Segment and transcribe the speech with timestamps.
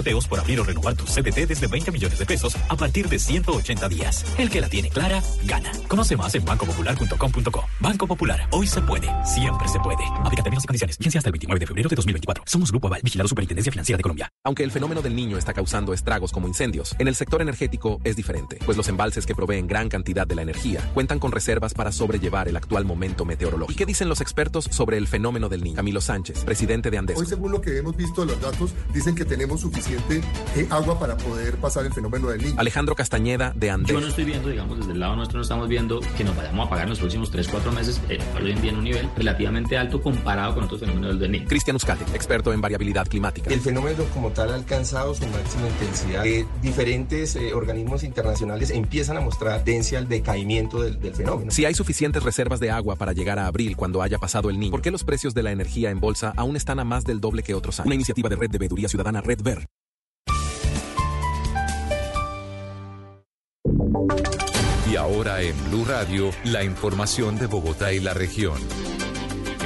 [0.00, 3.18] Sorteos por abrir o renovar tu CDT desde 20 millones de pesos a partir de
[3.18, 4.24] 180 días.
[4.38, 5.70] El que la tiene clara, gana.
[5.88, 7.64] Conoce más en bancopopular.com.co.
[7.80, 8.48] Banco Popular.
[8.50, 9.10] Hoy se puede.
[9.26, 10.02] Siempre se puede.
[10.24, 10.96] Aplica términos y condiciones.
[10.96, 12.44] Vigencia hasta el 29 de febrero de 2024.
[12.46, 13.02] Somos Grupo Aval.
[13.04, 14.30] Vigilado Superintendencia Financiera de Colombia.
[14.42, 18.16] Aunque el fenómeno del niño está causando estragos como incendios, en el sector energético es
[18.16, 21.92] diferente, pues los embalses que proveen gran cantidad de la energía cuentan con reservas para
[21.92, 23.74] sobrellevar el actual momento meteorológico.
[23.74, 25.76] ¿Y qué dicen los expertos sobre el fenómeno del niño?
[25.76, 27.18] Camilo Sánchez, presidente de Andes.
[27.18, 30.98] Hoy, según lo que hemos visto de los datos, dicen que tenemos suficiente eh, agua
[30.98, 32.54] para poder pasar el fenómeno del niño.
[32.56, 33.92] Alejandro Castañeda, de Andes.
[33.92, 36.66] Yo no estoy viendo, digamos, desde el lado nuestro no estamos viendo que nos vayamos
[36.66, 39.08] a pagar en los próximos 3, 4 meses, eh, hoy en día en un nivel
[39.16, 41.46] relativamente alto comparado con otros fenómenos del niño.
[41.48, 43.50] Cristian Uzcate, experto en variabilidad climática.
[43.50, 46.26] El fenómeno como tal ha alcanzado su máxima intensidad.
[46.26, 51.50] Eh, diferentes eh, organismos internacionales empiezan a mostrar tendencia al decaimiento del, del, fenómeno.
[51.50, 54.70] Si hay suficientes reservas de agua para llegar a abril cuando haya pasado el niño,
[54.70, 57.42] ¿por qué los precios de la energía en bolsa aún están a más del doble
[57.42, 57.86] que otros años?
[57.86, 59.66] Una iniciativa de Red de Veeduría Ciudadana Red Ver.
[64.90, 68.58] Y ahora en Blue Radio, la información de Bogotá y la región.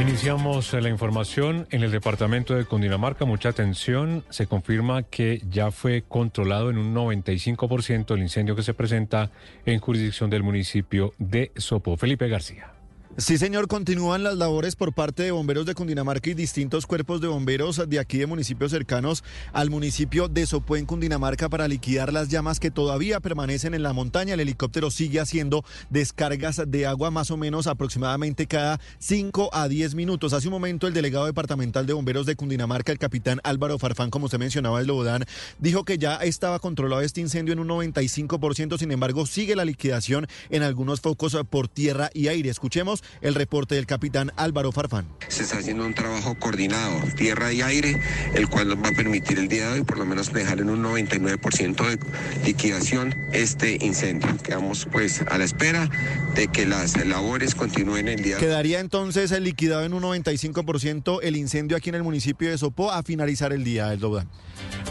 [0.00, 3.25] Iniciamos la información en el departamento de Cundinamarca.
[3.25, 4.25] Mucha atención.
[4.28, 9.30] Se confirma que ya fue controlado en un 95% el incendio que se presenta
[9.64, 11.97] en jurisdicción del municipio de Sopo.
[11.97, 12.73] Felipe García.
[13.17, 17.29] Sí, señor, continúan las labores por parte de bomberos de Cundinamarca y distintos cuerpos de
[17.29, 22.59] bomberos de aquí de municipios cercanos al municipio de Sopó Cundinamarca para liquidar las llamas
[22.59, 24.35] que todavía permanecen en la montaña.
[24.35, 29.95] El helicóptero sigue haciendo descargas de agua más o menos aproximadamente cada 5 a 10
[29.95, 30.33] minutos.
[30.33, 34.25] Hace un momento el delegado departamental de bomberos de Cundinamarca, el capitán Álvaro Farfán, como
[34.25, 35.25] usted mencionaba, el Lobodán,
[35.61, 40.27] dijo que ya estaba controlado este incendio en un 95%, sin embargo sigue la liquidación
[40.51, 42.51] en algunos focos por tierra y aire.
[42.51, 45.06] Escuchemos el reporte del capitán Álvaro Farfán.
[45.28, 48.00] Se está haciendo un trabajo coordinado, tierra y aire,
[48.34, 50.70] el cual nos va a permitir el día de hoy por lo menos dejar en
[50.70, 54.28] un 99% de liquidación este incendio.
[54.42, 55.88] Quedamos pues a la espera
[56.34, 58.39] de que las labores continúen el día.
[58.39, 62.92] Quedaría entonces el liquidado en un 95% el incendio aquí en el municipio de Sopó
[62.92, 64.29] a finalizar el día, el Dobán.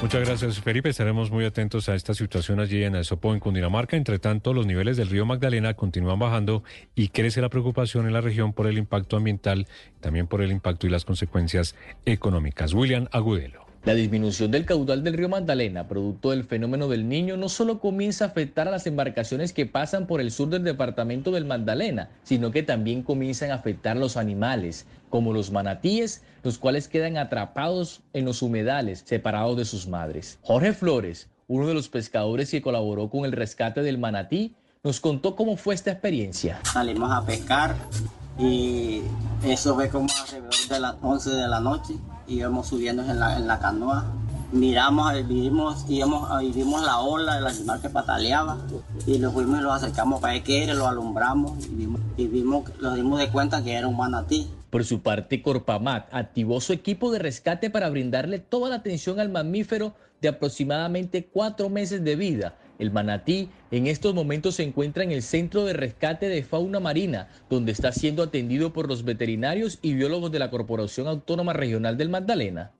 [0.01, 0.89] Muchas gracias, Felipe.
[0.89, 3.95] Estaremos muy atentos a esta situación allí en el Sopó, en Cundinamarca.
[3.95, 8.21] Entre tanto, los niveles del río Magdalena continúan bajando y crece la preocupación en la
[8.21, 9.67] región por el impacto ambiental,
[9.99, 11.75] también por el impacto y las consecuencias
[12.05, 12.73] económicas.
[12.73, 13.63] William Agudelo.
[13.85, 18.23] La disminución del caudal del río Magdalena, producto del fenómeno del niño, no solo comienza
[18.23, 22.51] a afectar a las embarcaciones que pasan por el sur del departamento del Magdalena, sino
[22.51, 28.03] que también comienzan a afectar a los animales, como los manatíes, los cuales quedan atrapados
[28.13, 30.39] en los humedales, separados de sus madres.
[30.43, 34.55] Jorge Flores, uno de los pescadores que colaboró con el rescate del manatí,
[34.85, 36.59] nos contó cómo fue esta experiencia.
[36.63, 37.73] Salimos a pescar
[38.37, 39.01] y
[39.45, 41.93] eso fue como alrededor de las 11 de la noche
[42.27, 44.11] íbamos subiendo en la, en la canoa.
[44.51, 48.57] Miramos, vimos, íbamos, vimos la ola del animal que pataleaba
[49.07, 52.27] y lo fuimos y lo acercamos para ver qué era, lo alumbramos y vimos, y
[52.27, 54.49] vimos, nos dimos de cuenta que era un manatí.
[54.69, 59.29] Por su parte, Corpamat activó su equipo de rescate para brindarle toda la atención al
[59.29, 62.55] mamífero de aproximadamente cuatro meses de vida.
[62.79, 67.29] El manatí en estos momentos se encuentra en el Centro de Rescate de Fauna Marina,
[67.49, 72.09] donde está siendo atendido por los veterinarios y biólogos de la Corporación Autónoma Regional del
[72.09, 72.71] Magdalena.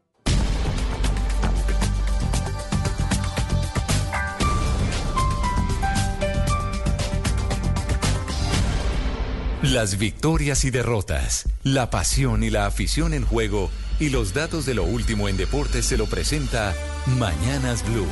[9.62, 14.74] Las victorias y derrotas, la pasión y la afición en juego y los datos de
[14.74, 16.76] lo último en deportes se lo presenta
[17.18, 18.06] Mañanas Blue.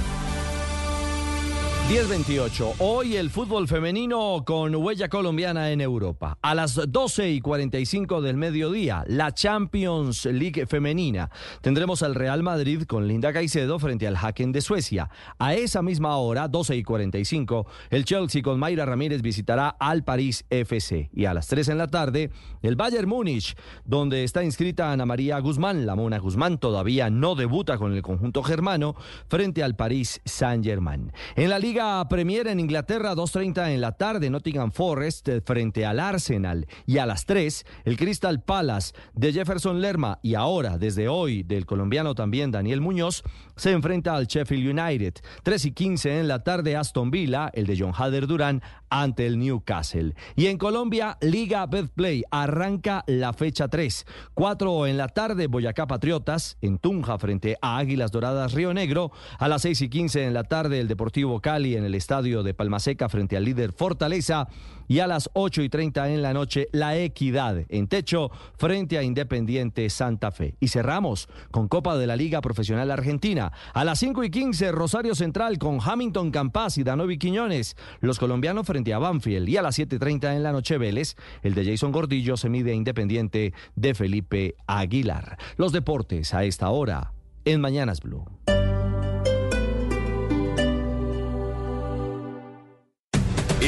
[1.91, 2.75] 10-28.
[2.79, 6.38] Hoy el fútbol femenino con huella colombiana en Europa.
[6.41, 11.29] A las 12 y 45 del mediodía, la Champions League femenina.
[11.59, 15.09] Tendremos al Real Madrid con Linda Caicedo frente al Haken de Suecia.
[15.38, 20.46] A esa misma hora, 12 y 45, el Chelsea con Mayra Ramírez visitará al París
[20.50, 21.09] FC.
[21.13, 22.31] Y a las 3 en la tarde,
[22.62, 25.85] el Bayern Múnich, donde está inscrita Ana María Guzmán.
[25.85, 28.96] La Mona Guzmán todavía no debuta con el conjunto germano
[29.28, 31.11] frente al París Saint-Germain.
[31.35, 35.99] En la Liga Premier en Inglaterra, 2.30 en la tarde, Nottingham Forest eh, frente al
[35.99, 36.67] Arsenal.
[36.85, 40.19] Y a las 3, el Crystal Palace de Jefferson Lerma.
[40.22, 43.23] Y ahora, desde hoy, del colombiano también Daniel Muñoz,
[43.55, 45.16] se enfrenta al Sheffield United.
[45.41, 48.61] 3 y 15 en la tarde, Aston Villa, el de John Hader Durán,
[48.91, 50.14] ante el Newcastle.
[50.35, 54.05] Y en Colombia, Liga Betplay arranca la fecha 3.
[54.35, 59.11] 4 en la tarde, Boyacá Patriotas en Tunja frente a Águilas Doradas Río Negro.
[59.40, 62.53] A las 6 y 15 en la tarde, el Deportivo Cali en el estadio de
[62.53, 64.47] Palmaseca frente al líder Fortaleza.
[64.91, 69.03] Y a las 8 y 30 en la noche La Equidad en techo frente a
[69.03, 70.55] Independiente Santa Fe.
[70.59, 73.53] Y cerramos con Copa de la Liga Profesional Argentina.
[73.73, 77.78] A las 5 y 15 Rosario Central con Hamilton Campas y Danovi Quiñones.
[78.02, 81.16] Los colombianos frente a Banfield y a las 7.30 en la noche Vélez.
[81.41, 85.38] El de Jason Gordillo se mide a Independiente de Felipe Aguilar.
[85.55, 87.14] Los deportes a esta hora
[87.46, 88.26] en Mañanas Blue.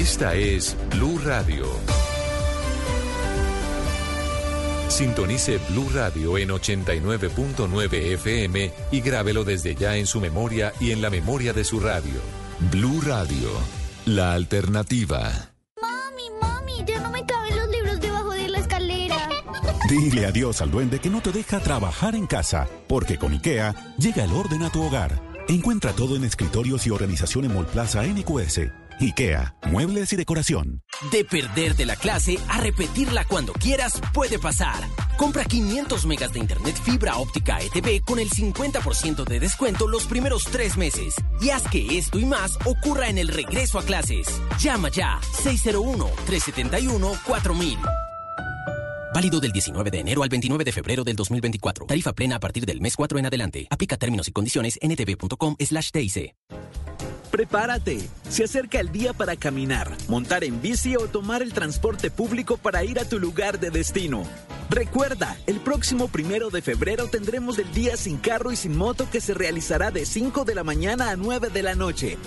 [0.03, 1.65] Esta es Blue Radio.
[4.89, 11.01] Sintonice Blue Radio en 89.9 FM y grábelo desde ya en su memoria y en
[11.01, 12.19] la memoria de su radio.
[12.69, 13.49] Blue Radio,
[14.05, 15.53] la alternativa.
[15.81, 19.29] Mami, mami, ya no me caben los libros debajo de la escalera.
[19.89, 24.25] Dile adiós al duende que no te deja trabajar en casa, porque con IKEA llega
[24.25, 25.17] el orden a tu hogar.
[25.47, 28.82] Encuentra todo en escritorios y organización en Molplaza NQS.
[29.03, 30.81] IKEA, muebles y decoración.
[31.11, 34.83] De perderte la clase a repetirla cuando quieras puede pasar.
[35.17, 40.45] Compra 500 megas de internet fibra óptica ETV con el 50% de descuento los primeros
[40.45, 41.15] tres meses.
[41.41, 44.27] Y haz que esto y más ocurra en el regreso a clases.
[44.59, 47.77] Llama ya 601-371-4000.
[49.13, 51.85] Válido del 19 de enero al 29 de febrero del 2024.
[51.85, 53.67] Tarifa plena a partir del mes 4 en adelante.
[53.69, 56.33] Aplica términos y condiciones en ntv.com slash TIC.
[57.33, 57.97] Prepárate.
[58.29, 62.83] Se acerca el día para caminar, montar en bici o tomar el transporte público para
[62.83, 64.21] ir a tu lugar de destino.
[64.69, 69.19] Recuerda, el próximo primero de febrero tendremos el día sin carro y sin moto que
[69.19, 72.19] se realizará de 5 de la mañana a 9 de la noche.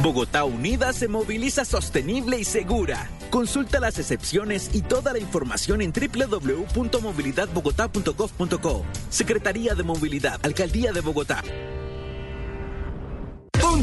[0.00, 3.10] Bogotá Unida se moviliza sostenible y segura.
[3.30, 8.84] Consulta las excepciones y toda la información en www.movilidadbogotá.gov.co.
[9.08, 11.42] Secretaría de Movilidad, Alcaldía de Bogotá.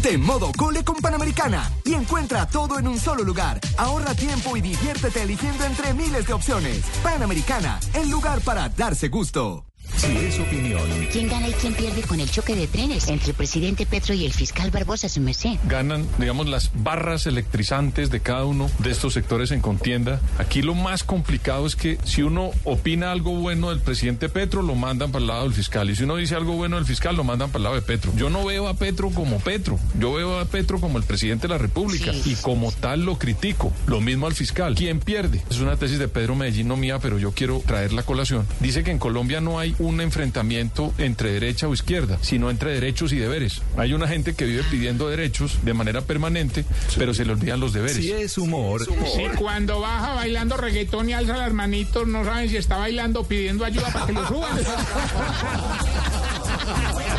[0.03, 3.59] En modo cole con Panamericana y encuentra todo en un solo lugar.
[3.77, 6.85] Ahorra tiempo y diviértete eligiendo entre miles de opciones.
[7.03, 9.66] Panamericana, el lugar para darse gusto.
[9.97, 10.81] Si es opinión.
[11.11, 14.25] ¿Quién gana y quién pierde con el choque de trenes entre el presidente Petro y
[14.25, 15.55] el fiscal Barbosa, su merced?
[15.67, 20.21] Ganan, digamos, las barras electrizantes de cada uno de estos sectores en contienda.
[20.37, 24.75] Aquí lo más complicado es que si uno opina algo bueno del presidente Petro, lo
[24.75, 25.89] mandan para el lado del fiscal.
[25.89, 28.13] Y si uno dice algo bueno del fiscal, lo mandan para el lado de Petro.
[28.15, 29.79] Yo no veo a Petro como Petro.
[29.99, 32.11] Yo veo a Petro como el presidente de la República.
[32.23, 33.73] Y como tal lo critico.
[33.87, 34.75] Lo mismo al fiscal.
[34.75, 35.41] ¿Quién pierde?
[35.49, 38.45] Es una tesis de Pedro Medellín, no mía, pero yo quiero traer la colación.
[38.59, 43.11] Dice que en Colombia no hay un enfrentamiento entre derecha o izquierda, sino entre derechos
[43.13, 43.61] y deberes.
[43.77, 46.65] Hay una gente que vive pidiendo derechos de manera permanente,
[46.97, 47.97] pero se le olvidan los deberes.
[47.97, 48.85] Si es humor.
[48.85, 53.27] Si cuando baja bailando reggaetón y alza las manitos, no saben si está bailando o
[53.27, 54.57] pidiendo ayuda para que lo suban.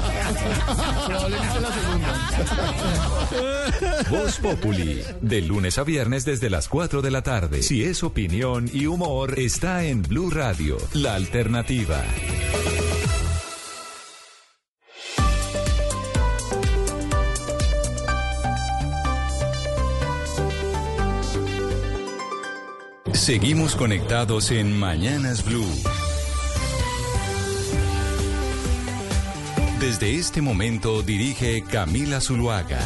[4.10, 7.62] Voz Populi, de lunes a viernes desde las 4 de la tarde.
[7.62, 12.02] Si es opinión y humor, está en Blue Radio, la alternativa.
[23.12, 26.07] Seguimos conectados en Mañanas Blue.
[29.80, 32.80] Desde este momento dirige Camila Zuluaga.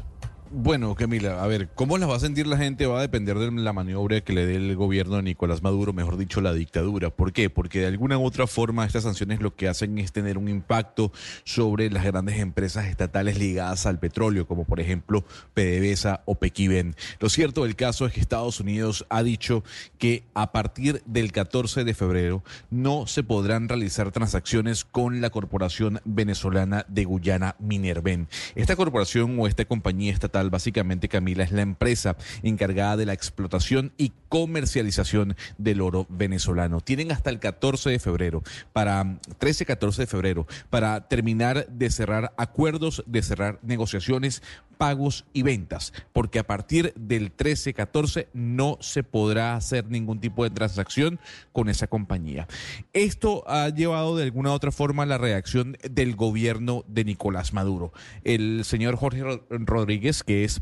[0.56, 2.86] Bueno, Camila, a ver, ¿cómo las va a sentir la gente?
[2.86, 6.16] Va a depender de la maniobra que le dé el gobierno de Nicolás Maduro, mejor
[6.16, 7.10] dicho, la dictadura.
[7.10, 7.50] ¿Por qué?
[7.50, 11.10] Porque de alguna u otra forma estas sanciones lo que hacen es tener un impacto
[11.42, 16.94] sobre las grandes empresas estatales ligadas al petróleo, como por ejemplo PDVSA o Pequiven.
[17.18, 19.64] Lo cierto del caso es que Estados Unidos ha dicho
[19.98, 26.00] que a partir del 14 de febrero no se podrán realizar transacciones con la corporación
[26.04, 28.28] venezolana de Guyana Minerven.
[28.54, 33.92] Esta corporación o esta compañía estatal básicamente Camila es la empresa encargada de la explotación
[33.96, 36.80] y comercialización del oro venezolano.
[36.80, 43.04] Tienen hasta el 14 de febrero, para 13-14 de febrero, para terminar de cerrar acuerdos,
[43.06, 44.42] de cerrar negociaciones
[44.76, 50.50] pagos y ventas, porque a partir del 13-14 no se podrá hacer ningún tipo de
[50.50, 51.20] transacción
[51.52, 52.48] con esa compañía.
[52.92, 57.52] Esto ha llevado de alguna u otra forma a la reacción del gobierno de Nicolás
[57.52, 57.92] Maduro.
[58.24, 60.60] El señor Jorge Rodríguez, que es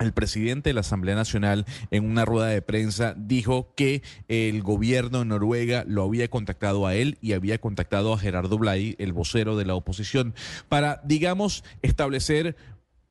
[0.00, 5.20] el presidente de la Asamblea Nacional en una rueda de prensa dijo que el gobierno
[5.20, 9.56] de Noruega lo había contactado a él y había contactado a Gerardo Blay, el vocero
[9.56, 10.34] de la oposición,
[10.68, 12.56] para, digamos, establecer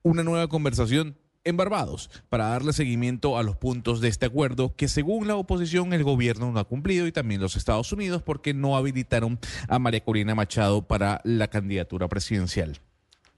[0.01, 4.87] una nueva conversación en Barbados para darle seguimiento a los puntos de este acuerdo que
[4.87, 8.75] según la oposición el gobierno no ha cumplido y también los Estados Unidos porque no
[8.75, 12.81] habilitaron a María Corina Machado para la candidatura presidencial.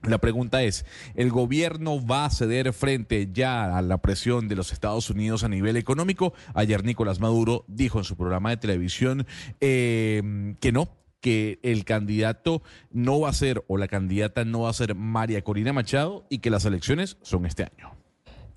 [0.02, 4.72] La pregunta es, ¿el gobierno va a ceder frente ya a la presión de los
[4.72, 6.34] Estados Unidos a nivel económico?
[6.54, 9.26] Ayer Nicolás Maduro dijo en su programa de televisión
[9.60, 10.88] eh, que no,
[11.20, 15.42] que el candidato no va a ser o la candidata no va a ser María
[15.42, 18.01] Corina Machado y que las elecciones son este año.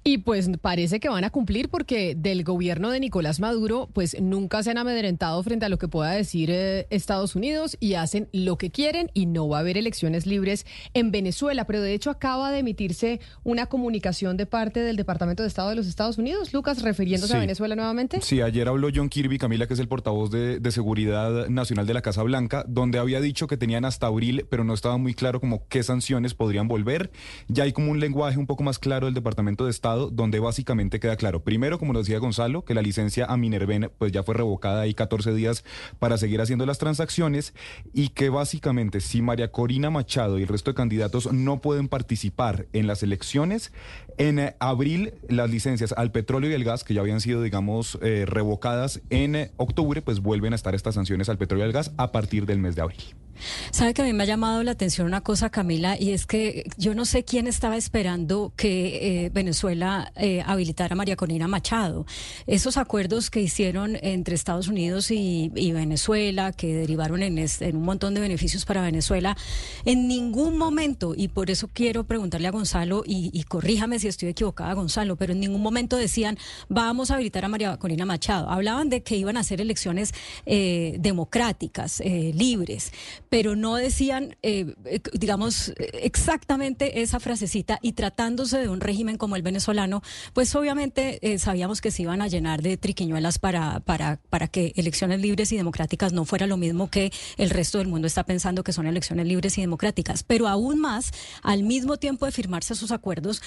[0.08, 4.62] Y pues parece que van a cumplir porque del gobierno de Nicolás Maduro pues nunca
[4.62, 8.60] se han amedrentado frente a lo que pueda decir eh, Estados Unidos y hacen lo
[8.60, 11.66] que quieren y no va a haber elecciones libres en Venezuela.
[11.66, 15.76] Pero de hecho acaba de emitirse una comunicación de parte del Departamento de Estado de
[15.76, 18.22] los Estados Unidos, Lucas, refiriéndose a Venezuela nuevamente.
[18.22, 21.96] Sí, ayer habló John Kirby, Camila, que es el portavoz de, de Seguridad Nacional de
[21.96, 25.40] la Casa Blanca, donde había dicho que tenían hasta abril, pero no estaba muy claro
[25.40, 27.10] como qué sanciones podrían volver.
[27.48, 31.00] Ya hay como un lenguaje un poco más claro del Departamento de Estado donde básicamente
[31.00, 34.36] queda claro, primero, como nos decía Gonzalo, que la licencia a Minerven pues ya fue
[34.36, 35.64] revocada ahí 14 días
[36.00, 37.54] para seguir haciendo las transacciones
[37.94, 42.68] y que básicamente si María Corina Machado y el resto de candidatos no pueden participar
[42.74, 43.72] en las elecciones,
[44.17, 48.25] en abril las licencias al petróleo y el gas, que ya habían sido, digamos, eh,
[48.27, 52.12] revocadas en octubre, pues vuelven a estar estas sanciones al petróleo y al gas a
[52.12, 53.15] partir del mes de abril.
[53.72, 56.69] Sabe que a mí me ha llamado la atención una cosa, Camila, y es que
[56.77, 62.05] yo no sé quién estaba esperando que eh, Venezuela eh, habilitara a María Corina Machado.
[62.48, 68.13] Esos acuerdos que hicieron entre Estados Unidos y, Venezuela, que derivaron en, en, un montón
[68.13, 69.36] de beneficios para Venezuela,
[69.84, 74.74] en ningún momento, y por eso quiero preguntarle a Gonzalo, y, corríjame si estoy equivocada,
[74.74, 76.38] Gonzalo, pero en ningún momento decían,
[76.70, 78.50] vamos a habilitar a María Corina Machado.
[78.50, 80.14] Hablaban de que iban a hacer elecciones
[80.46, 82.92] eh, democráticas, libres
[83.30, 89.36] pero no decían, eh, eh, digamos, exactamente esa frasecita y tratándose de un régimen como
[89.36, 90.02] el venezolano,
[90.34, 94.74] pues obviamente eh, sabíamos que se iban a llenar de triquiñuelas para, para, para que
[94.76, 98.64] elecciones libres y democráticas no fuera lo mismo que el resto del mundo está pensando
[98.64, 100.24] que son elecciones libres y democráticas.
[100.24, 103.42] Pero aún más, al mismo tiempo de firmarse esos acuerdos,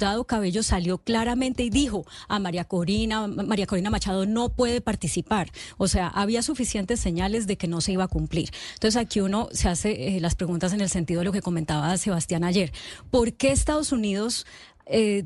[0.00, 5.52] Diosdado Cabello salió claramente y dijo a María Corina, María Corina Machado no puede participar.
[5.76, 8.48] O sea, había suficientes señales de que no se iba a cumplir.
[8.72, 11.94] Entonces aquí uno se hace eh, las preguntas en el sentido de lo que comentaba
[11.98, 12.72] Sebastián ayer.
[13.10, 14.46] ¿Por qué Estados Unidos
[14.90, 15.24] eh,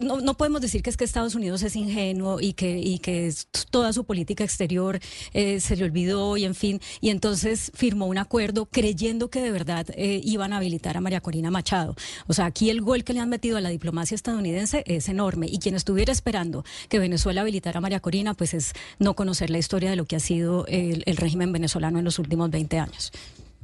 [0.00, 3.32] no, podemos decir que es que Estados Unidos es ingenuo y que, y que
[3.70, 5.00] toda su política exterior
[5.32, 9.50] eh, se le olvidó y en fin, y entonces firmó un acuerdo creyendo que de
[9.50, 11.94] verdad iban a habilitar a María Corina Machado.
[12.26, 15.46] O sea, aquí el gol que le han metido a la diplomacia estadounidense es enorme
[15.48, 19.58] y quien estuviera esperando que Venezuela habilitara a María Corina, pues es no conocer la
[19.58, 23.12] historia de lo que ha sido el, el régimen venezolano en los últimos 20 años.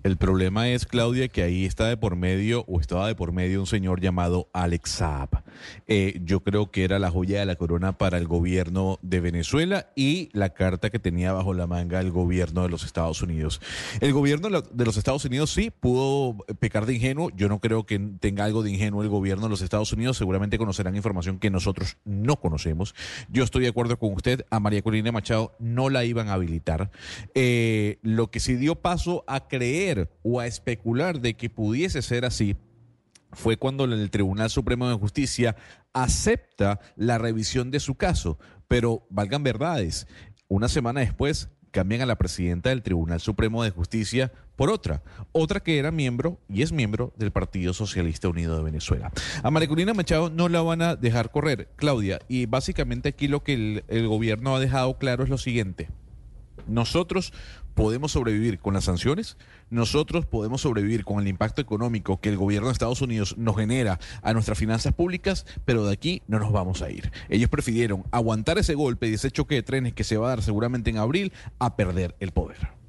[0.02, 3.60] El problema es, Claudia, que ahí está de por medio, o estaba de por medio
[3.60, 5.42] un señor llamado Alex Saab.
[5.88, 9.90] Eh, yo creo que era la joya de la corona para el gobierno de Venezuela
[9.94, 13.60] y la carta que tenía bajo la manga el gobierno de los Estados Unidos.
[14.00, 17.30] El gobierno de los Estados Unidos sí pudo pecar de ingenuo.
[17.36, 20.16] Yo no creo que tenga algo de ingenuo el gobierno de los Estados Unidos.
[20.16, 22.94] Seguramente conocerán información que nosotros no conocemos.
[23.28, 24.46] Yo estoy de acuerdo con usted.
[24.48, 26.90] A María Corina Machado no la iban a habilitar.
[27.34, 29.89] Eh, lo que sí dio paso a creer
[30.22, 32.56] o a especular de que pudiese ser así
[33.32, 35.56] fue cuando el Tribunal Supremo de Justicia
[35.92, 38.38] acepta la revisión de su caso.
[38.68, 40.06] Pero valgan verdades,
[40.48, 45.60] una semana después cambian a la presidenta del Tribunal Supremo de Justicia por otra, otra
[45.60, 49.12] que era miembro y es miembro del Partido Socialista Unido de Venezuela.
[49.42, 53.84] A Mariculina Machado no la van a dejar correr, Claudia, y básicamente aquí lo que
[53.86, 55.88] el gobierno ha dejado claro es lo siguiente.
[56.66, 57.32] Nosotros
[57.74, 59.36] podemos sobrevivir con las sanciones,
[59.70, 63.98] nosotros podemos sobrevivir con el impacto económico que el gobierno de Estados Unidos nos genera
[64.22, 67.10] a nuestras finanzas públicas, pero de aquí no nos vamos a ir.
[67.28, 70.42] Ellos prefirieron aguantar ese golpe y ese choque de trenes que se va a dar
[70.42, 72.79] seguramente en abril a perder el poder.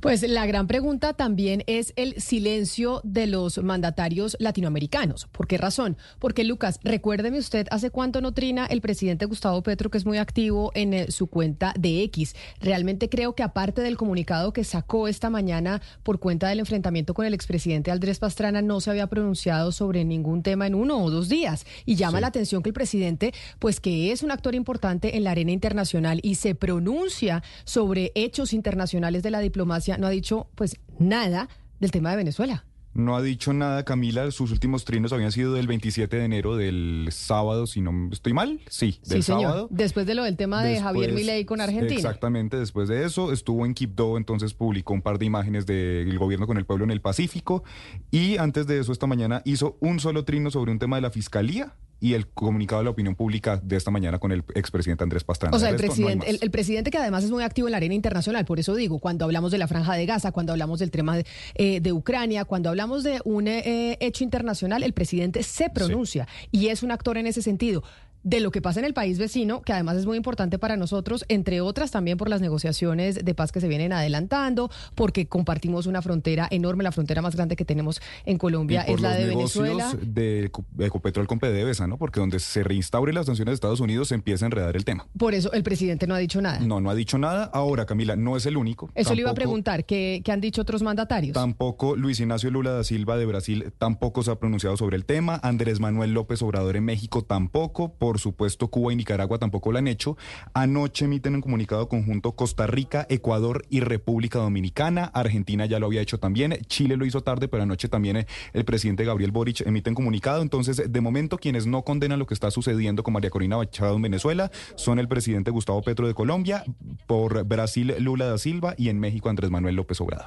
[0.00, 5.26] Pues la gran pregunta también es el silencio de los mandatarios latinoamericanos.
[5.32, 5.96] ¿Por qué razón?
[6.18, 10.18] Porque Lucas, recuérdeme usted hace cuánto no trina el presidente Gustavo Petro, que es muy
[10.18, 12.34] activo en eh, su cuenta de X.
[12.60, 17.26] Realmente creo que aparte del comunicado que sacó esta mañana por cuenta del enfrentamiento con
[17.26, 21.28] el expresidente Andrés Pastrana, no se había pronunciado sobre ningún tema en uno o dos
[21.28, 21.66] días.
[21.84, 25.32] Y llama la atención que el presidente, pues que es un actor importante en la
[25.32, 30.76] arena internacional y se pronuncia sobre hechos internacionales de la diplomacia no ha dicho pues
[30.98, 31.48] nada
[31.80, 32.64] del tema de Venezuela.
[32.92, 34.30] No ha dicho nada, Camila.
[34.32, 38.60] Sus últimos trinos habían sido del 27 de enero, del sábado, si no estoy mal.
[38.68, 39.42] Sí, del sí, señor.
[39.42, 39.68] sábado.
[39.70, 41.94] Después de lo del tema de Javier Milei con Argentina.
[41.94, 46.48] Exactamente, después de eso estuvo en Quibdó, entonces publicó un par de imágenes del gobierno
[46.48, 47.62] con el pueblo en el Pacífico
[48.10, 51.10] y antes de eso esta mañana hizo un solo trino sobre un tema de la
[51.10, 55.22] fiscalía y el comunicado de la opinión pública de esta mañana con el expresidente Andrés
[55.22, 55.56] Pastrana.
[55.56, 57.94] O sea, el no presidente, el presidente que además es muy activo en la arena
[57.94, 61.16] internacional, por eso digo, cuando hablamos de la franja de Gaza, cuando hablamos del tema
[61.16, 66.26] de, eh, de Ucrania, cuando hablamos de un eh, hecho internacional, el presidente se pronuncia
[66.50, 67.82] y es un actor en ese sentido.
[68.22, 71.24] De lo que pasa en el país vecino, que además es muy importante para nosotros,
[71.28, 76.02] entre otras también por las negociaciones de paz que se vienen adelantando, porque compartimos una
[76.02, 79.92] frontera enorme, la frontera más grande que tenemos en Colombia Y es la de Venezuela.
[80.02, 81.96] de Eco- Ecopetrol con PDVSA, ¿no?
[81.96, 85.06] Porque donde se reinstauren las sanciones de Estados Unidos se empieza a enredar el tema.
[85.18, 86.60] Por eso el presidente no ha dicho nada.
[86.60, 87.44] No, no ha dicho nada.
[87.54, 88.90] Ahora, Camila, no es el único.
[88.94, 91.34] Eso le iba a preguntar, ¿qué, qué han dicho otros mandatarios?
[91.34, 95.40] Tampoco Luis Ignacio Lula da Silva de Brasil tampoco se ha pronunciado sobre el tema.
[95.42, 97.94] Andrés Manuel López Obrador en México tampoco.
[97.94, 100.16] Por supuesto, Cuba y Nicaragua tampoco lo han hecho.
[100.54, 105.04] Anoche emiten un comunicado conjunto Costa Rica, Ecuador y República Dominicana.
[105.04, 106.58] Argentina ya lo había hecho también.
[106.66, 110.42] Chile lo hizo tarde, pero anoche también eh, el presidente Gabriel Boric emite un comunicado.
[110.42, 114.02] Entonces, de momento, quienes no condenan lo que está sucediendo con María Corina Machado en
[114.02, 116.64] Venezuela son el presidente Gustavo Petro de Colombia,
[117.06, 120.26] por Brasil Lula da Silva y en México Andrés Manuel López Obrador.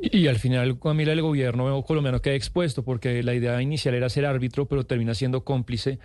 [0.00, 4.26] Y al final, Camila, el gobierno colombiano queda expuesto porque la idea inicial era ser
[4.26, 6.00] árbitro, pero termina siendo cómplice.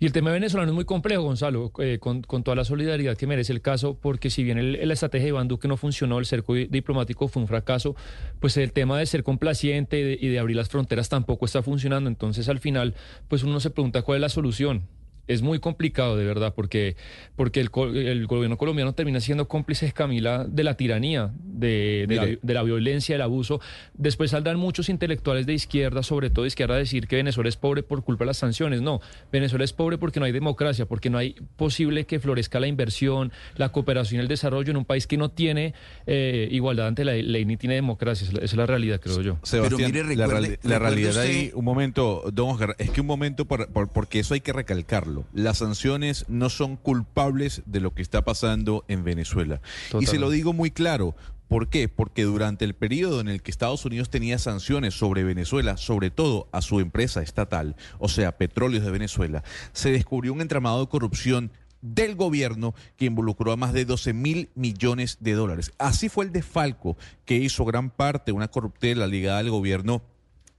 [0.00, 3.26] Y el tema venezolano es muy complejo, Gonzalo, eh, con, con toda la solidaridad que
[3.26, 6.26] merece el caso, porque si bien el- la estrategia de Iván Duque no funcionó, el
[6.26, 7.96] cerco di- diplomático fue un fracaso,
[8.38, 11.62] pues el tema de ser complaciente y de, y de abrir las fronteras tampoco está
[11.64, 12.08] funcionando.
[12.08, 12.94] Entonces, al final,
[13.26, 14.84] pues uno se pregunta cuál es la solución.
[15.28, 16.96] Es muy complicado, de verdad, porque,
[17.36, 22.16] porque el, co- el gobierno colombiano termina siendo cómplice, Camila, de la tiranía, de, de
[22.16, 22.38] la, Mire.
[22.42, 23.60] de la violencia, del abuso.
[23.94, 27.56] Después saldrán muchos intelectuales de izquierda, sobre todo de izquierda, a decir que Venezuela es
[27.56, 28.80] pobre por culpa de las sanciones.
[28.82, 32.66] No, Venezuela es pobre porque no hay democracia, porque no hay posible que florezca la
[32.66, 35.74] inversión, la cooperación y el desarrollo en un país que no tiene
[36.06, 38.26] eh, igualdad ante la ley ni tiene democracia.
[38.28, 39.38] Esa es la- realidad, creo yo.
[39.42, 43.68] Sebastián, mire, la, realidad usted- ahí, un momento, don Oscar, es que un momento, por-
[43.72, 45.17] por- porque eso hay que recalcarlo.
[45.32, 49.60] Las sanciones no son culpables de lo que está pasando en Venezuela.
[49.98, 51.14] Y se lo digo muy claro.
[51.48, 51.88] ¿Por qué?
[51.88, 56.46] Porque durante el periodo en el que Estados Unidos tenía sanciones sobre Venezuela, sobre todo
[56.52, 61.50] a su empresa estatal, o sea, Petróleos de Venezuela, se descubrió un entramado de corrupción
[61.80, 65.72] del gobierno que involucró a más de 12 mil millones de dólares.
[65.78, 70.02] Así fue el desfalco que hizo gran parte de una corruptela ligada al gobierno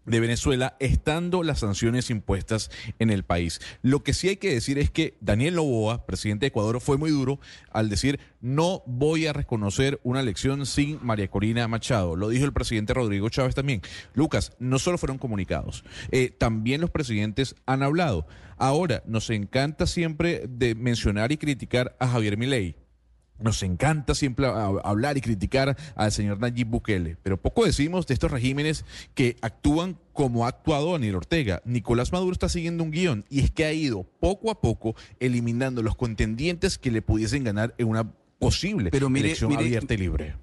[0.09, 3.61] de Venezuela, estando las sanciones impuestas en el país.
[3.81, 7.11] Lo que sí hay que decir es que Daniel Noboa, presidente de Ecuador, fue muy
[7.11, 7.39] duro
[7.71, 12.15] al decir no voy a reconocer una elección sin María Corina Machado.
[12.15, 13.81] Lo dijo el presidente Rodrigo Chávez también.
[14.13, 18.25] Lucas, no solo fueron comunicados, eh, también los presidentes han hablado.
[18.57, 22.75] Ahora, nos encanta siempre de mencionar y criticar a Javier Milei.
[23.41, 28.31] Nos encanta siempre hablar y criticar al señor Nayib Bukele, pero poco decimos de estos
[28.31, 31.61] regímenes que actúan como ha actuado Daniel Ortega.
[31.65, 35.81] Nicolás Maduro está siguiendo un guion y es que ha ido poco a poco eliminando
[35.81, 39.97] los contendientes que le pudiesen ganar en una posible Pero mire- elección mire- abierta y
[39.97, 40.35] libre.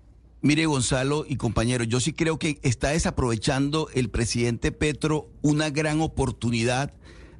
[0.43, 6.01] Mire, Gonzalo y compañeros, yo sí creo que está desaprovechando el presidente Petro una gran
[6.01, 6.93] oportunidad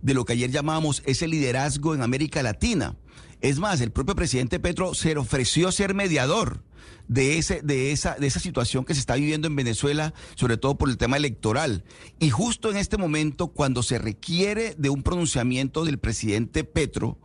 [0.03, 2.97] de lo que ayer llamábamos ese liderazgo en América Latina.
[3.41, 6.63] Es más, el propio presidente Petro se ofreció ser mediador
[7.09, 10.77] de, ese, de, esa, de esa situación que se está viviendo en Venezuela, sobre todo
[10.77, 11.85] por el tema electoral.
[12.19, 17.19] Y justo en este momento, cuando se requiere de un pronunciamiento del presidente Petro,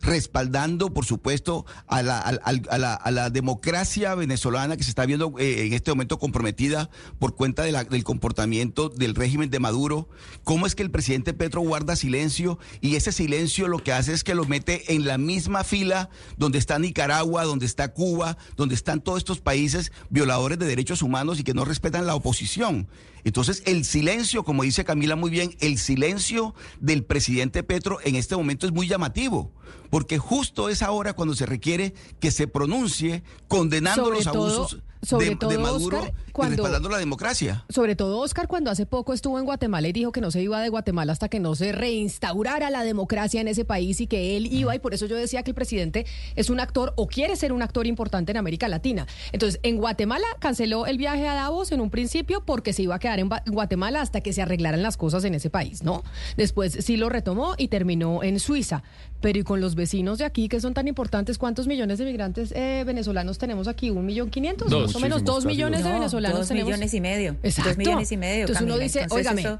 [0.00, 5.06] respaldando, por supuesto, a la, al- a la, a la democracia venezolana que se está
[5.06, 10.08] viendo eh, en este momento comprometida por cuenta del comportamiento del régimen de Maduro.
[10.44, 14.24] ¿Cómo es que el presidente Petro guarda silencio y ese silencio lo que hace es
[14.24, 19.00] que lo mete en la misma fila donde está Nicaragua, donde está Cuba, donde están
[19.00, 22.88] todos estos países violadores de derechos humanos y que no respetan la oposición?
[23.24, 28.36] Entonces, el silencio, como dice Camila muy bien, el silencio del presidente Petro en este
[28.36, 29.52] momento es muy llamativo,
[29.90, 35.30] porque justo es ahora cuando se requiere que se pronuncie condenando Sobre los abusos Sobre
[35.30, 37.64] de, todo, de Maduro Oscar, y cuando- respaldando la democracia.
[37.68, 40.60] Sobre todo Oscar cuando hace poco estuvo en Guatemala y dijo que no se iba
[40.60, 44.46] de Guatemala hasta que no se reinstaurara la democracia en ese país y que él
[44.52, 46.06] iba y por eso yo decía que el presidente
[46.36, 49.06] es un actor o quiere ser un actor importante en América Latina.
[49.32, 52.98] Entonces, en Guatemala canceló el viaje a Davos en un principio porque se iba a
[52.98, 56.02] quedar en Guatemala hasta que se arreglaran las cosas en ese país, ¿no?
[56.36, 58.82] Después sí lo retomó y terminó en Suiza.
[59.20, 62.52] Pero y con los vecinos de aquí que son tan importantes, ¿cuántos millones de migrantes
[62.52, 63.90] eh, venezolanos tenemos aquí?
[63.90, 64.70] ¿Un millón quinientos?
[64.70, 64.86] Dos.
[64.86, 65.98] Más o menos dos millones de dos.
[65.98, 66.68] venezolanos Dos tenemos.
[66.68, 67.36] millones y medio.
[67.42, 67.70] Exacto.
[67.70, 69.58] Dos millones y medio, Entonces uno dice, Entonces óigame, eso-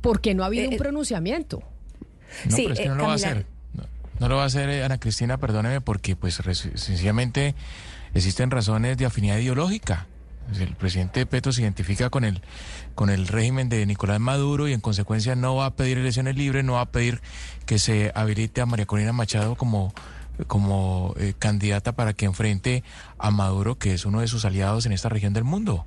[0.00, 1.62] ¿por qué no ha habido Eh, un eh, pronunciamiento?
[2.48, 3.46] No, Sí, pero es que eh, no lo va a hacer.
[3.74, 3.84] No,
[4.20, 6.34] no lo va a hacer eh, Ana Cristina, perdóneme, porque pues
[6.74, 7.54] sencillamente
[8.14, 10.06] existen razones de afinidad ideológica.
[10.54, 12.40] El presidente Petro se identifica con el,
[12.94, 16.64] con el régimen de Nicolás Maduro y en consecuencia no va a pedir elecciones libres,
[16.64, 17.20] no va a pedir
[17.66, 19.92] que se habilite a María Corina Machado como,
[20.46, 22.84] como eh, candidata para que enfrente
[23.18, 25.84] a Maduro, que es uno de sus aliados en esta región del mundo.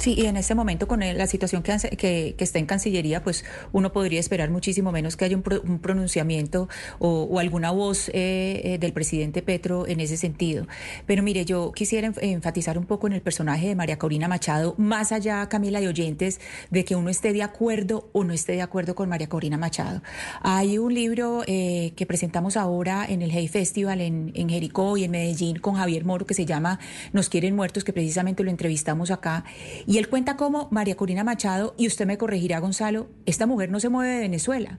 [0.00, 3.44] Sí, y en este momento con la situación que, que, que está en Cancillería, pues
[3.72, 8.62] uno podría esperar muchísimo menos que haya un, pro- un pronunciamiento o, alguna voz eh,
[8.64, 10.66] eh, del presidente Petro en ese sentido.
[11.04, 14.74] Pero mire, yo quisiera enf- enfatizar un poco en el personaje de María Corina Machado,
[14.78, 18.62] más allá, Camila, de oyentes, de que uno esté de acuerdo o no esté de
[18.62, 20.02] acuerdo con María Corina Machado.
[20.40, 25.10] Hay un libro eh, que presentamos ahora en el Hey Festival en Jericó y en
[25.10, 26.80] Medellín con Javier Moro que se llama
[27.12, 29.44] Nos quieren muertos, que precisamente lo entrevistamos acá.
[29.90, 33.80] Y él cuenta cómo María Corina Machado, y usted me corregirá, Gonzalo, esta mujer no
[33.80, 34.78] se mueve de Venezuela.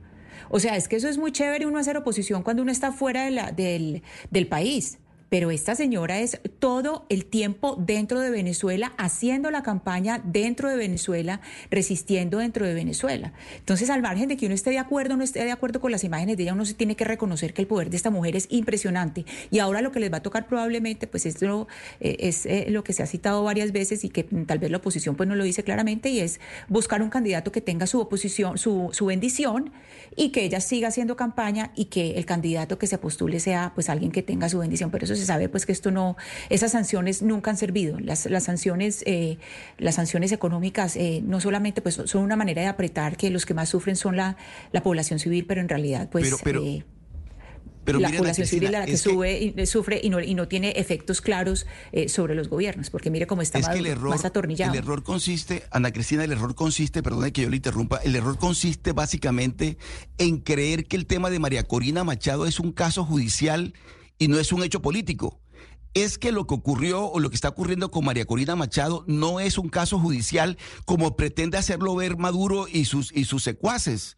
[0.50, 3.26] O sea, es que eso es muy chévere uno hacer oposición cuando uno está fuera
[3.26, 5.00] de la- del, del país.
[5.32, 10.76] Pero esta señora es todo el tiempo dentro de Venezuela, haciendo la campaña dentro de
[10.76, 11.40] Venezuela,
[11.70, 13.32] resistiendo dentro de Venezuela.
[13.58, 15.90] Entonces, al margen de que uno esté de acuerdo o no esté de acuerdo con
[15.90, 18.36] las imágenes de ella, uno se tiene que reconocer que el poder de esta mujer
[18.36, 19.24] es impresionante.
[19.52, 21.70] Y ahora lo que les va a tocar probablemente, pues es lo,
[22.02, 24.80] eh, es, eh, lo que se ha citado varias veces y que tal vez la
[24.80, 28.58] oposición pues no lo dice claramente, y es buscar un candidato que tenga su oposición,
[28.58, 29.72] su, su bendición,
[30.14, 33.88] y que ella siga haciendo campaña y que el candidato que se postule sea pues
[33.88, 34.92] alguien que tenga su bendición.
[34.92, 36.18] Pero eso se sabe pues que esto no,
[36.50, 38.00] esas sanciones nunca han servido.
[38.00, 39.38] Las, las sanciones, eh,
[39.78, 43.54] las sanciones económicas eh, no solamente pues son una manera de apretar que los que
[43.54, 44.36] más sufren son la,
[44.74, 46.84] la población civil, pero en realidad pues Pero- pero- eh,
[47.84, 50.70] Pero la población civil la que, que- sube y, sufre y no, y no tiene
[50.78, 54.10] efectos claros eh, sobre los gobiernos, porque mire cómo está es que el Maduro, error,
[54.12, 54.72] más atornillado.
[54.74, 58.38] el error consiste, Ana Cristina, el error consiste, perdone que yo le interrumpa, el error
[58.38, 59.78] consiste básicamente
[60.20, 63.74] en creer que el tema de María Corina Machado es un caso judicial
[64.22, 65.40] y no es un hecho político.
[65.96, 69.40] Es que lo que ocurrió o lo que está ocurriendo con María Corina Machado no
[69.40, 74.18] es un caso judicial como pretende hacerlo ver Maduro y sus, y sus secuaces.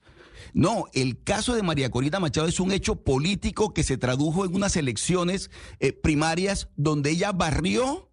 [0.54, 4.54] No, el caso de María Corina Machado es un hecho político que se tradujo en
[4.54, 8.12] unas elecciones eh, primarias donde ella barrió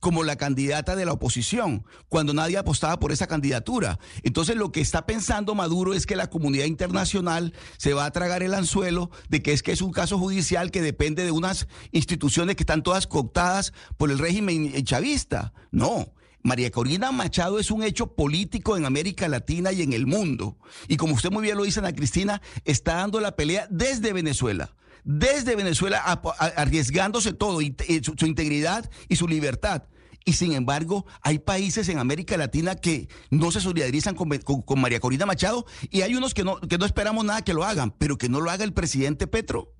[0.00, 3.98] como la candidata de la oposición, cuando nadie apostaba por esa candidatura.
[4.22, 8.42] Entonces lo que está pensando Maduro es que la comunidad internacional se va a tragar
[8.42, 12.56] el anzuelo de que es que es un caso judicial que depende de unas instituciones
[12.56, 15.52] que están todas cooptadas por el régimen chavista.
[15.70, 16.12] No.
[16.42, 20.56] María Corina Machado es un hecho político en América Latina y en el mundo.
[20.88, 24.74] Y como usted muy bien lo dice, Ana Cristina, está dando la pelea desde Venezuela
[25.04, 29.84] desde Venezuela a- a- arriesgándose todo, y- y su, su integridad y su libertad.
[30.26, 34.80] Y sin embargo, hay países en América Latina que no se solidarizan con, con- con
[34.80, 37.90] María Corina Machado y hay unos que no, que no esperamos nada que lo hagan,
[37.98, 39.72] pero que no lo haga el presidente Petro.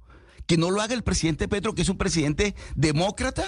[0.47, 3.45] Que no lo haga el presidente Petro, que es un presidente demócrata,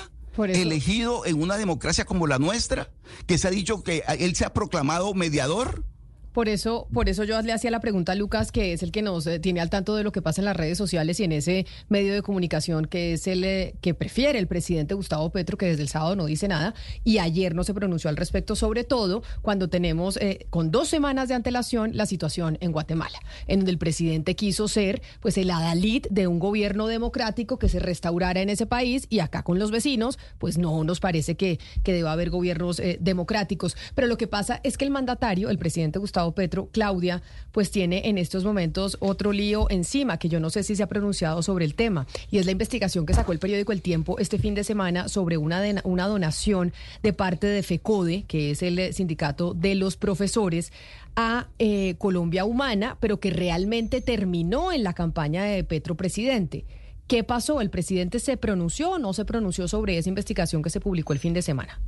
[0.61, 2.91] elegido en una democracia como la nuestra,
[3.27, 5.85] que se ha dicho que él se ha proclamado mediador.
[6.33, 9.03] Por eso, por eso yo le hacía la pregunta a Lucas, que es el que
[9.03, 11.33] nos eh, tiene al tanto de lo que pasa en las redes sociales y en
[11.33, 15.67] ese medio de comunicación que es el eh, que prefiere el presidente Gustavo Petro, que
[15.67, 19.23] desde el sábado no dice nada y ayer no se pronunció al respecto, sobre todo
[19.43, 23.79] cuando tenemos eh, con dos semanas de antelación la situación en Guatemala, en donde el
[23.79, 28.65] presidente quiso ser pues el adalid de un gobierno democrático que se restaurara en ese
[28.65, 32.81] país y acá con los vecinos, pues no nos parece que, que deba haber gobiernos
[33.01, 33.77] democráticos.
[33.95, 38.09] Pero lo que pasa es que el mandatario, el presidente Gustavo Petro, Claudia, pues tiene
[38.09, 41.65] en estos momentos otro lío encima, que yo no sé si se ha pronunciado sobre
[41.65, 44.63] el tema, y es la investigación que sacó el periódico El Tiempo este fin de
[44.63, 50.73] semana sobre una, donación de parte de FECODE, que es el sindicato de los profesores,
[51.17, 56.65] a eh, Colombia Humana, pero que realmente terminó en la campaña de Petro presidente.
[57.07, 57.61] ¿Qué pasó?
[57.61, 61.19] ¿El presidente se pronunció o no se pronunció sobre esa investigación que se publicó el
[61.19, 61.79] fin de semana?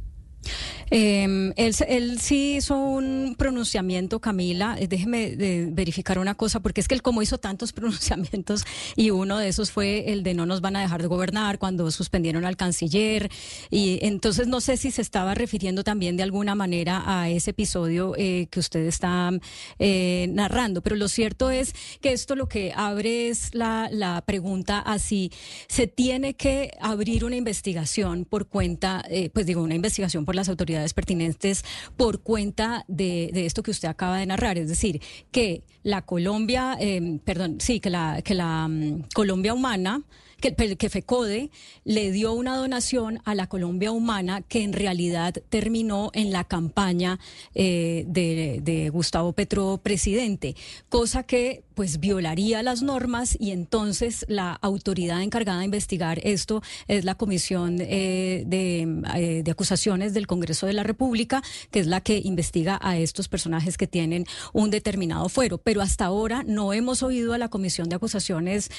[0.90, 4.76] Eh, él, sí hizo un pronunciamiento, Camila.
[4.78, 8.64] Eh, déjeme de verificar una cosa, porque es que él como hizo tantos pronunciamientos
[8.96, 11.90] y uno de esos fue el de no nos van a dejar de gobernar cuando
[11.90, 13.30] suspendieron al canciller.
[13.70, 18.14] Y entonces no sé si se estaba refiriendo también de alguna manera a ese episodio
[18.16, 19.30] eh, que usted está
[19.78, 20.83] eh, narrando.
[20.83, 23.90] Pero lo cierto es que esto lo que abre es la,
[24.26, 25.30] pregunta a si
[25.68, 30.49] se tiene que abrir una investigación por cuenta, eh, pues digo, una investigación por las
[30.49, 31.64] autoridades pertinentes
[31.97, 37.18] por cuenta de, esto que usted acaba de narrar, es decir, que la Colombia, eh,
[37.25, 40.03] perdón, sí, que la, que la um, Colombia humana
[40.52, 41.50] que, que, FECODE
[41.85, 47.18] le dio una donación a la Colombia Humana que en realidad terminó en la campaña
[47.54, 50.54] eh, de, Gustavo Petro presidente,
[50.90, 57.04] cosa que pues violaría las normas y entonces la autoridad encargada de investigar esto es
[57.04, 58.83] la Comisión eh, de,
[59.16, 63.28] eh, de Acusaciones del Congreso de la República, que es la que investiga a estos
[63.28, 65.59] personajes que tienen un determinado fuero.
[65.59, 68.70] Pero hasta ahora no hemos oído a la Comisión de Acusaciones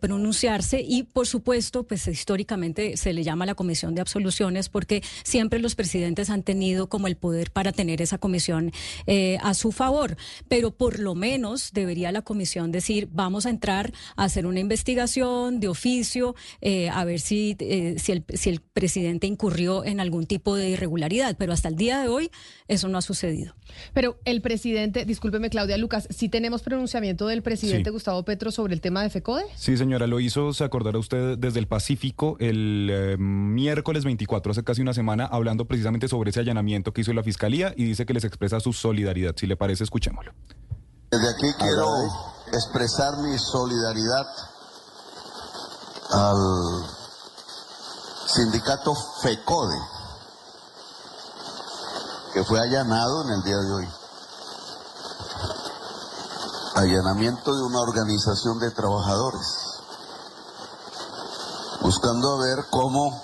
[0.00, 5.58] pronunciarse y por supuesto, pues históricamente se le llama la comisión de absoluciones porque siempre
[5.58, 8.72] los presidentes han tenido como el poder para tener esa comisión
[9.06, 10.16] eh, a su favor.
[10.48, 15.60] Pero por lo menos debería la comisión decir, vamos a entrar a hacer una investigación
[15.60, 20.26] de oficio, eh, a ver si, eh, si, el, si el presidente incurrió en algún
[20.26, 21.36] tipo de irregularidad.
[21.38, 22.30] Pero hasta el día de hoy
[22.68, 23.54] eso no ha sucedido.
[23.92, 27.92] Pero el presidente, discúlpeme Claudia Lucas, ¿sí tenemos pronunciamiento del presidente Sí.
[27.92, 29.44] Gustavo Petro sobre el tema de FECODE?
[29.56, 30.64] Sí, señora, lo hizo, se
[30.98, 36.30] usted, desde el Pacífico el eh, miércoles 24, hace casi una semana, hablando precisamente sobre
[36.30, 39.34] ese allanamiento que hizo la Fiscalía y dice que les expresa su solidaridad.
[39.36, 40.32] Si le parece, escuchémoslo.
[41.10, 41.86] Desde aquí quiero
[42.52, 44.26] expresar mi solidaridad
[46.10, 46.84] al
[48.26, 49.78] sindicato FECODE,
[52.34, 53.88] que fue allanado en el día de hoy.
[56.74, 59.65] Allanamiento de una organización de trabajadores,
[61.80, 63.22] buscando ver cómo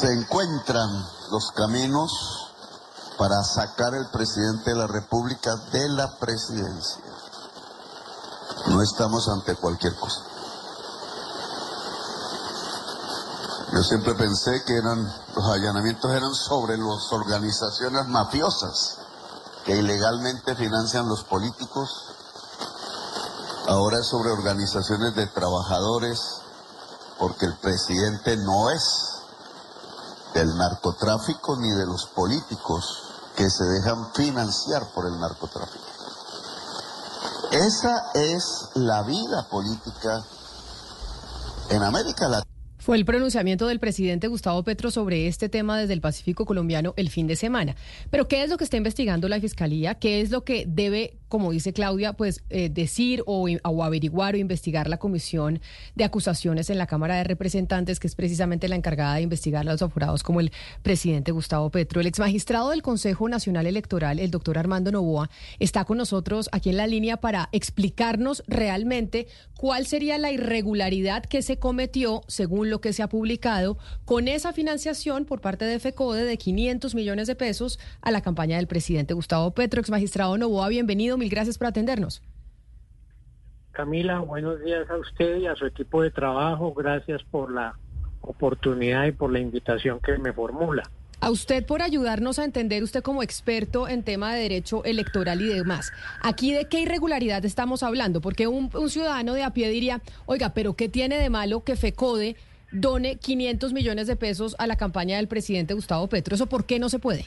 [0.00, 0.88] se encuentran
[1.30, 2.12] los caminos
[3.18, 7.02] para sacar al presidente de la República de la presidencia.
[8.66, 10.20] No estamos ante cualquier cosa.
[13.72, 18.98] Yo siempre pensé que eran los allanamientos eran sobre las organizaciones mafiosas
[19.64, 22.13] que ilegalmente financian los políticos.
[23.66, 26.42] Ahora es sobre organizaciones de trabajadores
[27.18, 29.22] porque el presidente no es
[30.34, 32.84] del narcotráfico ni de los políticos
[33.36, 35.84] que se dejan financiar por el narcotráfico.
[37.52, 40.24] Esa es la vida política
[41.70, 42.54] en América Latina.
[42.84, 47.08] Fue el pronunciamiento del presidente Gustavo Petro sobre este tema desde el Pacífico colombiano el
[47.08, 47.76] fin de semana.
[48.10, 49.94] Pero ¿qué es lo que está investigando la Fiscalía?
[49.94, 53.48] ¿Qué es lo que debe, como dice Claudia, pues eh, decir o,
[53.82, 55.60] averiguar o investigar la Comisión
[55.94, 59.72] de Acusaciones en la Cámara de Representantes, que es precisamente la encargada de investigar a
[59.72, 62.00] los apurados como el presidente Gustavo Petro?
[62.00, 66.76] El exmagistrado del Consejo Nacional Electoral, el doctor Armando Novoa, está con nosotros aquí en
[66.76, 72.92] la línea para explicarnos realmente cuál sería la irregularidad que se cometió según lo que
[72.92, 77.78] se ha publicado con esa financiación por parte de FECODE de 500 millones de pesos
[78.02, 79.80] a la campaña del presidente Gustavo Petro.
[79.80, 82.22] Ex magistrado Novoa, bienvenido, mil gracias por atendernos.
[83.72, 86.72] Camila, buenos días a usted y a su equipo de trabajo.
[86.74, 87.74] Gracias por la
[88.20, 90.82] oportunidad y por la invitación que me formula.
[91.20, 95.46] A usted por ayudarnos a entender, usted como experto en tema de derecho electoral y
[95.46, 95.92] demás.
[96.22, 100.50] Aquí de qué irregularidad estamos hablando, porque un, un ciudadano de a pie diría, oiga,
[100.54, 102.36] pero ¿qué tiene de malo que FECODE
[102.74, 106.34] done 500 millones de pesos a la campaña del presidente Gustavo Petro.
[106.34, 107.26] ¿Eso por qué no se puede?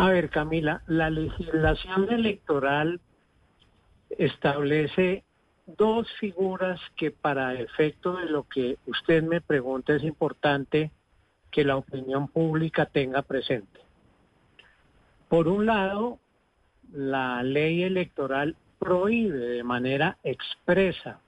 [0.00, 3.02] A ver, Camila, la legislación electoral
[4.08, 5.24] establece
[5.66, 10.90] dos figuras que para efecto de lo que usted me pregunta es importante
[11.50, 13.80] que la opinión pública tenga presente.
[15.28, 16.18] Por un lado,
[16.94, 21.20] la ley electoral prohíbe de manera expresa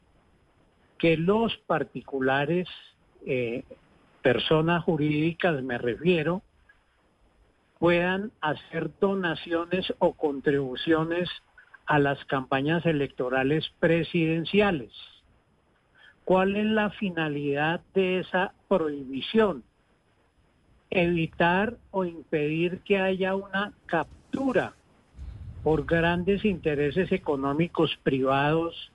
[0.97, 2.71] que los particulares,
[3.27, 3.65] eh,
[4.23, 6.43] personas jurídicas me refiero,
[7.83, 11.29] puedan hacer donaciones o contribuciones
[11.85, 14.93] a las campañas electorales presidenciales.
[16.25, 19.65] ¿Cuál es la finalidad de esa prohibición?
[20.91, 24.75] Evitar o impedir que haya una captura
[25.65, 28.93] por grandes intereses económicos privados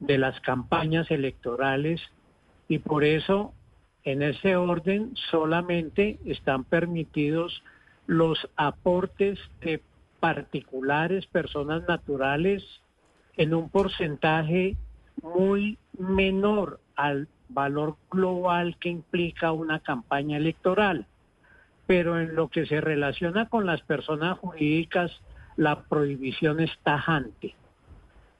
[0.00, 2.00] de las campañas electorales
[2.68, 3.52] y por eso
[4.06, 7.62] En ese orden solamente están permitidos
[8.06, 9.82] los aportes de
[10.20, 12.64] particulares, personas naturales,
[13.36, 14.76] en un porcentaje
[15.22, 21.06] muy menor al valor global que implica una campaña electoral.
[21.86, 25.12] Pero en lo que se relaciona con las personas jurídicas,
[25.56, 27.54] la prohibición es tajante.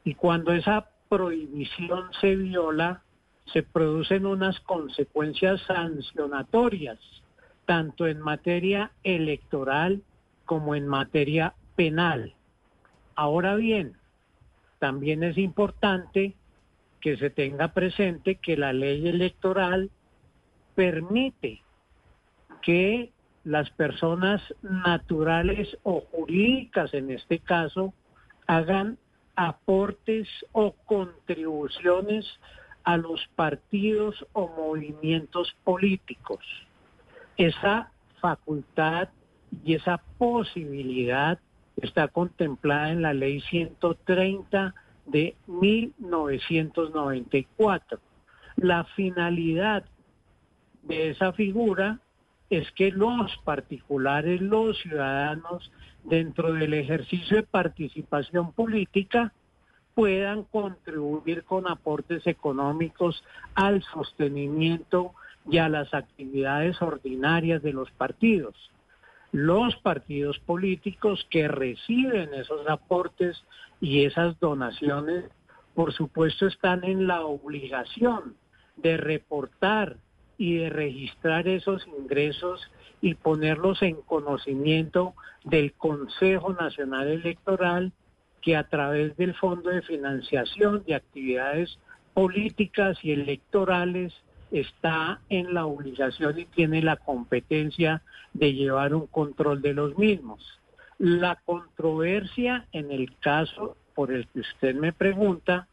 [0.05, 3.03] Y cuando esa prohibición se viola,
[3.53, 6.99] se producen unas consecuencias sancionatorias,
[7.67, 10.03] tanto en materia electoral
[10.45, 12.35] como en materia penal.
[13.15, 13.97] Ahora bien,
[14.79, 16.35] también es importante
[17.01, 19.91] que se tenga presente que la ley electoral
[20.75, 21.63] permite
[22.63, 23.13] que
[23.45, 27.93] las personas naturales o jurídicas, en este caso,
[28.47, 28.99] hagan
[29.37, 32.27] aportes o contribuciones
[32.85, 36.45] a los partidos o movimientos políticos.
[37.37, 39.09] Esa facultad
[39.65, 41.39] y esa posibilidad
[41.77, 44.75] está contemplada en la ley 130
[45.07, 48.01] de 1994.
[48.57, 49.85] La finalidad
[50.83, 52.01] de esa figura
[52.51, 55.71] es que los particulares, los ciudadanos,
[56.05, 59.33] dentro del ejercicio de participación política,
[59.95, 65.15] puedan contribuir con aportes económicos al sostenimiento
[65.49, 68.55] y a las actividades ordinarias de los partidos.
[69.33, 73.45] Los partidos políticos que reciben esos aportes
[73.81, 75.25] y esas donaciones,
[75.75, 78.37] por supuesto, están en la obligación
[78.77, 79.97] de reportar
[80.39, 87.93] y de registrar esos ingresos y ponerlos en conocimiento del Consejo Nacional Electoral
[88.41, 91.79] que a través del Fondo de Financiación de Actividades
[92.15, 94.13] Políticas y Electorales
[94.55, 100.61] está en la obligación y tiene la competencia de llevar un control de los mismos.
[100.99, 105.67] La controversia en el caso por el que usted me pregunta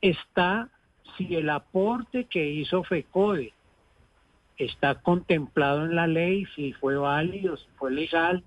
[0.00, 0.68] está
[1.16, 3.52] si el aporte que hizo FECODE
[4.58, 8.44] está contemplado en la ley, si fue válido, si fue legal,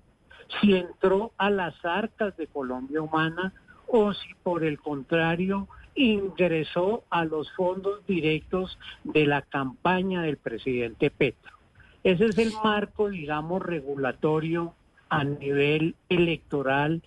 [0.60, 3.52] si entró a las arcas de Colombia Humana
[3.86, 11.10] o si por el contrario ingresó a los fondos directos de la campaña del presidente
[11.10, 11.52] Petro.
[12.02, 14.74] Ese es el marco, digamos, regulatorio
[15.08, 17.02] a nivel electoral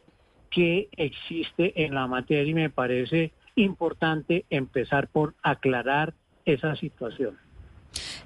[0.49, 6.13] que existe en la materia y me parece importante empezar por aclarar
[6.45, 7.37] esa situación.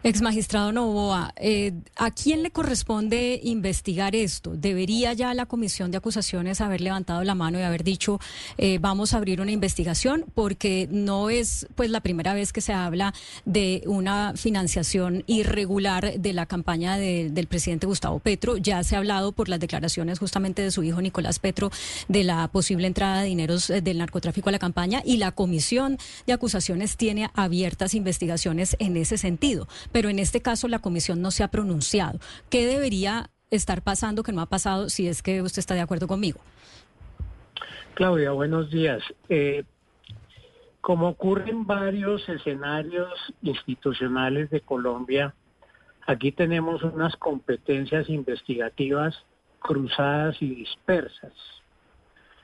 [0.03, 4.55] Ex magistrado Novoa, eh, ¿a quién le corresponde investigar esto?
[4.55, 8.19] ¿Debería ya la comisión de acusaciones haber levantado la mano y haber dicho
[8.57, 10.25] eh, vamos a abrir una investigación?
[10.33, 13.13] Porque no es pues la primera vez que se habla
[13.45, 18.57] de una financiación irregular de la campaña del presidente Gustavo Petro.
[18.57, 21.69] Ya se ha hablado por las declaraciones justamente de su hijo Nicolás Petro
[22.07, 25.99] de la posible entrada de dineros eh, del narcotráfico a la campaña y la comisión
[26.25, 31.31] de acusaciones tiene abiertas investigaciones en ese sentido pero en este caso la comisión no
[31.31, 32.19] se ha pronunciado.
[32.49, 36.07] ¿Qué debería estar pasando que no ha pasado si es que usted está de acuerdo
[36.07, 36.39] conmigo?
[37.93, 39.03] Claudia, buenos días.
[39.29, 39.63] Eh,
[40.79, 45.35] como ocurre en varios escenarios institucionales de Colombia,
[46.07, 49.15] aquí tenemos unas competencias investigativas
[49.59, 51.33] cruzadas y dispersas.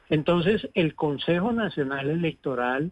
[0.09, 2.91] Entonces, el Consejo Nacional Electoral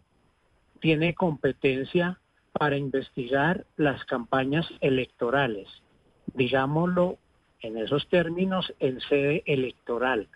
[0.80, 2.18] tiene competencia
[2.58, 5.68] para investigar las campañas electorales,
[6.34, 7.18] digámoslo
[7.60, 10.28] en esos términos, en sede electoral.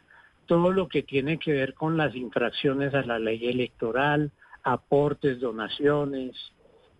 [0.46, 6.34] Todo lo que tiene que ver con las infracciones a la ley electoral, aportes, donaciones,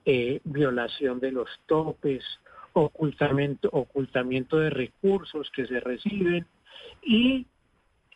[0.04, 2.24] eh, violación de los topes,
[2.72, 6.46] ocultamiento, ocultamiento de recursos que se reciben
[7.02, 7.46] y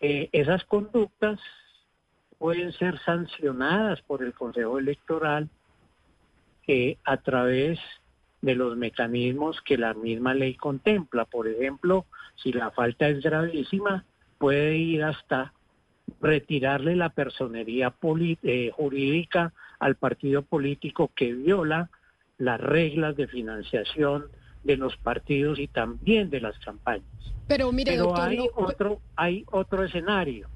[0.00, 1.40] eh, esas conductas
[2.38, 5.50] pueden ser sancionadas por el Consejo Electoral
[6.66, 7.78] que a través
[8.44, 11.24] de los mecanismos que la misma ley contempla.
[11.24, 12.04] Por ejemplo,
[12.36, 14.04] si la falta es gravísima,
[14.38, 15.54] puede ir hasta
[16.20, 17.94] retirarle la personería
[18.42, 21.90] eh, jurídica al partido político que viola
[22.36, 24.26] las reglas de financiación
[24.62, 27.06] de los partidos y también de las campañas.
[27.48, 30.48] Pero mire, hay otro hay otro escenario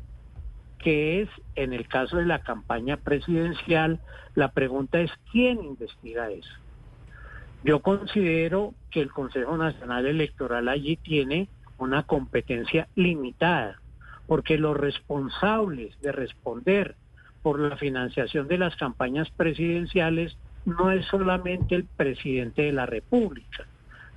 [0.79, 4.01] que es, en el caso de la campaña presidencial,
[4.35, 6.55] la pregunta es quién investiga eso.
[7.65, 11.49] Yo considero que el Consejo Nacional Electoral allí tiene
[11.79, 13.81] una competencia limitada,
[14.27, 16.97] porque los responsables de responder
[17.43, 23.67] por la financiación de las campañas presidenciales no es solamente el presidente de la República.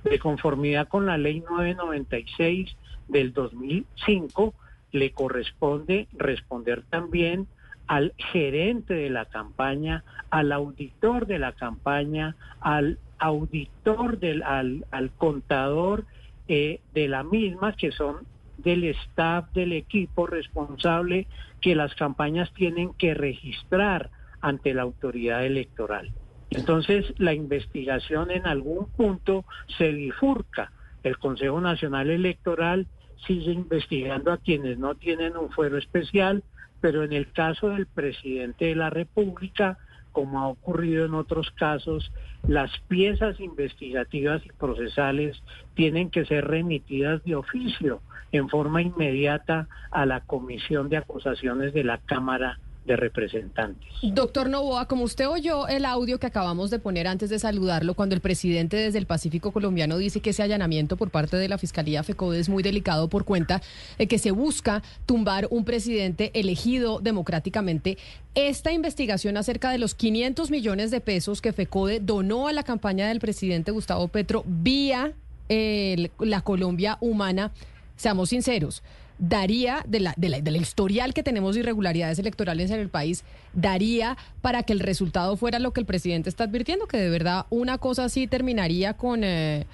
[0.04, 2.76] De conformidad con la ley 996
[3.08, 4.54] del 2005,
[4.92, 7.48] le corresponde responder también
[7.86, 15.10] al gerente de la campaña, al auditor de la campaña, al auditor del, al, al
[15.10, 16.04] contador
[16.48, 18.18] eh, de la misma, que son
[18.58, 21.26] del staff del equipo responsable
[21.60, 26.12] que las campañas tienen que registrar ante la autoridad electoral.
[26.50, 29.44] Entonces, la investigación en algún punto
[29.78, 30.72] se bifurca.
[31.02, 32.86] El Consejo Nacional Electoral
[33.26, 36.42] sigue investigando a quienes no tienen un fuero especial,
[36.80, 39.78] pero en el caso del presidente de la República,
[40.10, 42.12] como ha ocurrido en otros casos,
[42.46, 45.42] las piezas investigativas y procesales
[45.74, 48.02] tienen que ser remitidas de oficio
[48.32, 53.88] en forma inmediata a la Comisión de Acusaciones de la Cámara de representantes.
[54.02, 58.14] Doctor Novoa, como usted oyó el audio que acabamos de poner antes de saludarlo, cuando
[58.14, 62.02] el presidente desde el Pacífico colombiano dice que ese allanamiento por parte de la Fiscalía
[62.02, 63.62] FECODE es muy delicado por cuenta
[63.98, 67.98] de que se busca tumbar un presidente elegido democráticamente,
[68.34, 73.06] esta investigación acerca de los 500 millones de pesos que FECODE donó a la campaña
[73.06, 75.12] del presidente Gustavo Petro vía
[75.48, 77.52] la Colombia humana,
[77.96, 78.82] seamos sinceros,
[79.22, 83.24] daría, de la, de la, del historial que tenemos de irregularidades electorales en el país,
[83.52, 87.46] daría para que el resultado fuera lo que el presidente está advirtiendo, que de verdad
[87.48, 89.66] una cosa así terminaría con, eh,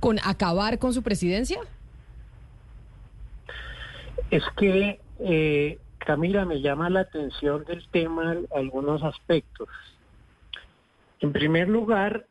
[0.00, 1.58] con acabar con su presidencia?
[4.30, 9.68] Es que, eh, Camila, me llama la atención del tema algunos aspectos.
[11.20, 12.26] En primer lugar,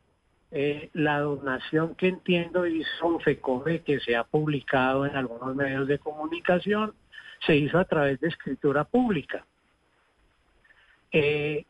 [0.52, 6.00] eh, la donación que entiendo hizo FECOME, que se ha publicado en algunos medios de
[6.00, 6.93] comunicación,
[7.45, 9.45] se hizo a través de escritura pública.
[11.12, 11.66] Eh,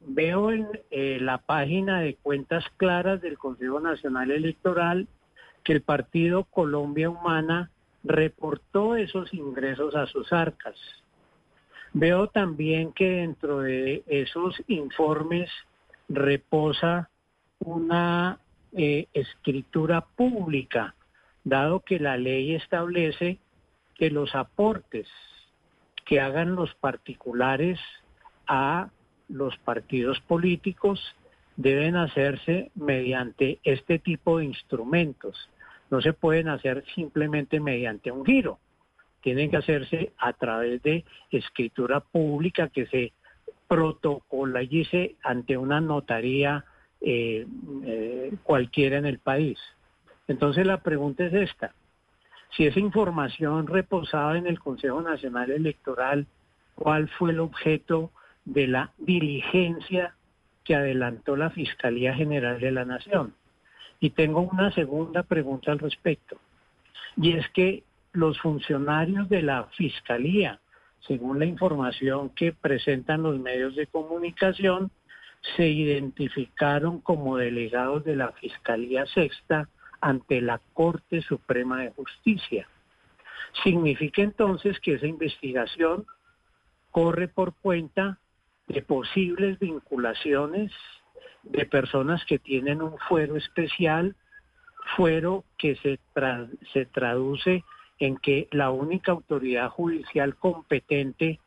[0.00, 5.08] veo en eh, la página de cuentas claras del Consejo Nacional Electoral
[5.64, 7.70] que el partido Colombia Humana
[8.04, 10.76] reportó esos ingresos a sus arcas.
[11.92, 15.50] Veo también que dentro de esos informes
[16.08, 17.10] reposa
[17.60, 18.40] una
[18.72, 20.94] eh, escritura pública,
[21.44, 23.38] dado que la ley establece
[23.94, 25.08] que los aportes
[26.04, 27.80] que hagan los particulares
[28.46, 28.90] a
[29.28, 31.00] los partidos políticos
[31.56, 35.50] deben hacerse mediante este tipo de instrumentos.
[35.90, 38.58] No se pueden hacer simplemente mediante un giro.
[39.22, 43.12] Tienen que hacerse a través de escritura pública que se
[43.66, 46.64] protocolice ante una notaría
[47.08, 47.46] eh,
[47.84, 49.60] eh, cualquiera en el país.
[50.26, 51.72] Entonces la pregunta es esta.
[52.56, 56.26] Si esa información reposaba en el Consejo Nacional Electoral,
[56.74, 58.10] ¿cuál fue el objeto
[58.44, 60.16] de la diligencia
[60.64, 63.34] que adelantó la Fiscalía General de la Nación?
[64.00, 66.38] Y tengo una segunda pregunta al respecto.
[67.16, 67.84] Y es que
[68.14, 70.58] los funcionarios de la Fiscalía,
[71.06, 74.90] según la información que presentan los medios de comunicación,
[75.54, 79.68] se identificaron como delegados de la Fiscalía Sexta
[80.00, 82.68] ante la Corte Suprema de Justicia.
[83.62, 86.06] Significa entonces que esa investigación
[86.90, 88.18] corre por cuenta
[88.66, 90.72] de posibles vinculaciones
[91.44, 94.16] de personas que tienen un fuero especial,
[94.96, 96.00] fuero que se,
[96.72, 97.64] se traduce
[97.98, 101.38] en que la única autoridad judicial competente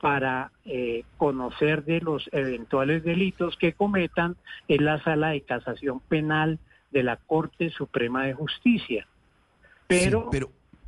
[0.00, 4.36] para eh, conocer de los eventuales delitos que cometan
[4.68, 6.58] en la sala de casación penal
[6.90, 9.06] de la Corte Suprema de Justicia.
[9.88, 10.30] Pero,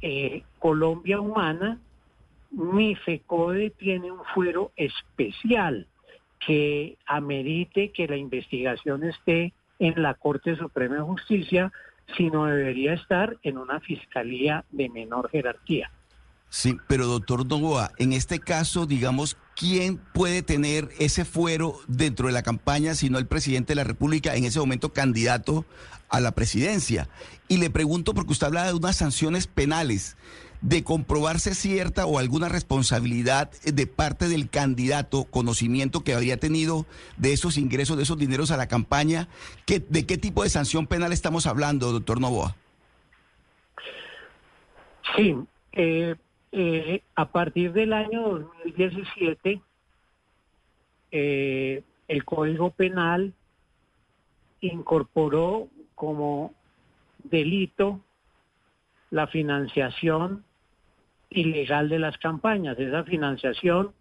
[0.00, 1.78] eh, Colombia Humana,
[2.52, 5.86] mi FECODE tiene un fuero especial
[6.38, 11.72] que amerite que la investigación esté en la Corte Suprema de Justicia,
[12.16, 15.90] sino debería estar en una fiscalía de menor jerarquía.
[16.50, 22.32] Sí, pero doctor Novoa, en este caso, digamos, ¿quién puede tener ese fuero dentro de
[22.32, 25.64] la campaña si no el presidente de la República, en ese momento candidato
[26.08, 27.08] a la presidencia?
[27.46, 30.16] Y le pregunto porque usted habla de unas sanciones penales,
[30.60, 36.84] de comprobarse cierta o alguna responsabilidad de parte del candidato, conocimiento que habría tenido
[37.16, 39.28] de esos ingresos, de esos dineros a la campaña.
[39.66, 42.56] ¿De qué tipo de sanción penal estamos hablando, doctor Novoa?
[45.16, 45.36] Sí,
[45.72, 46.16] eh,
[46.52, 49.60] eh, a partir del año 2017,
[51.12, 53.34] eh, el Código Penal
[54.60, 56.52] incorporó como
[57.22, 58.00] delito
[59.10, 60.44] la financiación
[61.30, 62.78] ilegal de las campañas.
[62.78, 63.92] Esa financiación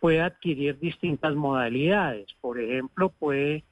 [0.00, 2.26] puede adquirir distintas modalidades.
[2.40, 3.64] Por ejemplo, puede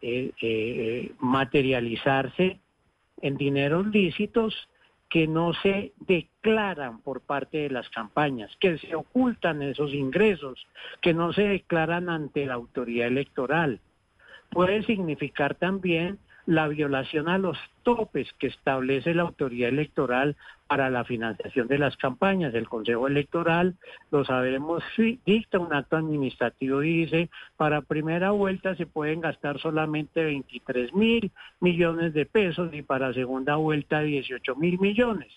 [0.00, 2.58] eh, materializarse
[3.20, 4.68] en dineros lícitos
[5.12, 10.66] que no se declaran por parte de las campañas, que se ocultan esos ingresos,
[11.02, 13.78] que no se declaran ante la autoridad electoral.
[14.48, 20.36] Puede significar también la violación a los topes que establece la autoridad electoral
[20.66, 22.54] para la financiación de las campañas.
[22.54, 23.76] El Consejo Electoral,
[24.10, 24.82] lo sabemos,
[25.24, 31.30] dicta un acto administrativo y dice, para primera vuelta se pueden gastar solamente 23 mil
[31.60, 35.32] millones de pesos y para segunda vuelta 18 mil millones.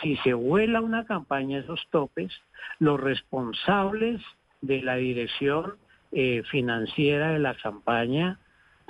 [0.00, 2.32] Si se vuela una campaña esos topes,
[2.78, 4.22] los responsables
[4.60, 5.74] de la dirección
[6.12, 8.38] eh, financiera de la campaña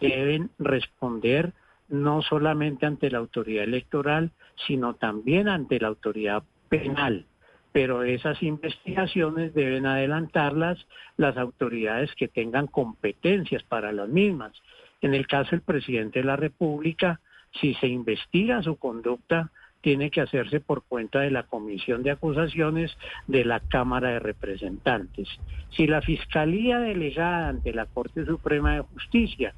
[0.00, 1.52] deben responder
[1.88, 4.30] no solamente ante la autoridad electoral,
[4.66, 7.26] sino también ante la autoridad penal.
[7.72, 10.86] Pero esas investigaciones deben adelantarlas
[11.16, 14.52] las autoridades que tengan competencias para las mismas.
[15.00, 17.20] En el caso del presidente de la República,
[17.60, 19.50] si se investiga su conducta,
[19.82, 25.28] tiene que hacerse por cuenta de la Comisión de Acusaciones de la Cámara de Representantes.
[25.70, 29.54] Si la Fiscalía delegada ante la Corte Suprema de Justicia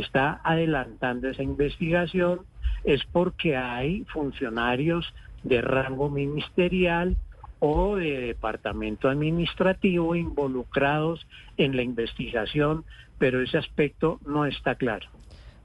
[0.00, 2.46] está adelantando esa investigación
[2.84, 7.16] es porque hay funcionarios de rango ministerial
[7.60, 11.26] o de departamento administrativo involucrados
[11.56, 12.84] en la investigación,
[13.18, 15.08] pero ese aspecto no está claro.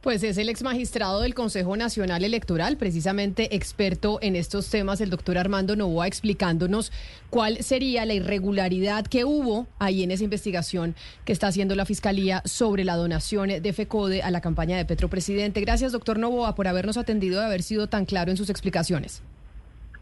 [0.04, 5.10] Pues es el ex magistrado del Consejo Nacional Electoral, precisamente experto en estos temas, el
[5.10, 6.92] doctor Armando Novoa, explicándonos
[7.30, 10.94] cuál sería la irregularidad que hubo ahí en esa investigación
[11.24, 15.08] que está haciendo la Fiscalía sobre la donación de FECODE a la campaña de Petro
[15.08, 15.62] Presidente.
[15.62, 19.24] Gracias, doctor Novoa, por habernos atendido y haber sido tan claro en sus explicaciones.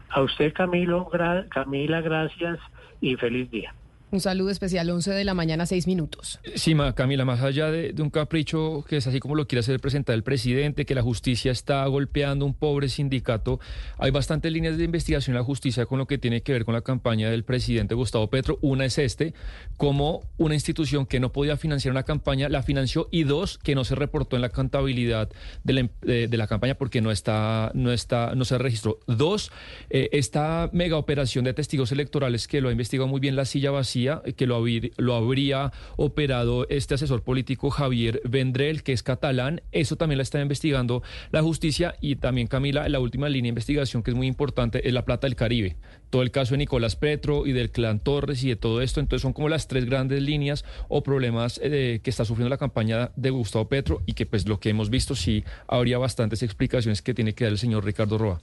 [0.08, 1.08] A usted, Camilo,
[1.48, 2.58] Camila, gracias
[3.00, 3.72] y feliz día.
[4.12, 6.38] Un saludo especial, 11 de la mañana, 6 minutos.
[6.54, 10.14] Sí, Camila, más allá de, un capricho que es así como lo quiere hacer presentar
[10.14, 13.58] el presidente, que la justicia está golpeando un pobre sindicato,
[13.96, 16.74] hay bastantes líneas de investigación en la justicia con lo que tiene que ver con
[16.74, 18.58] la campaña del presidente Gustavo Petro.
[18.60, 19.32] Una es este,
[19.78, 23.82] como una institución que no podía financiar una campaña, la financió, y dos, que no
[23.82, 25.30] se reportó en la contabilidad
[25.64, 28.98] de la, la campaña porque no está, no está, no se registró.
[29.06, 29.50] Dos,
[29.88, 33.70] eh, esta mega operación de testigos electorales que lo ha investigado muy bien la silla
[33.70, 34.01] vacía
[34.36, 39.62] que lo, habría operado este asesor político Javier Vendrell, que es catalán.
[39.72, 44.02] Eso también la está investigando la justicia y también Camila, la última línea de investigación
[44.02, 45.76] que es muy importante es la plata del Caribe.
[46.10, 49.00] Todo el caso de Nicolás Petro y del clan Torres y de todo esto.
[49.00, 53.12] Entonces son como las tres grandes líneas o problemas eh, que está sufriendo la campaña
[53.16, 57.14] de Gustavo Petro y que pues lo que hemos visto sí habría bastantes explicaciones que
[57.14, 58.40] tiene que dar el señor Ricardo Roa.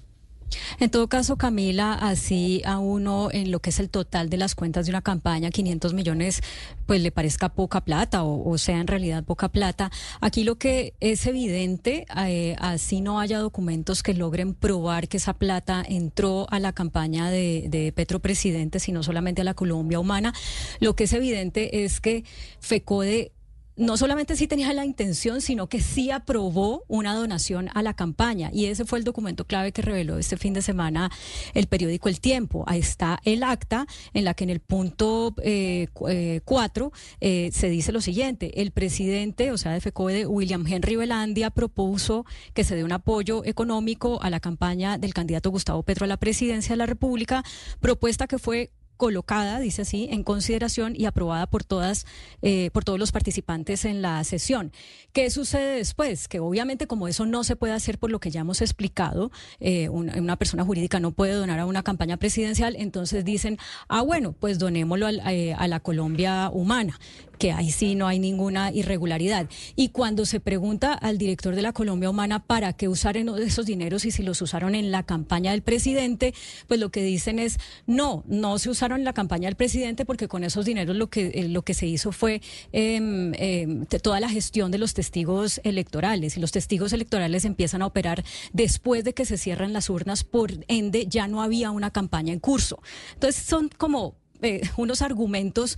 [0.79, 4.55] En todo caso, Camila, así a uno en lo que es el total de las
[4.55, 6.41] cuentas de una campaña, 500 millones,
[6.85, 9.91] pues le parezca poca plata o, sea en realidad poca plata.
[10.21, 15.33] Aquí lo que es evidente, eh, así no haya documentos que logren probar que esa
[15.33, 20.33] plata entró a la campaña de, de Petro Presidente, sino solamente a la Colombia Humana,
[20.79, 22.23] lo que es evidente es que
[22.59, 23.31] FECODE
[23.80, 28.49] no solamente sí tenía la intención, sino que sí aprobó una donación a la campaña.
[28.53, 31.09] Y ese fue el documento clave que reveló este fin de semana
[31.53, 32.65] el periódico El Tiempo.
[32.67, 36.89] Ahí está el acta en la que en el punto 4 eh, eh,
[37.21, 38.61] eh, se dice lo siguiente.
[38.61, 43.45] El presidente, o sea, de FECODE, William Henry Velandia, propuso que se dé un apoyo
[43.45, 47.43] económico a la campaña del candidato Gustavo Petro a la presidencia de la República,
[47.80, 52.05] propuesta que fue colocada, dice así, en consideración y aprobada por todas,
[52.41, 54.73] eh, por todos los participantes en la sesión.
[55.13, 56.27] ¿Qué sucede después?
[56.27, 59.31] Que obviamente como eso no se puede hacer por lo que ya hemos explicado,
[59.61, 64.35] eh, una, persona jurídica no puede donar a una campaña presidencial, entonces dicen, ah, bueno,
[64.37, 66.99] pues donémoslo eh, a la Colombia humana
[67.39, 69.49] que ahí sí no hay ninguna irregularidad.
[69.75, 74.05] Y cuando se pregunta al director de la Colombia Humana para qué usaron esos dineros
[74.05, 76.33] y si los usaron en la campaña del presidente,
[76.67, 80.27] pues lo que dicen es no, no se usaron en la campaña del presidente porque
[80.27, 82.41] con esos dineros lo que, eh, lo que se hizo fue
[82.73, 87.85] em, em, toda la gestión de los testigos electorales y los testigos electorales empiezan a
[87.85, 92.33] operar después de que se cierran las urnas, por ende ya no había una campaña
[92.33, 92.81] en curso.
[93.13, 95.77] Entonces son como eh, unos argumentos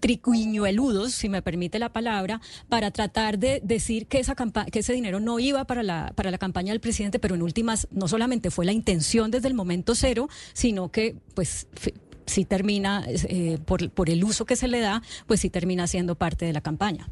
[0.00, 4.34] tricuñueludos, si me permite la palabra, para tratar de decir que, esa
[4.70, 7.88] que ese dinero no iba para la, para la campaña del presidente, pero en últimas
[7.90, 11.66] no solamente fue la intención desde el momento cero, sino que pues
[12.26, 16.14] sí termina, eh, por, por el uso que se le da, pues sí termina siendo
[16.14, 17.08] parte de la campaña.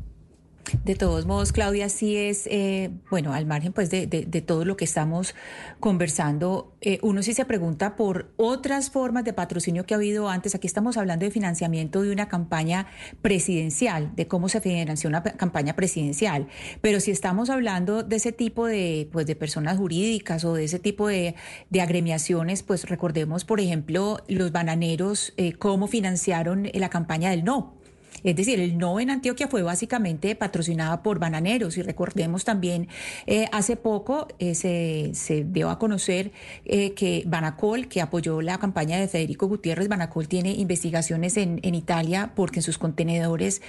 [0.82, 4.06] De todos modos, Claudia, sí es, eh, bueno, al margen pues de,
[4.44, 5.34] todo lo que estamos
[5.78, 10.56] conversando, eh, uno sí se pregunta por otras formas de patrocinio que ha habido antes.
[10.56, 12.88] Aquí estamos hablando de financiamiento de una campaña
[13.22, 16.48] presidencial, de cómo se financió una campaña presidencial.
[16.80, 20.80] Pero si estamos hablando de ese tipo de, pues, de personas jurídicas o de ese
[20.80, 21.36] tipo de,
[21.70, 27.75] de agremiaciones, pues recordemos, por ejemplo, los bananeros, eh, cómo financiaron la campaña del no.
[28.26, 31.78] Es decir, el no en Antioquia fue básicamente patrocinada por bananeros.
[31.78, 32.88] Y recordemos también,
[33.26, 36.32] eh, hace poco eh, se, dio a conocer
[36.64, 41.76] eh, que Banacol, que apoyó la campaña de Federico Gutiérrez, Banacol tiene investigaciones en, en
[41.76, 43.62] Italia porque en sus contenedores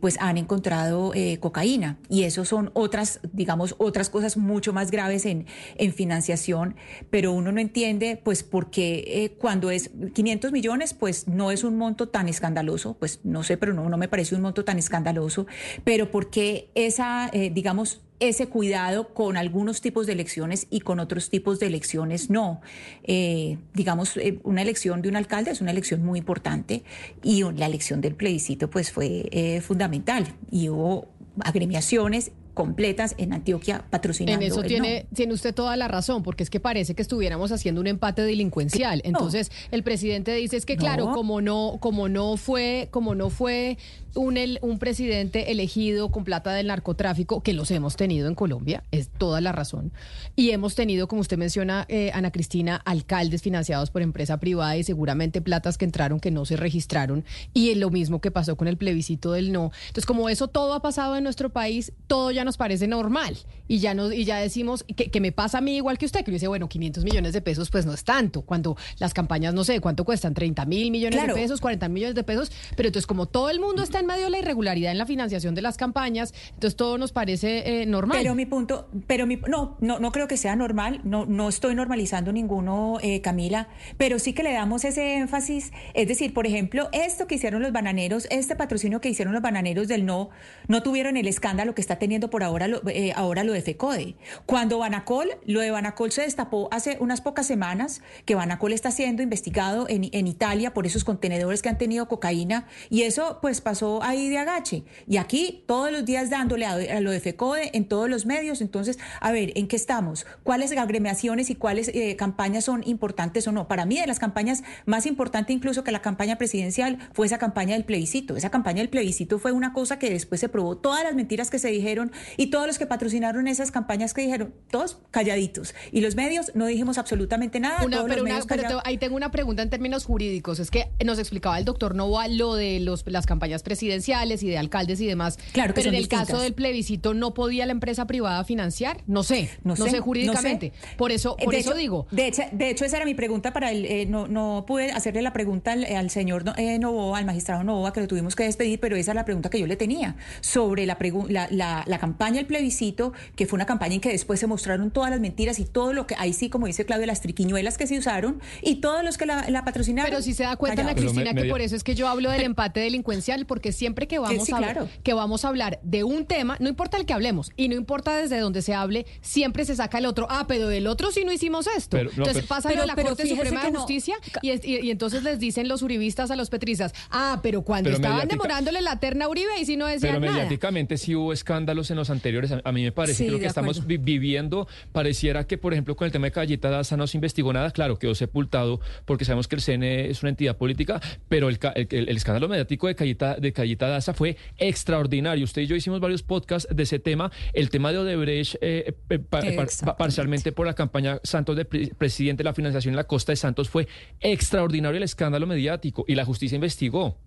[0.00, 1.98] pues han encontrado cocaína.
[2.08, 5.46] Y eso son otras, digamos, otras cosas mucho más graves en,
[5.76, 6.74] en financiación,
[7.10, 11.76] pero uno no entiende pues por qué cuando es 500 millones pues no es un
[11.76, 15.46] monto tan escandaloso, pues no sé, pero no no me parece un monto tan escandaloso,
[15.84, 21.28] pero porque esa, eh, digamos, ese cuidado con algunos tipos de elecciones y con otros
[21.28, 22.60] tipos de elecciones no.
[23.02, 26.84] Eh, digamos, eh, una elección de un alcalde es una elección muy importante
[27.22, 31.08] y la elección del plebiscito pues fue fundamental y hubo
[31.40, 34.44] agremiaciones completas en Antioquia patrocinando.
[34.44, 35.16] En eso tiene, no.
[35.16, 39.00] tiene usted toda la razón, porque es que parece que estuviéramos haciendo un empate delincuencial.
[39.04, 39.76] Entonces, no.
[39.76, 43.78] el presidente dice es que claro, como no, como no fue, como no fue
[44.14, 48.84] un, el, un presidente elegido con plata del narcotráfico, que los hemos tenido en Colombia,
[48.90, 49.92] es toda la razón.
[50.36, 54.84] Y hemos tenido, como usted menciona, eh, Ana Cristina, alcaldes financiados por empresa privada y
[54.84, 57.24] seguramente platas que entraron que no se registraron.
[57.52, 59.72] Y lo mismo que pasó con el plebiscito del no.
[59.88, 63.36] Entonces, como eso todo ha pasado en nuestro país, todo ya nos parece normal
[63.68, 66.24] y ya nos y ya decimos que, que, me pasa a mí igual que usted
[66.24, 69.64] que dice bueno 500 millones de pesos pues no es tanto cuando las campañas no
[69.64, 71.34] sé cuánto cuestan 30 mil millones claro.
[71.34, 74.24] de pesos 40 millones de pesos pero entonces como todo el mundo está en medio
[74.24, 78.18] de la irregularidad en la financiación de las campañas entonces todo nos parece eh, normal
[78.20, 81.74] pero mi punto pero mi no no no creo que sea normal no no estoy
[81.74, 86.88] normalizando ninguno eh, Camila pero sí que le damos ese énfasis es decir por ejemplo
[86.92, 90.30] esto que hicieron los bananeros este patrocinio que hicieron los bananeros del no
[90.68, 94.16] no tuvieron el escándalo que está teniendo por ahora lo, eh, ahora lo de FECODE.
[94.46, 99.22] Cuando Banacol, lo de Banacol se destapó hace unas pocas semanas, que Banacol está siendo
[99.22, 103.91] investigado en, en, Italia por esos contenedores que han tenido cocaína, y eso pues pasó
[104.02, 104.84] ahí de agache.
[105.06, 108.60] Y aquí todos los días dándole a, lo de FECODE en todos los medios.
[108.60, 110.26] Entonces, a ver, ¿en qué estamos?
[110.42, 113.68] ¿Cuáles agremiaciones y cuáles eh, campañas son importantes o no?
[113.68, 117.74] Para mí, de las campañas más importantes incluso que la campaña presidencial fue esa campaña
[117.74, 118.36] del plebiscito.
[118.36, 121.58] Esa campaña del plebiscito fue una cosa que después se probó todas las mentiras que
[121.58, 125.74] se dijeron y todos los que patrocinaron esas campañas que dijeron, todos calladitos.
[125.90, 127.84] Y los medios no dijimos absolutamente nada.
[127.84, 130.58] Una, pero, una, pero te, ahí tengo una pregunta en términos jurídicos.
[130.58, 134.58] Es que nos explicaba el doctor Novoa lo de los, las campañas presidenciales y de
[134.58, 135.38] alcaldes y demás.
[135.52, 136.28] Claro, pero en el distintas.
[136.28, 139.02] caso del plebiscito no podía la empresa privada financiar.
[139.06, 140.72] No sé, no, no sé, sé, jurídicamente.
[140.74, 140.96] No sé.
[140.96, 142.06] Por eso, por de eso hecho, digo.
[142.10, 143.84] De hecho, de hecho, esa era mi pregunta para él.
[143.86, 147.92] Eh, no, no pude hacerle la pregunta al, al señor eh, Novoa, al magistrado Novoa,
[147.92, 150.86] que lo tuvimos que despedir, pero esa es la pregunta que yo le tenía sobre
[150.86, 150.96] la,
[151.28, 154.90] la, la, la campaña del plebiscito, que fue una campaña en que después se mostraron
[154.90, 157.86] todas las mentiras y todo lo que, ahí sí, como dice Claudia, las triquiñuelas que
[157.86, 160.10] se usaron y todos los que la, la patrocinaron.
[160.10, 162.30] Pero si se da cuenta, Ana Cristina, me, que por eso es que yo hablo
[162.30, 164.88] del empate delincuencial, porque siempre que vamos, sí, a, claro.
[165.02, 168.16] que vamos a hablar de un tema, no importa el que hablemos y no importa
[168.16, 170.26] desde donde se hable, siempre se saca el otro.
[170.30, 171.96] Ah, pero del otro sí no hicimos esto.
[171.96, 174.40] Pero, no, entonces pasa a la Corte Suprema de Justicia no.
[174.42, 177.96] y, y, y, entonces les dicen los uribistas a los petristas, ah, pero cuando pero
[177.96, 180.32] estaban demorándole la terna Uribe y si no decían Pero nada.
[180.34, 182.52] mediáticamente sí hubo escándalos en los anteriores.
[182.52, 185.72] A, a mí me parece sí, que lo que estamos vi viviendo pareciera que, por
[185.72, 187.70] ejemplo, con el tema de Cayeta Daza no se investigó nada.
[187.70, 191.88] Claro, quedó sepultado porque sabemos que el CNE es una entidad política, pero el, el,
[191.90, 195.44] el, el escándalo mediático de Cayeta, de Cayeta Daza fue extraordinario.
[195.44, 197.30] Usted y yo hicimos varios podcasts de ese tema.
[197.52, 201.92] El tema de Odebrecht, eh, eh, pa, pa, parcialmente por la campaña Santos de pre
[201.98, 203.88] presidente de la financiación en la costa de Santos, fue
[204.20, 207.18] extraordinario el escándalo mediático y la justicia investigó.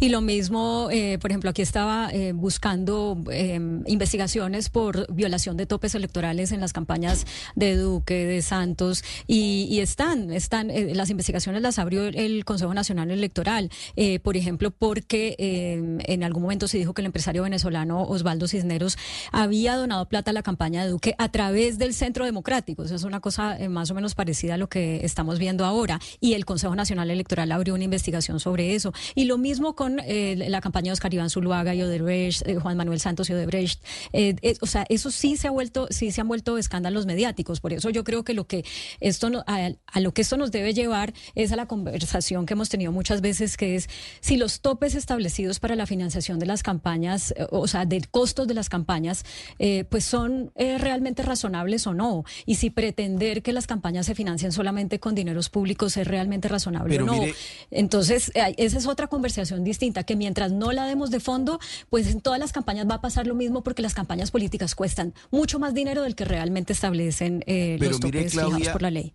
[0.00, 5.66] Y lo mismo, eh, por ejemplo, aquí estaba eh, buscando eh, investigaciones por violación de
[5.66, 11.10] topes electorales en las campañas de Duque, de Santos, y, y están, están, eh, las
[11.10, 16.78] investigaciones las abrió el Consejo Nacional Electoral, eh, por ejemplo, porque en algún momento se
[16.78, 18.96] dijo que el empresario venezolano Osvaldo Cisneros
[19.32, 22.84] había donado plata a la campaña de Duque a través del Centro Democrático.
[22.84, 26.00] Eso es una cosa eh, más o menos parecida a lo que estamos viendo ahora,
[26.20, 28.92] y el Consejo Nacional Electoral abrió una investigación sobre eso.
[29.14, 32.56] Y lo mismo con con eh, la campaña de Oscar Iván Zuluaga y Odebrecht, eh,
[32.56, 33.82] Juan Manuel Santos y Odebrecht.
[34.12, 37.60] Eh, eh, o sea, eso sí se ha vuelto, sí se han vuelto escándalos mediáticos.
[37.60, 38.64] Por eso yo creo que lo que
[39.00, 42.52] esto no- a, a lo que esto nos debe llevar es a la conversación que
[42.54, 43.88] hemos tenido muchas veces, que es
[44.20, 48.54] si los topes establecidos para la financiación de las campañas, o sea, de costos de
[48.54, 49.24] las campañas,
[49.58, 52.24] eh, pues son eh, realmente razonables o no.
[52.46, 56.90] Y si pretender que las campañas se financien solamente con dineros públicos es realmente razonable
[56.96, 57.20] Pero o no.
[57.22, 57.34] mire-
[57.70, 61.58] Entonces, eh, esa es otra conversación distinta, que mientras no la demos de fondo,
[61.90, 65.14] pues en todas las campañas va a pasar lo mismo porque las campañas políticas cuestan
[65.30, 68.90] mucho más dinero del que realmente establecen eh, Pero los mire, topes fijados por la
[68.90, 69.12] ley.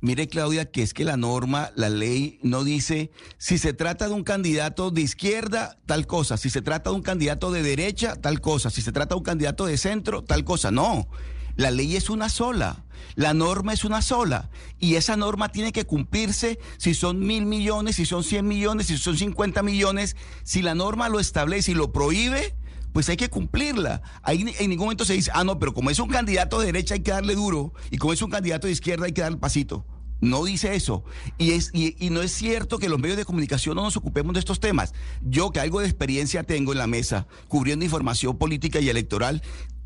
[0.00, 4.12] Mire, Claudia, que es que la norma, la ley, no dice si se trata de
[4.12, 8.42] un candidato de izquierda, tal cosa, si se trata de un candidato de derecha, tal
[8.42, 10.70] cosa, si se trata de un candidato de centro, tal cosa.
[10.70, 11.08] No,
[11.56, 12.84] la ley es una sola.
[13.16, 14.50] La norma es una sola
[14.80, 18.98] y esa norma tiene que cumplirse si son mil millones, si son cien millones, si
[18.98, 20.16] son cincuenta millones.
[20.42, 22.56] Si la norma lo establece y lo prohíbe,
[22.92, 24.02] pues hay que cumplirla.
[24.22, 26.94] Ahí en ningún momento se dice, ah, no, pero como es un candidato de derecha
[26.94, 29.86] hay que darle duro y como es un candidato de izquierda hay que darle pasito.
[30.20, 31.04] No dice eso.
[31.38, 34.32] Y, es, y, y no es cierto que los medios de comunicación no nos ocupemos
[34.32, 34.94] de estos temas.
[35.20, 39.42] Yo, que algo de experiencia tengo en la mesa, cubriendo información política y electoral,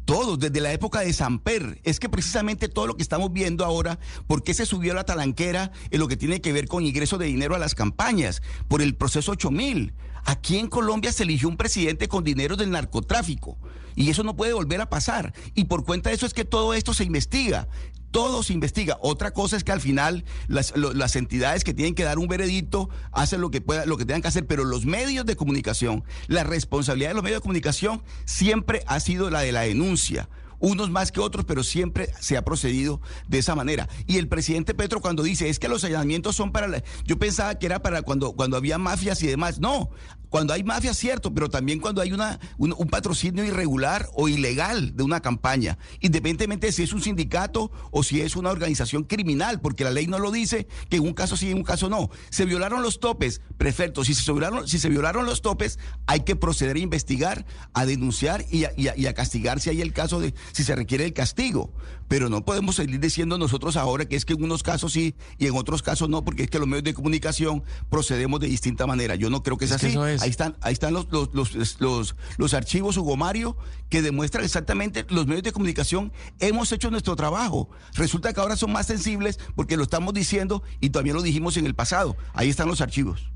[0.08, 3.98] todos, desde la época de Samper, es que precisamente todo lo que estamos viendo ahora,
[4.26, 7.26] ¿por qué se subió la talanquera en lo que tiene que ver con ingreso de
[7.26, 8.40] dinero a las campañas?
[8.68, 9.92] Por el proceso 8000.
[10.24, 13.58] Aquí en Colombia se eligió un presidente con dinero del narcotráfico.
[13.96, 15.34] Y eso no puede volver a pasar.
[15.54, 17.68] Y por cuenta de eso es que todo esto se investiga.
[18.10, 18.96] Todo se investiga.
[19.00, 22.88] Otra cosa es que al final las, las entidades que tienen que dar un veredicto
[23.12, 26.44] hacen lo que pueda, lo que tengan que hacer, pero los medios de comunicación, la
[26.44, 30.28] responsabilidad de los medios de comunicación siempre ha sido la de la denuncia.
[30.60, 33.88] Unos más que otros, pero siempre se ha procedido de esa manera.
[34.06, 36.66] Y el presidente Petro cuando dice, es que los allanamientos son para...
[36.66, 36.82] la-".
[37.04, 39.60] Yo pensaba que era para cuando, cuando había mafias y demás.
[39.60, 39.90] No,
[40.28, 45.02] cuando hay mafias, cierto, pero también cuando hay una, un, patrocinio irregular o ilegal de
[45.02, 49.84] una campaña, independientemente de si es un sindicato o si es una organización criminal, porque
[49.84, 52.10] la ley no lo dice que en un caso sí, en un caso no.
[52.30, 54.04] Se violaron los topes, perfecto.
[54.04, 58.44] Si se violaron, si se violaron los topes, hay que proceder a investigar, a denunciar
[58.50, 61.72] y y y a castigar si hay el caso de, si se requiere el castigo.
[62.08, 65.46] Pero no podemos seguir diciendo nosotros ahora que es que en unos casos sí y
[65.46, 69.14] en otros casos no, porque es que los medios de comunicación procedemos de distinta manera.
[69.14, 69.94] Yo no creo que es Es que así.
[69.94, 70.22] eso es.
[70.22, 73.56] Ahí están, ahí están los, los, los, los, los archivos, Hugo Mario,
[73.90, 77.68] que demuestran exactamente los medios de comunicación hemos hecho nuestro trabajo.
[77.94, 81.66] Resulta que ahora son más sensibles porque lo estamos diciendo y también lo dijimos en
[81.66, 82.16] el pasado.
[82.32, 83.30] Ahí están los archivos.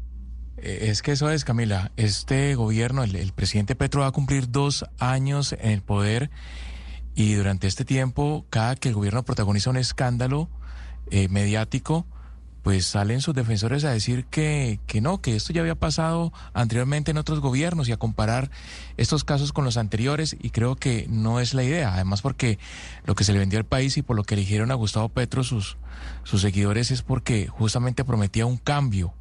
[0.56, 1.92] Eh, Es que eso es, Camila.
[1.96, 6.30] Este gobierno, el, el presidente Petro va a cumplir dos años en el poder
[7.14, 10.48] y durante este tiempo, cada que el gobierno protagoniza un escándalo
[11.10, 12.06] eh, mediático,
[12.62, 17.10] pues salen sus defensores a decir que, que no, que esto ya había pasado anteriormente
[17.10, 18.50] en otros gobiernos y a comparar
[18.96, 22.58] estos casos con los anteriores y creo que no es la idea, además porque
[23.04, 25.42] lo que se le vendió al país y por lo que eligieron a Gustavo Petro
[25.42, 25.76] sus,
[26.22, 29.12] sus seguidores es porque justamente prometía un cambio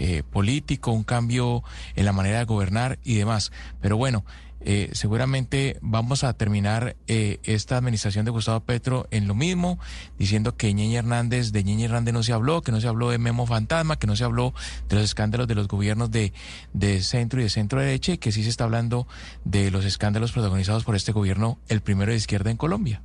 [0.00, 1.64] eh, político, un cambio
[1.96, 3.50] en la manera de gobernar y demás.
[3.80, 4.24] Pero bueno,
[4.60, 9.78] eh, seguramente vamos a terminar eh, esta administración de Gustavo Petro en lo mismo,
[10.18, 13.18] diciendo que Ñeñe Hernández, de Ñeñe Hernández no se habló, que no se habló de
[13.18, 14.54] Memo Fantasma, que no se habló
[14.88, 16.32] de los escándalos de los gobiernos de,
[16.72, 19.06] de centro y de centro derecha, y que sí se está hablando
[19.44, 23.02] de los escándalos protagonizados por este gobierno, el primero de izquierda en Colombia.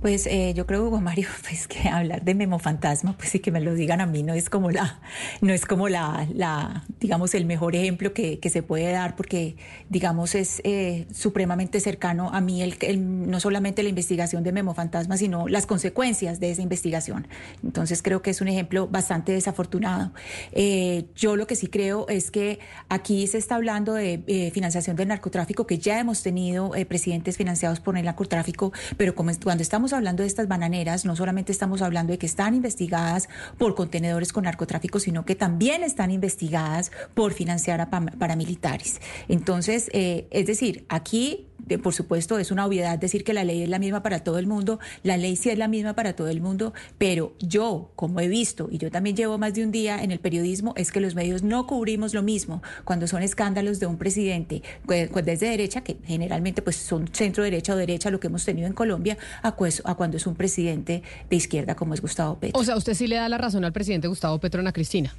[0.00, 3.50] Pues eh, yo creo, Hugo Mario, pues que hablar de memo fantasma, pues sí que
[3.50, 5.00] me lo digan a mí, no es como la,
[5.40, 9.56] no es como la, la digamos, el mejor ejemplo que, que se puede dar, porque,
[9.88, 14.74] digamos, es eh, supremamente cercano a mí el, el- no solamente la investigación de memo
[14.74, 17.26] fantasma, sino las consecuencias de esa investigación.
[17.64, 20.12] Entonces creo que es un ejemplo bastante desafortunado.
[20.52, 24.94] Eh, yo lo que sí creo es que aquí se está hablando de eh, financiación
[24.94, 29.62] del narcotráfico, que ya hemos tenido eh, presidentes financiados por el narcotráfico, pero como cuando
[29.62, 33.28] estamos hablando de estas bananeras, no solamente estamos hablando de que están investigadas
[33.58, 39.00] por contenedores con narcotráfico, sino que también están investigadas por financiar a paramilitares.
[39.28, 43.62] Entonces, eh, es decir, aquí, de- por supuesto, es una obviedad decir que la ley
[43.62, 46.28] es la misma para todo el mundo, la ley sí es la misma para todo
[46.28, 50.02] el mundo, pero yo, como he visto, y yo también llevo más de un día
[50.02, 53.86] en el periodismo, es que los medios no cubrimos lo mismo cuando son escándalos de
[53.86, 58.20] un presidente pues, pues, desde derecha, que generalmente pues son centro derecha o derecha, lo
[58.20, 61.94] que hemos tenido en Colombia, a, pues, a cuando es un presidente de izquierda como
[61.94, 62.60] es Gustavo Petro.
[62.60, 65.14] O sea, usted sí le da la razón al presidente Gustavo Petro Ana Cristina.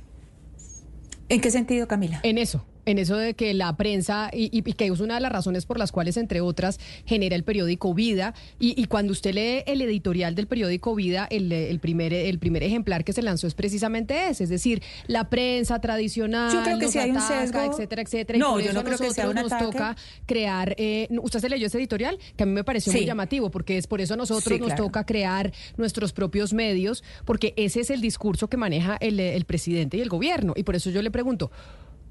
[1.30, 2.20] ¿En qué sentido, Camila?
[2.24, 5.22] En eso, en eso de que la prensa, y, y- y que es una de
[5.22, 8.34] las razones por las cuales, entre otras, genera el periódico Vida.
[8.60, 12.64] Y, y cuando usted lee el editorial del periódico Vida, el, el primer, el primer
[12.64, 16.88] ejemplar que se lanzó es precisamente ese, es decir, la prensa tradicional, Yo creo que
[16.88, 17.60] sí hay un sesgo.
[17.62, 18.38] etcétera, etcétera.
[18.38, 19.72] y No, por yo eso no creo que sea nosotros un nos ataque.
[19.72, 20.74] toca crear.
[20.78, 22.18] eh, ¿Usted se leyó ese editorial?
[22.36, 24.68] Que a mí me pareció muy llamativo, porque es por eso a nosotros Sí, nos
[24.70, 24.86] claro.
[24.86, 29.98] toca crear nuestros propios medios, porque ese es el discurso que maneja el, el presidente
[29.98, 30.54] y el gobierno.
[30.56, 31.52] Y por eso yo le pregunto.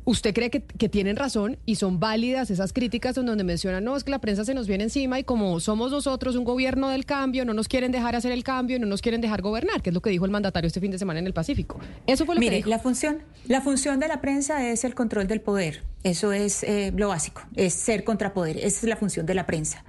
[0.09, 3.96] ¿Usted cree que, que tienen razón y son válidas esas críticas en donde mencionan, no,
[3.96, 7.04] es que la prensa se nos viene encima y como somos nosotros un gobierno del
[7.04, 9.94] cambio, no nos quieren dejar hacer el cambio, no nos quieren dejar gobernar, que es
[9.94, 11.80] lo que dijo el mandatario este fin de semana en el Pacífico?
[12.07, 12.70] Eso fue lo que Mire, dijo.
[12.70, 15.82] la función, la función de la prensa es el control del poder.
[16.04, 18.59] Eso es eh, lo básico, es ser contrapoder.
[18.59, 19.84] Esa es la función de la prensa.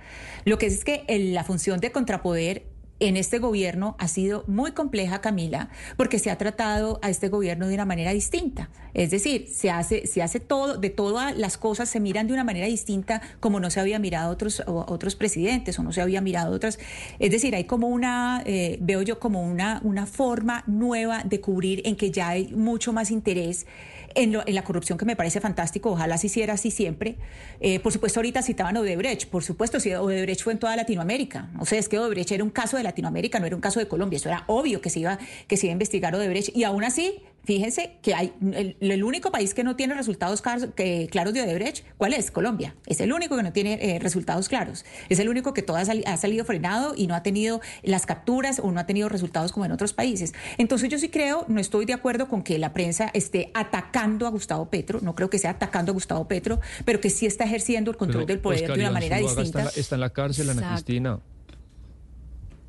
[0.45, 2.63] Lo que es que el- la función de contrapoder
[2.99, 7.67] en este gobierno ha sido muy compleja, Camila, porque se ha tratado a este gobierno
[7.67, 8.69] de una manera distinta.
[8.93, 12.43] Es decir, se hace, se hace todo, de todas las cosas se miran de una
[12.43, 16.53] manera distinta como no se había mirado otros, otros presidentes o no se había mirado
[16.53, 16.79] otras.
[17.19, 21.81] Es decir, hay como una, eh, veo yo como una, una forma nueva de cubrir
[21.85, 23.67] en que ya hay mucho más interés
[24.17, 27.15] en, lo- en la corrupción que me parece fantástico, ojalá se hiciera así siempre.
[27.61, 31.49] Eh, por supuesto, ahorita citaban Odebrecht, por supuesto, si Odebrecht fue en toda Latinoamérica.
[31.59, 33.87] O sea, es que Odebrecht era un caso de Latinoamérica, no era un caso de
[33.87, 36.55] Colombia, eso era obvio que se iba, que se iba a investigar Odebrecht.
[36.55, 40.67] Y aún así, fíjense que hay el, el único país que no tiene resultados claros,
[40.75, 42.29] que, claros de Odebrecht, ¿cuál es?
[42.29, 42.75] Colombia.
[42.85, 44.83] Es el único que no tiene eh, resultados claros.
[45.07, 48.05] Es el único que todo ha, sali- ha salido frenado y no ha tenido las
[48.05, 50.33] capturas o no ha tenido resultados como en otros países.
[50.57, 54.29] Entonces yo sí creo, no estoy de acuerdo con que la prensa esté atacando a
[54.29, 57.91] Gustavo Petro, no creo que sea atacando a Gustavo Petro, pero que sí está ejerciendo
[57.91, 59.59] el control Pero del poder Oscar de una Iván manera Zuluaga distinta.
[59.59, 60.67] Está en, la, está en la cárcel, Ana.
[60.73, 61.19] Cristina.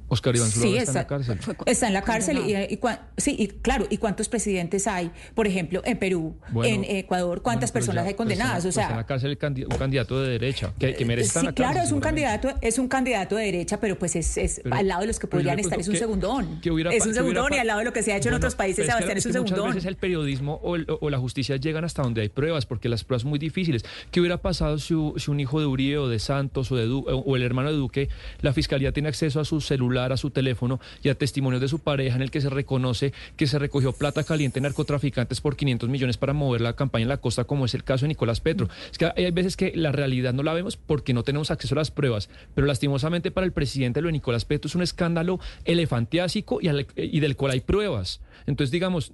[0.08, 1.38] Oscar Iván Zuluaga Sí, está, en la cárcel.
[1.66, 5.10] Está en la cárcel y, y cua- sí, y claro, ¿y cuántos presidentes hay?
[5.34, 8.62] Por ejemplo, en Perú, Bueno, en Ecuador, ¿cuántas Bueno, personas ya, hay condenadas?
[8.62, 11.42] pues, o está en sea, la cárcel un candidato de derecha que, que merece estar
[11.42, 11.72] en la cárcel.
[11.72, 14.88] claro, es un candidato, es un candidato de derecha, pero pues es, es Pero- al
[14.88, 16.60] lado de los que podrían estar, es un pregunto, ¿qué- segundón.
[16.72, 18.34] hubiera es un hubiera segundón y al lado de lo que se ha hecho en
[18.34, 19.74] otros países, Sebastián, es un que Muchas segundón.
[19.74, 23.04] veces el periodismo o, el- o la justicia llegan hasta donde hay pruebas, porque las
[23.04, 23.84] pruebas son muy difíciles.
[24.10, 27.04] ¿Qué hubiera pasado si, si un hijo de Uribe o de Santos o, de Du-
[27.06, 28.08] o el hermano de Duque,
[28.40, 31.80] la fiscalía tiene acceso a su celular, a su teléfono y a testimonios de su
[31.80, 35.88] pareja en el que se reconoce que se recogió plata caliente en narcotraficantes por 500
[35.88, 38.68] millones para mover la campaña en la costa, como es el caso de Nicolás Petro?
[38.90, 41.78] Es que hay veces que la realidad no la vemos porque no tenemos acceso a
[41.78, 46.58] las pruebas, pero lastimosamente para el presidente lo de Nicolás Petro es un escándalo elefantiásico
[46.60, 48.20] y, al- y del cual hay pruebas.
[48.46, 49.12] Entonces, digamos,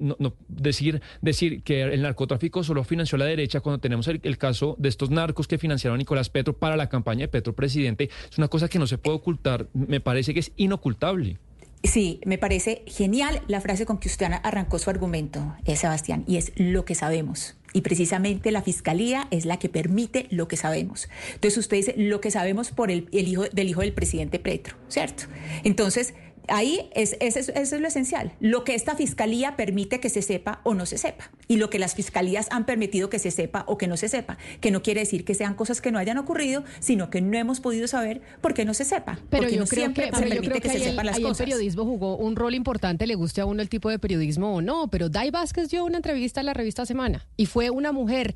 [0.48, 4.88] decir, decir que el narcotráfico solo financió la derecha cuando tenemos el, el caso de
[4.88, 8.48] estos narcos que financiaron a Nicolás Petro para la campaña de Petro presidente, es una
[8.48, 9.68] cosa que no se puede ocultar.
[9.72, 11.38] Me parece que es inocultable.
[11.84, 16.38] Sí, me parece genial la frase con que usted arrancó su argumento, eh, Sebastián, y
[16.38, 17.56] es lo que sabemos.
[17.74, 21.10] Y precisamente la fiscalía es la que permite lo que sabemos.
[21.34, 24.76] Entonces usted dice lo que sabemos por el, el hijo del hijo del presidente Petro,
[24.88, 25.24] ¿cierto?
[25.62, 26.14] Entonces
[26.48, 28.32] ahí es, es- es- eso es lo esencial.
[28.40, 31.30] Lo que esta fiscalía permite que se sepa o no se sepa.
[31.48, 34.38] Y lo que las fiscalías han permitido que se sepa o que no se sepa.
[34.60, 37.60] Que no quiere decir que sean cosas que no hayan ocurrido, sino que no hemos
[37.60, 39.18] podido saber por qué no se sepa.
[39.30, 40.82] Pero porque yo no creo siempre que, se yo permite creo que, que se ahí
[40.82, 41.44] el, sepan las ahí el cosas.
[41.44, 44.88] periodismo jugó un rol importante, le guste a uno el tipo de periodismo o no,
[44.88, 48.34] pero Dai Vázquez dio una entrevista en la revista Semana y fue una mujer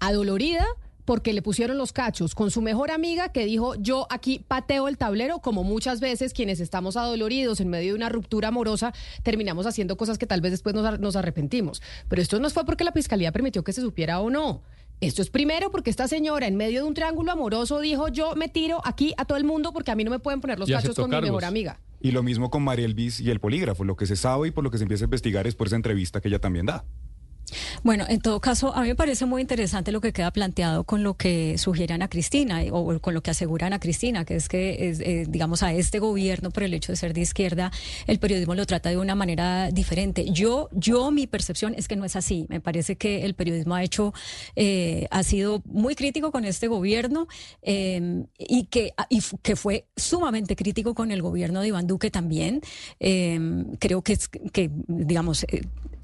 [0.00, 0.66] adolorida
[1.04, 4.96] porque le pusieron los cachos con su mejor amiga que dijo yo aquí pateo el
[4.96, 8.92] tablero como muchas veces quienes estamos adoloridos en medio de una ruptura amorosa
[9.22, 11.82] terminamos haciendo cosas que tal vez después nos, ar- nos arrepentimos.
[12.08, 14.62] Pero esto no fue porque la fiscalía permitió que se supiera o no.
[15.00, 18.48] Esto es primero porque esta señora en medio de un triángulo amoroso dijo yo me
[18.48, 20.94] tiro aquí a todo el mundo porque a mí no me pueden poner los cachos
[21.02, 21.80] con mi mejor amiga.
[22.00, 23.82] Y lo mismo con María Elvis y el polígrafo.
[23.84, 25.76] Lo que se sabe y por lo que se empieza a investigar es por esa
[25.76, 26.84] entrevista que ella también da.
[27.82, 31.02] Bueno, en todo caso, a mí me parece muy interesante lo que queda planteado con
[31.02, 34.48] lo que sugiere Ana Cristina eh, o con lo que asegura Ana Cristina, que es
[34.48, 37.70] que, eh, digamos, a este gobierno, por el hecho de ser de izquierda,
[38.06, 40.26] el periodismo lo trata de una manera diferente.
[40.30, 42.46] Yo, yo mi percepción es que no es así.
[42.48, 44.14] Me parece que el periodismo ha hecho,
[44.56, 47.28] eh, ha sido muy crítico con este gobierno
[47.62, 52.10] eh, y, que, y f- que fue sumamente crítico con el gobierno de Iván Duque
[52.10, 52.62] también.
[52.98, 54.18] Creo que,
[54.52, 55.44] que digamos,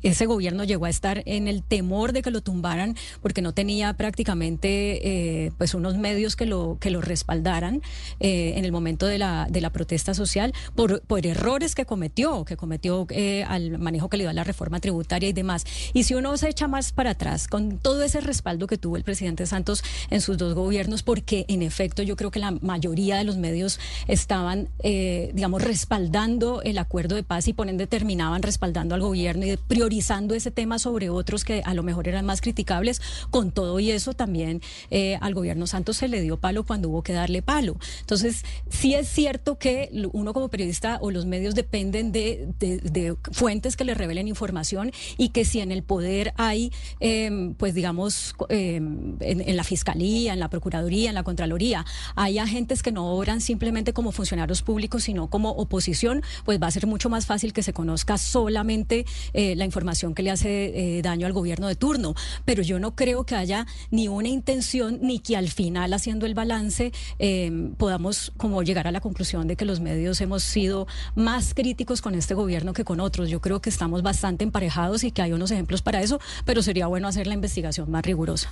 [0.03, 3.93] ese gobierno llegó a estar en el temor de que lo tumbaran porque no tenía
[3.95, 7.83] prácticamente eh, pues unos medios que lo que lo respaldaran
[8.21, 12.45] eh, en el momento de la de la protesta social por, por errores que cometió
[12.45, 15.65] que cometió eh, al manejo que le dio a la reforma tributaria y demás.
[15.93, 19.05] Y si uno se echa más para atrás con todo ese respaldo que tuvo el
[19.05, 23.25] presidente Santos en sus dos gobiernos porque en efecto yo creo que la mayoría de
[23.25, 29.01] los medios estaban digamos respaldando el acuerdo de paz y por ende terminaban respaldando al
[29.01, 29.57] gobierno y de
[29.91, 33.03] priorizando ese tema sobre otros que a lo mejor eran más criticables.
[33.31, 37.03] Con todo y eso también eh, al gobierno Santos se le dio palo cuando hubo
[37.03, 37.77] que darle palo.
[37.99, 43.77] Entonces, sí es cierto que uno como periodista o los medios dependen de, de fuentes
[43.77, 46.71] que le revelen información y que si en el poder hay,
[47.01, 51.85] em, pues digamos, em, en, la Fiscalía, en la Procuraduría, en la Contraloría,
[52.15, 56.71] hay agentes que no obran simplemente como funcionarios públicos, sino como oposición, pues va a
[56.71, 59.80] ser mucho más fácil que se conozca solamente eh, la información
[60.15, 62.15] que le hace eh, daño al gobierno de turno.
[62.45, 66.35] Pero yo no creo que haya ni una intención ni que al final, haciendo el
[66.35, 71.55] balance, em, podamos como llegar a la conclusión de que los medios hemos sido más
[71.55, 73.29] críticos con este gobierno que con otros.
[73.31, 76.87] Yo creo que estamos bastante emparejados y que hay unos ejemplos para eso, pero sería
[76.87, 78.51] bueno hacer la investigación más rigurosa.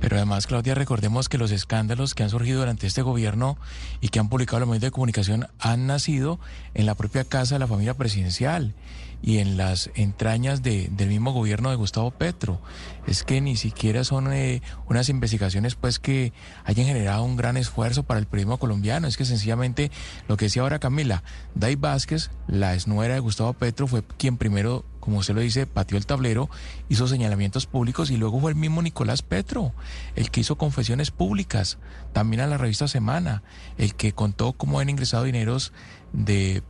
[0.00, 3.56] Pero además, Claudia, recordemos que los escándalos que han surgido durante este gobierno
[4.00, 6.38] y que han publicado los medios de comunicación han nacido
[6.74, 8.74] en la propia casa de la familia presidencial
[9.22, 12.60] y en las entrañas de, del mismo gobierno de Gustavo Petro.
[13.06, 16.32] Es que ni siquiera son eh, unas investigaciones pues que
[16.64, 19.06] hayan generado un gran esfuerzo para el periodismo colombiano.
[19.06, 19.90] Es que sencillamente
[20.28, 21.22] lo que decía ahora Camila,
[21.54, 25.96] Day Vázquez, la exnuera de Gustavo Petro, fue quien primero como usted lo dice, pateó
[25.96, 26.50] el tablero,
[26.88, 29.72] hizo señalamientos públicos y luego fue el mismo Nicolás Petro,
[30.16, 31.78] el que hizo confesiones públicas,
[32.12, 33.44] también a la revista Semana,
[33.78, 35.72] el que contó cómo han ingresado dineros
[36.16, 36.62] de,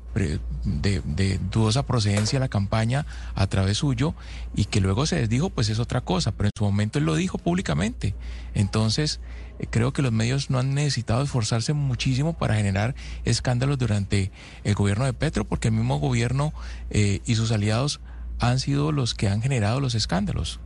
[0.65, 4.15] de, dudosa procedencia la campaña a través suyo
[4.55, 7.15] y que luego se desdijo, pues es otra cosa, pero en su momento él lo
[7.15, 8.15] dijo públicamente.
[8.55, 9.21] Entonces,
[9.59, 12.95] eh, creo que los medios no han necesitado esforzarse muchísimo para generar
[13.25, 14.33] escándalos durante
[14.65, 16.53] el gobierno de Petro, porque el mismo gobierno
[16.91, 18.01] eh, y sus aliados
[18.39, 20.61] han sido los que han generado los escándalos.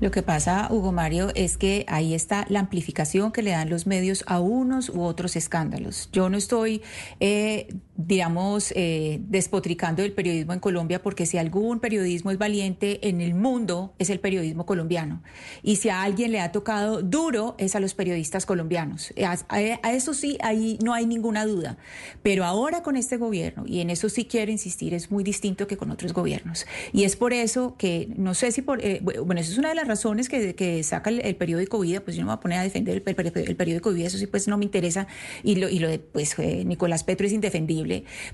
[0.00, 3.86] Lo que pasa, Hugo Mario, es que ahí está la amplificación que le dan los
[3.86, 6.08] medios a unos u otros escándalos.
[6.12, 6.82] Yo no estoy,
[7.20, 13.20] eh, digamos, eh, despotricando el periodismo en Colombia, porque si algún periodismo es valiente en
[13.20, 15.22] el mundo, es el periodismo colombiano.
[15.62, 19.12] Y si a alguien le ha tocado duro, es a los periodistas colombianos.
[19.24, 21.78] A, eso sí, ahí no hay ninguna duda.
[22.22, 25.76] Pero ahora con este gobierno, y en eso sí quiero insistir, es muy distinto que
[25.76, 26.66] con otros gobiernos.
[26.92, 29.74] Y es por eso que, no sé si por, eh, bueno, eso es una de
[29.74, 32.62] las razones que, saca el, periódico Vida, pues yo no me voy a poner a
[32.62, 35.06] defender el, periódico Vida, eso sí pues no me interesa,
[35.42, 37.85] y lo, y lo de pues eh, Nicolás Petro es indefendible,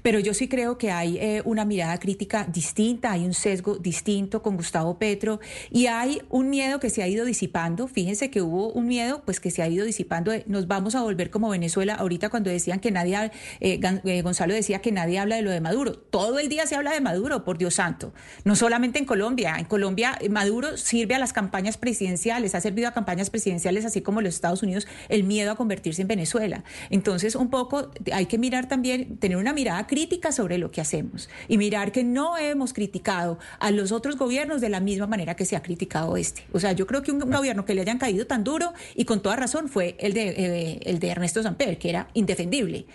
[0.02, 4.42] pero yo sí creo que hay eh, una mirada crítica distinta, hay un sesgo distinto
[4.42, 5.40] con Gustavo Petro,
[5.70, 9.40] y hay un miedo que se ha ido disipando, fíjense que hubo un miedo pues
[9.40, 12.90] que se ha ido disipando, nos vamos a volver como Venezuela, ahorita cuando decían que
[12.90, 13.30] nadie,
[13.60, 16.92] eh, Gonzalo decía que nadie habla de lo de Maduro, todo el día se habla
[16.92, 21.18] de Maduro, por Dios santo, no solamente en Colombia, en Colombia Maduro sí sirve a
[21.18, 25.50] las campañas presidenciales, ha servido a campañas presidenciales, así como los Estados Unidos, el miedo
[25.50, 26.62] a convertirse en Venezuela.
[26.90, 31.28] Entonces, un poco hay que mirar también, tener una mirada crítica sobre lo que hacemos
[31.48, 35.44] y mirar que no hemos criticado a los otros gobiernos de la misma manera que
[35.44, 36.44] se ha criticado este.
[36.52, 39.20] O sea, yo creo que un gobierno que le hayan caído tan duro y con
[39.20, 42.86] toda razón fue el de, eh, el de Ernesto Samper, que era indefendible.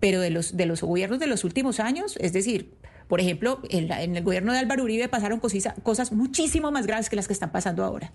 [0.00, 2.72] Pero de los, de los gobiernos de los últimos años, es decir,
[3.08, 7.26] por ejemplo, en, el gobierno de Álvaro Uribe pasaron cosas, muchísimo más graves que las
[7.26, 8.12] que están pasando ahora.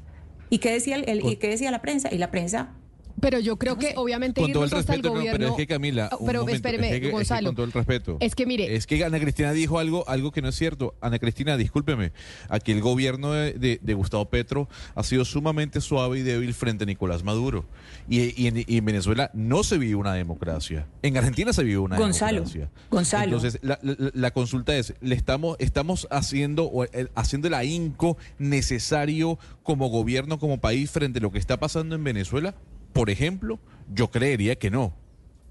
[0.50, 2.10] ¿Y qué decía, el, ¿y qué decía la prensa?
[2.12, 2.74] Y la prensa
[3.22, 6.48] pero yo creo que obviamente con todo el respeto, pero es que Camila, oh, pero
[6.50, 8.18] espéreme, Gonzalo, con todo el respeto.
[8.20, 10.96] Es que mire, es que Ana Cristina dijo algo, algo que no es cierto.
[11.00, 12.12] Ana Cristina, discúlpeme,
[12.50, 17.24] aquí el gobierno de, Gustavo Petro ha sido sumamente suave y débil frente a Nicolás
[17.24, 17.66] Maduro.
[18.10, 20.88] Y, en, Venezuela no se vive una democracia.
[21.04, 22.70] En Argentina se vive una democracia.
[22.90, 23.36] Gonzalo.
[23.36, 30.40] Entonces la, consulta es, le estamos, estamos haciendo eh, haciendo el ahínco necesario como gobierno,
[30.40, 32.56] como país frente a lo que está pasando en Venezuela
[32.94, 33.60] por ejemplo,
[33.94, 34.94] yo creería que no.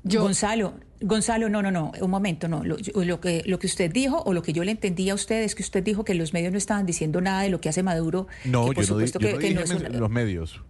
[0.02, 2.62] Gonzalo, Gonzalo, no, no, no, un momento, no.
[2.64, 2.76] Lo,
[3.20, 5.62] que, lo que usted dijo o lo que yo le entendí a usted es que
[5.62, 8.26] usted dijo que los medios no estaban diciendo nada de lo que hace Maduro.
[8.44, 9.50] No, yo, no, que,
[9.98, 10.62] los medios.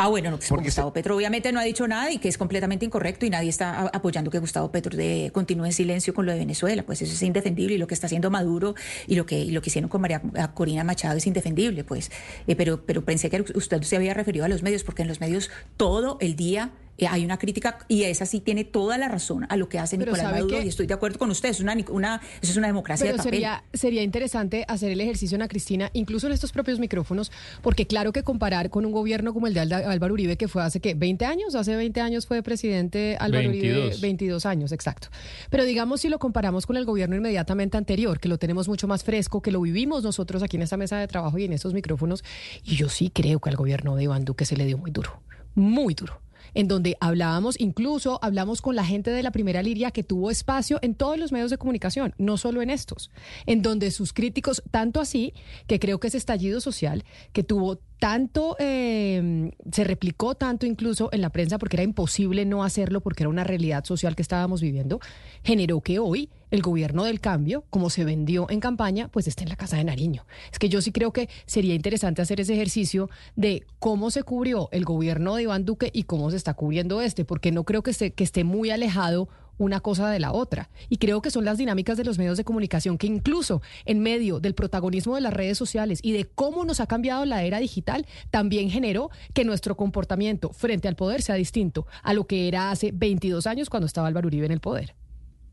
[0.00, 2.84] Ah, bueno, no, pues Gustavo Petro obviamente no ha dicho nada y que es completamente
[2.84, 6.38] incorrecto y nadie está apoyando que Gustavo Petro de, continúe en silencio con lo de
[6.38, 6.84] Venezuela.
[6.84, 8.76] Pues eso es indefendible y lo que está haciendo Maduro
[9.08, 10.22] y lo que, lo que hicieron con María
[10.54, 12.12] Corina Machado es indefendible, pues.
[12.46, 15.20] Eh, pero, pero pensé que usted se había referido a los medios porque en los
[15.20, 16.70] medios todo el día
[17.06, 20.24] hay una crítica y esa sí tiene toda la razón a lo que hace Nicolás
[20.24, 23.22] Maduro y estoy de acuerdo con usted, es una, una, eso es una democracia Pero
[23.22, 27.30] Sería, sería interesante hacer el ejercicio, Ana Cristina, incluso en estos propios micrófonos,
[27.62, 30.80] porque claro que comparar con un gobierno como el de Álvaro Uribe, que fue hace,
[30.80, 30.96] ¿qué?
[30.96, 31.54] ¿20 años?
[31.54, 35.08] Hace 20 años fue presidente Álvaro Uribe, 22 años, exacto.
[35.50, 39.04] Pero digamos si lo comparamos con el gobierno inmediatamente anterior, que lo tenemos mucho más
[39.04, 42.24] fresco, que lo vivimos nosotros aquí en esta mesa de trabajo y en estos micrófonos,
[42.64, 45.20] y yo sí creo que al gobierno de Iván Duque se le dio muy duro,
[45.54, 46.20] muy duro.
[46.54, 50.78] En donde hablábamos, incluso hablamos con la gente de la primera línea que tuvo espacio
[50.82, 53.10] en todos los medios de comunicación, no solo en estos,
[53.46, 55.34] en donde sus críticos, tanto así,
[55.66, 61.20] que creo que ese estallido social, que tuvo tanto, eh, se replicó tanto incluso en
[61.20, 65.00] la prensa porque era imposible no hacerlo porque era una realidad social que estábamos viviendo,
[65.42, 69.50] generó que hoy el gobierno del cambio, como se vendió en campaña, pues esté en
[69.50, 70.24] la Casa de Nariño.
[70.50, 74.68] Es que yo sí creo que sería interesante hacer ese ejercicio de cómo se cubrió
[74.72, 77.90] el gobierno de Iván Duque y cómo se está cubriendo este, porque no creo que
[77.90, 79.28] esté, que esté muy alejado
[79.58, 80.70] una cosa de la otra.
[80.88, 84.40] Y creo que son las dinámicas de los medios de comunicación que incluso en medio
[84.40, 88.06] del protagonismo de las redes sociales y de cómo nos ha cambiado la era digital,
[88.30, 92.92] también generó que nuestro comportamiento frente al poder sea distinto a lo que era hace
[92.92, 94.94] 22 años cuando estaba Álvaro Uribe en el poder.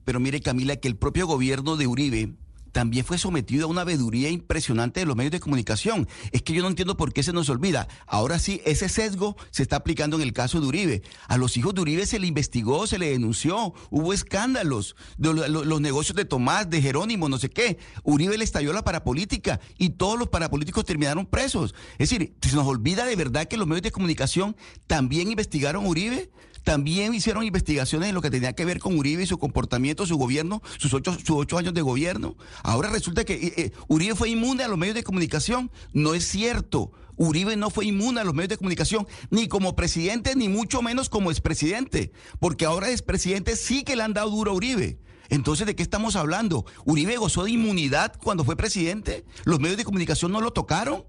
[0.06, 2.36] Pero mire, Camila, que el propio gobierno de Uribe
[2.76, 6.10] también fue sometido a una veduría impresionante de los medios de comunicación.
[6.34, 7.88] Es que yo no entiendo por qué se nos olvida.
[8.06, 11.02] Ahora sí, ese sesgo se está aplicando en el caso de Uribe.
[11.30, 15.80] A los hijos de Uribe se le investigó, se le denunció, hubo escándalos, de los
[15.80, 17.78] negocios de Tomás, de Jerónimo, no sé qué.
[18.04, 21.74] Uribe le estalló la parapolítica y todos los parapolíticos terminaron presos.
[21.94, 25.88] Es decir, se nos olvida de verdad que los medios de comunicación también investigaron a
[25.88, 26.30] Uribe.
[26.66, 30.18] También hicieron investigaciones en lo que tenía que ver con Uribe y su comportamiento, su
[30.18, 32.36] gobierno, sus ocho, sus ocho años de gobierno.
[32.64, 35.70] Ahora resulta que eh, eh, Uribe fue inmune a los medios de comunicación.
[35.94, 36.92] No es cierto.
[37.18, 41.08] Uribe no fue inmune a los medios de comunicación, ni como presidente, ni mucho menos
[41.08, 42.12] como expresidente.
[42.40, 44.98] Porque ahora expresidente sí que le han dado duro a Uribe.
[45.30, 46.66] Entonces, ¿de qué estamos hablando?
[46.84, 49.24] ¿Uribe gozó de inmunidad cuando fue presidente?
[49.44, 51.04] ¿Los medios de comunicación no lo tocaron?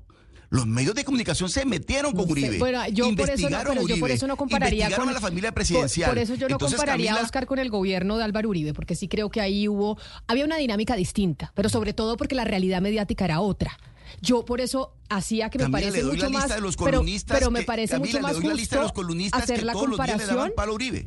[0.51, 2.59] Los medios de comunicación se metieron con Uribe.
[2.59, 5.53] Bueno, yo por eso no, pero yo por eso no compararía con a la familia
[5.53, 6.11] presidencial.
[6.11, 9.09] Por, eso yo no compararía a Oscar con el gobierno de Álvaro Uribe, porque sí
[9.09, 13.24] creo que ahí hubo había una dinámica distinta, pero sobre todo porque la realidad mediática
[13.24, 13.76] era otra.
[14.20, 16.52] Yo por eso hacía que me parece mucho más
[16.84, 18.92] pero, pero, me parece mucho más justo
[19.32, 20.52] hacer la comparación.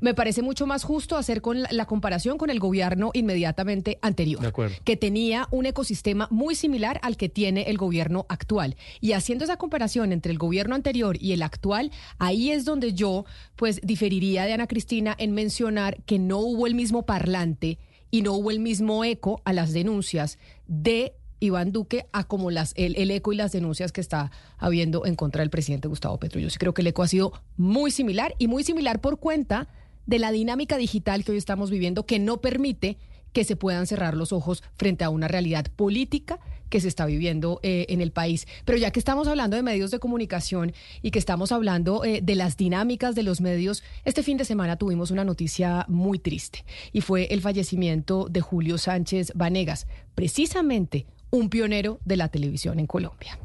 [0.02, 4.96] Me parece mucho más justo hacer con la, comparación con el gobierno inmediatamente anterior que
[4.96, 8.76] tenía un ecosistema muy similar al que tiene el gobierno actual.
[9.02, 13.26] Y haciendo esa comparación entre el gobierno anterior y el actual ahí es donde yo
[13.56, 17.80] pues diferiría de Ana Cristina en mencionar que no hubo el mismo parlante
[18.12, 20.38] y no hubo el mismo eco a las denuncias
[20.68, 25.16] de Iván Duque a como las, el, eco y las denuncias que está habiendo en
[25.16, 26.40] contra del presidente Gustavo Petro.
[26.40, 29.68] Yo sí creo que el eco ha sido muy similar y muy similar por cuenta
[30.06, 32.98] de la dinámica digital que hoy estamos viviendo que no permite
[33.34, 37.60] que se puedan cerrar los ojos frente a una realidad política que se está viviendo
[37.64, 38.48] eh, en el país.
[38.66, 42.36] Pero ya que estamos hablando de medios de comunicación y que estamos hablando eh, de
[42.36, 47.02] las dinámicas de los medios, este fin de semana tuvimos una noticia muy triste y
[47.02, 53.38] fue el fallecimiento de Julio Sánchez Vanegas, precisamente un pionero de la televisión en Colombia.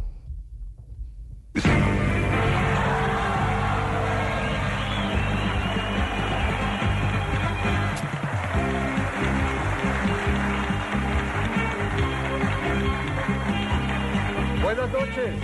[14.62, 15.34] Buenas noches.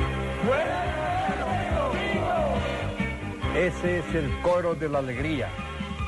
[0.46, 0.90] Buenas
[3.56, 5.48] Ese es el coro de la alegría,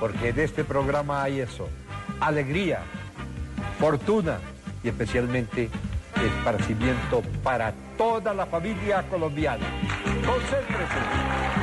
[0.00, 1.68] porque en este programa hay eso.
[2.20, 2.80] Alegría,
[3.78, 4.38] fortuna
[4.82, 5.68] y especialmente
[6.16, 9.64] esparcimiento para toda la familia colombiana.
[10.26, 11.61] Concéntrese.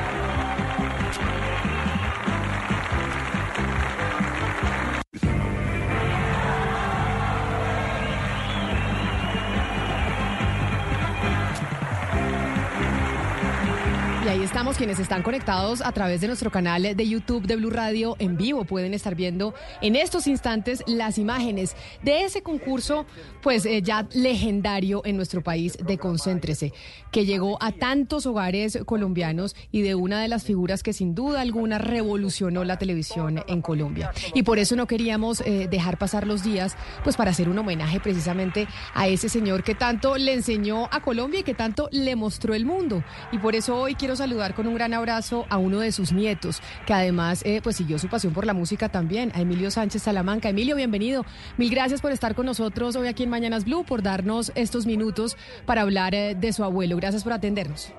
[14.29, 18.15] Ahí estamos quienes están conectados a través de nuestro canal de YouTube de Blue Radio
[18.19, 18.63] en vivo.
[18.63, 23.07] Pueden estar viendo en estos instantes las imágenes de ese concurso,
[23.41, 26.73] pues eh, ya legendario en nuestro país de Concéntrese,
[27.11, 31.41] que llegó a tantos hogares colombianos y de una de las figuras que sin duda
[31.41, 34.11] alguna revolucionó la televisión en Colombia.
[34.35, 37.99] Y por eso no queríamos eh, dejar pasar los días, pues para hacer un homenaje
[37.99, 42.53] precisamente a ese señor que tanto le enseñó a Colombia y que tanto le mostró
[42.53, 43.03] el mundo.
[43.31, 46.61] Y por eso hoy quiero saludar con un gran abrazo a uno de sus nietos,
[46.85, 50.49] que además eh, pues siguió su pasión por la música también, a Emilio Sánchez Salamanca.
[50.49, 51.25] Emilio, bienvenido.
[51.57, 55.37] Mil gracias por estar con nosotros hoy aquí en Mañanas Blue, por darnos estos minutos
[55.65, 56.97] para hablar eh, de su abuelo.
[56.97, 57.93] Gracias por atendernos.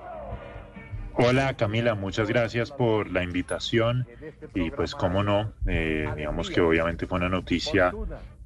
[1.15, 4.07] Hola Camila, muchas gracias por la invitación
[4.53, 7.91] y pues cómo no, eh, digamos que obviamente fue una noticia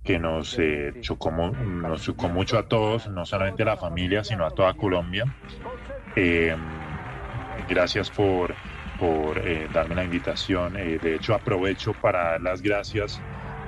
[0.03, 0.57] que nos,
[1.01, 5.25] chocó, nos chocó mucho a todos, no solamente a la familia, sino a toda Colombia.
[7.67, 8.55] Gracias por,
[8.99, 10.77] por eh, darme la invitación.
[10.77, 13.21] Eh, de hecho, aprovecho para dar las gracias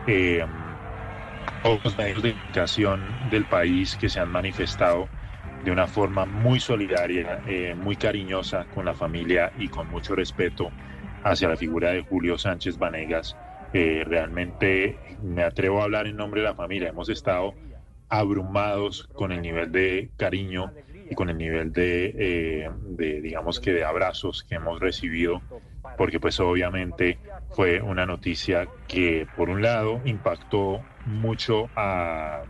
[0.07, 5.07] eh, a los medios de comunicación del país que se han manifestado
[5.63, 7.41] de una forma muy solidaria,
[7.75, 10.71] muy cariñosa con la familia y con mucho respeto
[11.23, 13.35] hacia la figura de Julio Sánchez Vanegas.
[13.73, 16.89] Eh, realmente me atrevo a hablar en nombre de la familia.
[16.89, 17.53] Hemos estado
[18.09, 20.71] abrumados con el nivel de cariño
[21.09, 22.13] y con el nivel de,
[22.65, 25.45] eh, de, digamos que de abrazos que hemos recibido,
[25.95, 32.45] porque pues obviamente fue una noticia que por un lado impactó mucho a,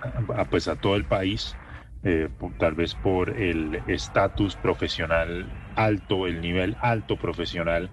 [0.00, 1.58] a pues a todo el país,
[2.02, 2.28] eh,
[2.58, 7.92] tal vez por el estatus profesional alto, el nivel alto profesional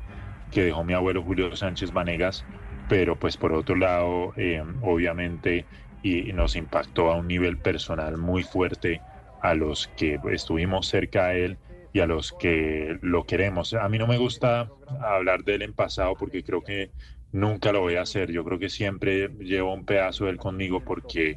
[0.50, 2.48] que dejó mi abuelo Julio Sánchez Vanegas,
[2.88, 5.68] pero pues por otro lado, eh, obviamente,
[6.02, 9.06] y nos impactó a un nivel personal muy fuerte
[9.46, 11.58] a los que estuvimos cerca de él
[11.94, 13.74] y a los que lo queremos.
[13.74, 14.70] A mí no me gusta
[15.00, 16.92] hablar de él en pasado porque creo que
[17.32, 18.32] nunca lo voy a hacer.
[18.32, 21.36] Yo creo que siempre llevo un pedazo de él conmigo porque,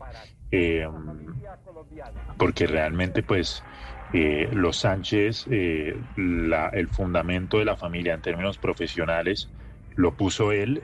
[0.51, 0.89] eh,
[2.39, 3.63] porque realmente pues
[4.15, 9.51] eh, los Sánchez, eh, el fundamento de la familia en términos profesionales,
[9.97, 10.83] lo puso él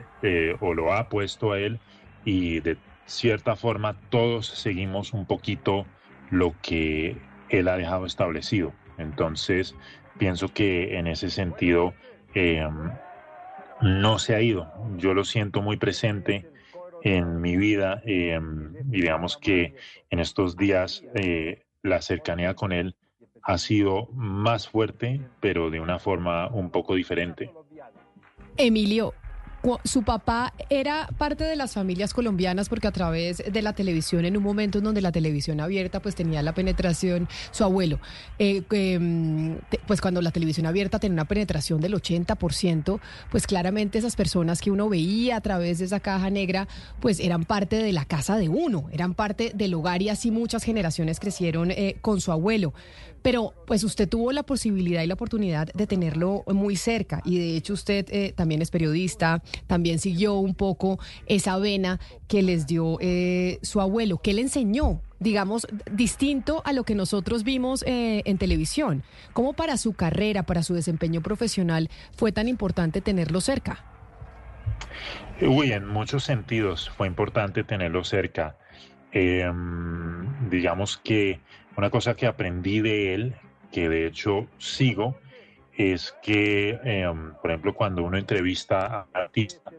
[0.59, 1.79] o lo ha puesto a él
[2.23, 5.85] y de cierta forma todos seguimos un poquito
[6.37, 7.17] lo que
[7.49, 8.73] él ha dejado establecido.
[8.97, 9.75] Entonces,
[10.17, 11.93] pienso que en ese sentido
[12.33, 12.91] em,
[13.81, 14.71] no se ha ido.
[14.97, 16.45] Yo lo siento muy presente
[17.01, 19.75] en mi vida em, y digamos que
[20.09, 22.95] en estos días eh, la cercanía con él
[23.43, 27.51] ha sido más fuerte, pero de una forma un poco diferente.
[28.57, 29.13] Emilio,
[29.83, 34.37] su papá era parte de las familias colombianas porque a través de la televisión, en
[34.37, 37.99] un momento en donde la televisión abierta pues tenía la penetración, su abuelo,
[38.39, 42.99] eh, em, pues cuando la televisión abierta tenía una penetración del 80%,
[43.31, 46.67] pues claramente esas personas que uno veía a través de esa caja negra,
[46.99, 50.63] pues eran parte de la casa de uno, eran parte del hogar y así muchas
[50.63, 52.73] generaciones crecieron eh, con su abuelo.
[53.25, 57.57] Pero pues usted tuvo la posibilidad y la oportunidad de tenerlo muy cerca y de
[57.57, 62.99] hecho usted eh, también es periodista, también siguió un poco esa vena que les dio
[63.01, 64.19] eh, su abuelo.
[64.19, 65.01] ¿Qué le enseñó?
[65.17, 69.01] digamos, distinto a lo que nosotros vimos eh, en televisión.
[69.33, 73.83] ¿Cómo para su carrera, para su desempeño profesional, fue tan importante tenerlo cerca?
[75.41, 78.55] Uy, en muchos sentidos fue importante tenerlo cerca.
[79.13, 81.39] Em, digamos que
[81.77, 83.35] una cosa que aprendí de él,
[83.71, 85.17] que de hecho sigo,
[85.73, 89.71] es que, em, por ejemplo, cuando uno entrevista a un artista,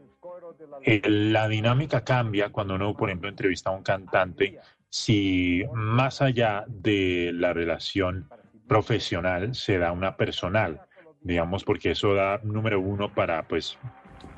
[0.82, 4.58] eh, la dinámica cambia cuando uno, por ejemplo, entrevista a un cantante,
[4.90, 8.28] si más allá de la relación
[8.68, 10.82] profesional se da una personal,
[11.22, 13.78] digamos, porque eso da número uno para, pues,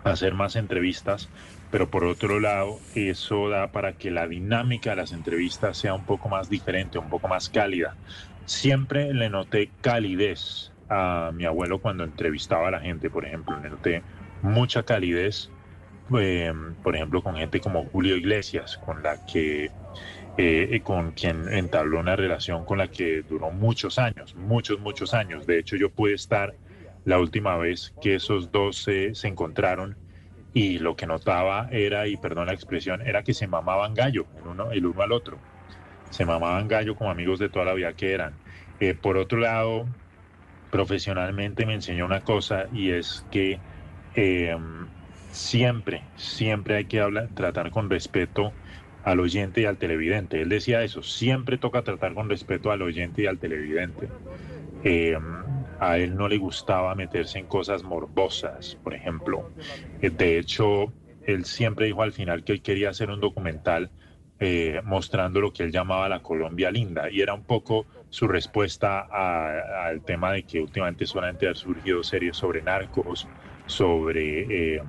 [0.04, 1.28] hacer más entrevistas,
[1.70, 6.04] pero por otro lado, eso da para que la dinámica de las entrevistas sea un
[6.04, 7.94] poco más diferente, un poco más cálida.
[8.46, 13.68] Siempre le noté calidez a mi abuelo cuando entrevistaba a la gente, por ejemplo, le
[13.68, 14.02] noté
[14.40, 15.50] mucha calidez,
[16.18, 16.52] eh,
[16.82, 19.70] por ejemplo, con gente como Julio Iglesias, con la que
[20.40, 25.46] eh, con quien entabló una relación con la que duró muchos años, muchos, muchos años.
[25.46, 26.54] De hecho, yo pude estar
[27.08, 29.96] la última vez que esos dos se encontraron
[30.52, 34.46] y lo que notaba era, y perdón la expresión, era que se mamaban gallo el
[34.46, 35.38] uno, el uno al otro.
[36.10, 38.34] Se mamaban gallo como amigos de toda la vida que eran.
[38.78, 39.86] Eh, por otro lado,
[40.70, 43.58] profesionalmente me enseñó una cosa y es que
[44.14, 44.86] em,
[45.30, 48.52] siempre, siempre hay que hablar, tratar con respeto
[49.02, 50.42] al oyente y al televidente.
[50.42, 54.10] Él decía eso, siempre toca tratar con respeto al oyente y al televidente.
[54.84, 55.16] Eh,
[55.78, 59.48] a él no le gustaba meterse en cosas morbosas, por ejemplo.
[59.98, 63.92] Eh, de hecho, él siempre dijo al final que él quería hacer un documental
[64.38, 67.10] eh, mostrando lo que él llamaba la Colombia linda.
[67.10, 72.36] Y era un poco su respuesta al tema de que últimamente solamente han surgido series
[72.36, 73.30] sobre narcos,
[73.66, 74.82] sobre, eh,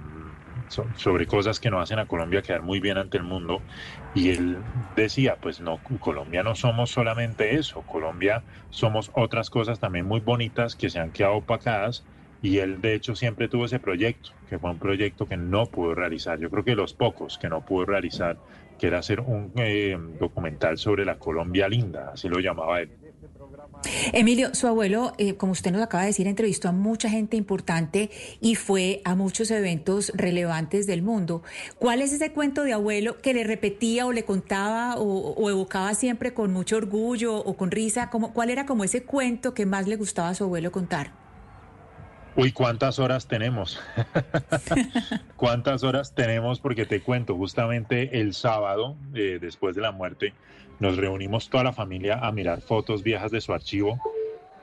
[0.69, 3.65] sobre cosas que no hacen a Colombia quedar muy bien ante el mundo.
[4.13, 4.63] Y él
[4.95, 10.75] decía, pues no, Colombia no somos solamente eso, Colombia somos otras cosas también muy bonitas
[10.75, 12.05] que se han quedado opacadas
[12.41, 15.95] y él de hecho siempre tuvo ese proyecto, que fue un proyecto que no pudo
[15.95, 16.39] realizar.
[16.39, 18.39] Yo creo que los pocos que no pudo realizar,
[18.77, 22.93] que era hacer un eh, documental sobre la Colombia linda, así lo llamaba él.
[24.11, 28.09] Emilio, su abuelo, eh, como usted nos acaba de decir, entrevistó a mucha gente importante
[28.41, 31.43] y fue a muchos eventos relevantes del mundo.
[31.77, 36.33] ¿Cuál es ese cuento de abuelo que le repetía o le contaba o, evocaba siempre
[36.33, 38.09] con mucho orgullo o con risa?
[38.09, 41.11] ¿Cuál era como ese cuento que más le gustaba a su abuelo contar?
[42.35, 43.81] Uy, ¿cuántas horas tenemos?
[45.35, 46.59] ¿Cuántas horas tenemos?
[46.59, 50.33] Porque te cuento, justamente el sábado, eh, después de la muerte,
[50.79, 53.99] nos reunimos toda la familia a mirar fotos viejas de su archivo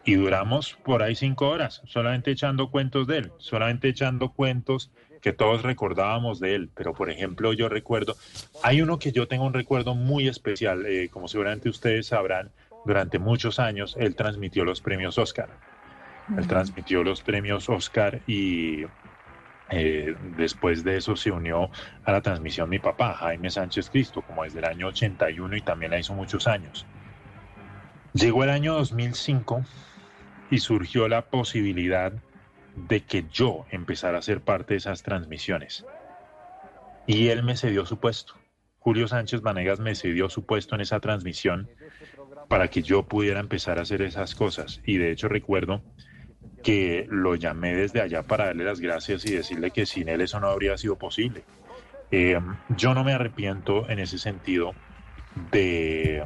[0.05, 4.91] y duramos por ahí cinco horas, solamente echando cuentos de él, solamente echando cuentos
[5.21, 6.71] que todos recordábamos de él.
[6.75, 8.17] Pero, por ejemplo, yo recuerdo,
[8.63, 12.51] hay uno que yo tengo un recuerdo muy especial, eh, como seguramente ustedes sabrán,
[12.85, 15.49] durante muchos años él transmitió los premios Oscar.
[16.39, 18.85] Él transmitió los premios Oscar y
[19.71, 21.71] eh, después de eso se unió
[22.05, 25.91] a la transmisión mi papá, Jaime Sánchez Cristo, como desde el año 81 y también
[25.91, 26.87] la hizo muchos años.
[28.13, 29.65] Llegó el año 2005
[30.51, 32.13] y surgió la posibilidad
[32.77, 35.85] de que yo empezara a ser parte de esas transmisiones.
[37.07, 38.35] Y él me cedió su puesto.
[38.79, 41.69] Julio Sánchez Vanegas me cedió su puesto en esa transmisión
[42.49, 44.81] para que yo pudiera empezar a hacer esas cosas.
[44.85, 45.83] Y de hecho recuerdo
[46.67, 50.41] que lo llamé desde allá para darle las gracias y decirle que sin él eso
[50.41, 51.45] no habría sido posible.
[52.11, 52.41] Eh,
[52.71, 54.75] yo no me arrepiento en ese sentido
[55.53, 56.25] de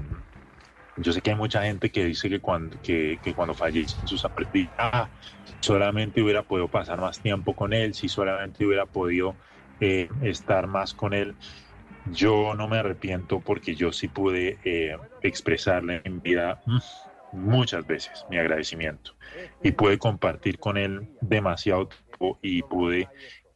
[0.97, 4.25] yo sé que hay mucha gente que dice que cuando, que, que cuando fallecen sus
[4.25, 5.09] aprendizajes, ah,
[5.61, 9.35] solamente hubiera podido pasar más tiempo con él, si solamente hubiera podido
[9.79, 11.35] eh, estar más con él.
[12.13, 16.79] Yo no me arrepiento porque yo sí pude eh, expresarle en vida mm,
[17.33, 19.15] muchas veces mi agradecimiento
[19.63, 23.09] y pude compartir con él demasiado tiempo y pude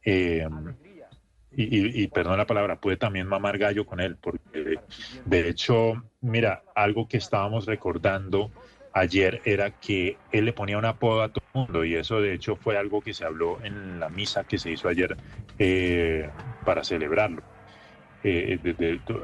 [0.03, 0.47] eh,
[1.57, 4.79] y, perdón la palabra, pude también mamar gallo con él, porque
[5.25, 8.51] de hecho, mira, algo que estábamos recordando
[8.91, 12.33] ayer era que él le ponía un apodo a todo el mundo y eso de
[12.33, 15.15] hecho fue algo que se habló en la misa que se hizo ayer
[15.59, 16.29] eh,
[16.65, 17.41] para celebrarlo.
[18.27, 18.59] Eh,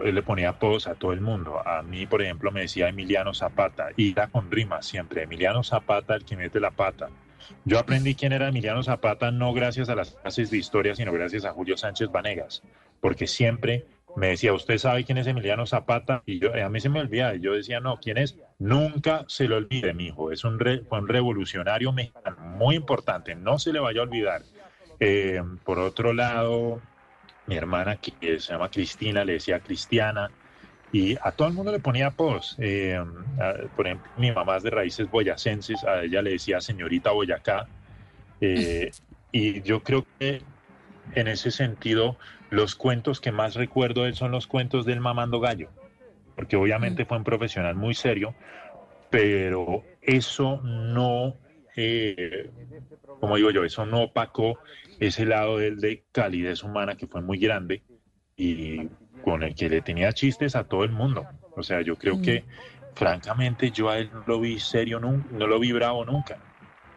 [0.04, 1.60] él le ponía apodos a todo el mundo.
[1.68, 5.24] A mí, por ejemplo, me decía Emiliano Zapata y da con rima siempre.
[5.24, 7.10] Emiliano Zapata, el que mete la pata.
[7.66, 11.46] Yo aprendí quién era Emiliano Zapata no gracias a las clases de historia, sino gracias
[11.46, 12.62] a Julio Sánchez Vanegas,
[13.00, 16.22] porque siempre me decía, ¿usted sabe quién es Emiliano Zapata?
[16.28, 18.38] Y yo, a mí se me olvida, y yo decía, no, ¿quién es?
[18.60, 23.58] Nunca se lo olvide, mi hijo, es un, fue un revolucionario mexicano muy importante, no
[23.58, 24.44] se le vaya a olvidar.
[25.00, 26.80] Eh, por otro lado,
[27.48, 30.30] mi hermana, que se llama Cristina, le decía Cristiana,
[30.92, 32.56] y a todo el mundo le ponía pos.
[32.60, 33.00] Eh,
[33.76, 37.68] por ejemplo, mi mamá es de raíces boyacenses, a ella le decía señorita Boyacá.
[38.42, 38.92] Eh,
[39.32, 40.42] y yo creo que
[41.16, 42.18] en ese sentido,
[42.50, 45.70] los cuentos que más recuerdo de él son los cuentos del mamando gallo,
[46.36, 48.36] porque obviamente fue un profesional muy serio,
[49.10, 51.36] pero eso no,
[51.76, 52.50] eh,
[53.20, 54.60] como digo yo, eso no opacó
[55.00, 57.84] ese lado de él de calidez humana que fue muy grande
[58.36, 58.88] y
[59.24, 61.28] con el que le tenía chistes a todo el mundo.
[61.56, 62.44] O sea, yo creo que,
[62.96, 66.38] francamente, yo a él no lo vi serio, nunca, no lo vi bravo nunca.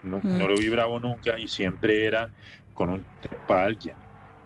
[0.03, 0.39] No, mm.
[0.39, 2.31] lo vi bravo nunca y siempre era
[2.75, 3.05] con un
[3.47, 3.97] para alguien.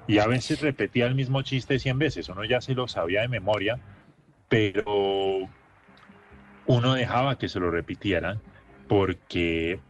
[0.06, 3.28] Y a veces repetía el mismo chiste 100 veces, uno ya se lo sabía de
[3.28, 3.78] memoria,
[4.48, 5.48] pero
[6.66, 8.40] uno dejaba que se lo repitieran
[8.88, 9.80] porque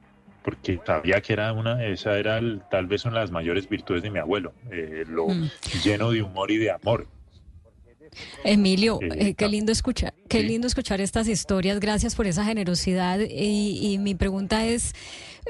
[0.43, 2.41] porque sabía que era una, esa era
[2.71, 5.51] tal vez una de las mayores virtudes de mi abuelo, eh, lo mm.
[5.85, 7.07] lleno de humor y de amor.
[8.45, 11.81] Emilio, eh, qué lindo escuchar, qué lindo escuchar estas historias.
[11.81, 13.21] Gracias por esa generosidad.
[13.21, 14.95] Y, mi pregunta es,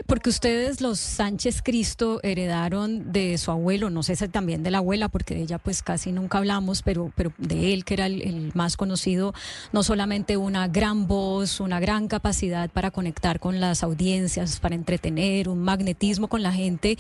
[0.06, 4.78] porque ustedes los Sánchez Cristo heredaron de su abuelo, no sé si también de la
[4.78, 8.50] abuela, porque de ella pues casi nunca hablamos, pero, pero de él que era el,
[8.54, 9.34] más conocido,
[9.72, 15.48] no solamente una gran voz, una gran capacidad para conectar con las audiencias, para entretener,
[15.48, 16.98] un magnetismo con la gente,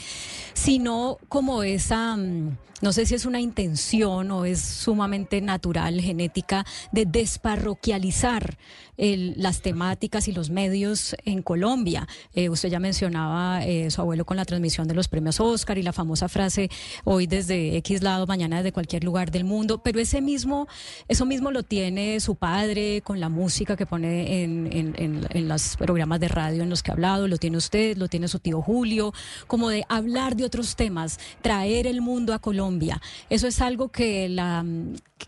[0.54, 6.64] sino como esa mm, no sé si es una intención o es sumamente natural, genética,
[6.92, 8.56] de desparroquializar
[8.98, 12.08] las temáticas y los medios en Colombia.
[12.34, 15.82] Eh, usted ya mencionaba eh, su abuelo con la transmisión de los premios Oscar y
[15.82, 16.68] la famosa frase
[17.04, 20.66] hoy desde X lado, mañana desde cualquier lugar del mundo, pero ese mismo,
[21.06, 26.18] eso mismo lo tiene su padre con la música que pone en, en los programas
[26.18, 29.12] de radio en los que ha hablado, lo tiene usted, lo tiene su tío Julio,
[29.46, 33.00] como de hablar de otros temas, traer el mundo a Colombia.
[33.30, 34.64] ¿Eso es algo que, la,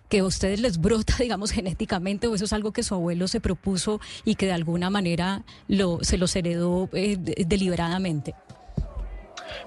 [0.09, 3.41] que a ustedes les brota, digamos, genéticamente o eso es algo que su abuelo se
[3.41, 3.60] propuso
[4.25, 8.35] y que de alguna manera lo, se los heredó eh, deliberadamente?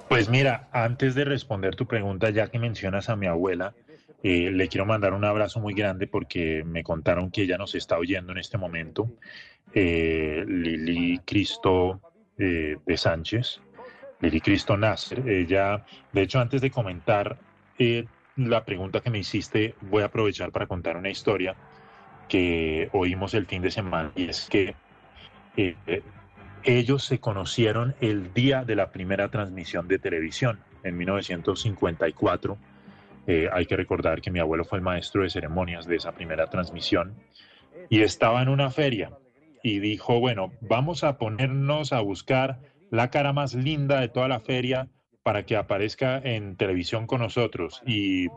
[0.08, 3.74] Pues mira, antes de responder tu pregunta, ya que mencionas a mi abuela,
[4.22, 7.98] eh, le quiero mandar un abrazo muy grande porque me contaron que ella nos está
[7.98, 9.10] oyendo en este momento.
[9.74, 12.00] Eh, Lili Cristo
[12.36, 13.60] de Sánchez,
[14.20, 15.28] Lili Cristo Nasser.
[15.28, 17.36] Ella, de hecho, antes de comentar
[17.78, 18.06] eh,
[18.36, 21.54] la pregunta que me hiciste, voy a aprovechar para contar una historia
[22.28, 24.74] que oímos el fin de semana y es que
[25.56, 25.76] eh,
[26.64, 32.58] ellos se conocieron el día de la primera transmisión de televisión en 1954.
[33.26, 36.48] Eh, hay que recordar que mi abuelo fue el maestro de ceremonias de esa primera
[36.48, 37.14] transmisión
[37.88, 39.10] y estaba en una feria
[39.62, 42.60] y dijo, bueno, vamos a ponernos a buscar
[42.90, 44.88] la cara más linda de toda la feria
[45.22, 47.82] para que aparezca en televisión con nosotros.
[47.86, 48.28] Y,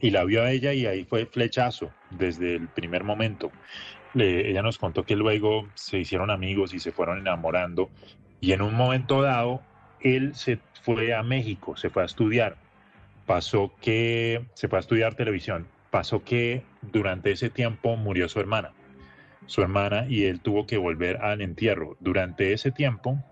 [0.00, 3.50] y la vio a ella y ahí fue flechazo desde el primer momento.
[4.14, 7.90] Ella nos contó que luego se hicieron amigos y se fueron enamorando
[8.40, 9.62] y en un momento dado
[10.00, 12.56] él se fue a México, se fue a estudiar.
[13.26, 15.66] Pasó que se fue a estudiar televisión.
[15.90, 18.72] Pasó que durante ese tiempo murió su hermana,
[19.46, 21.96] su hermana y él tuvo que volver al entierro.
[22.00, 23.22] Durante ese tiempo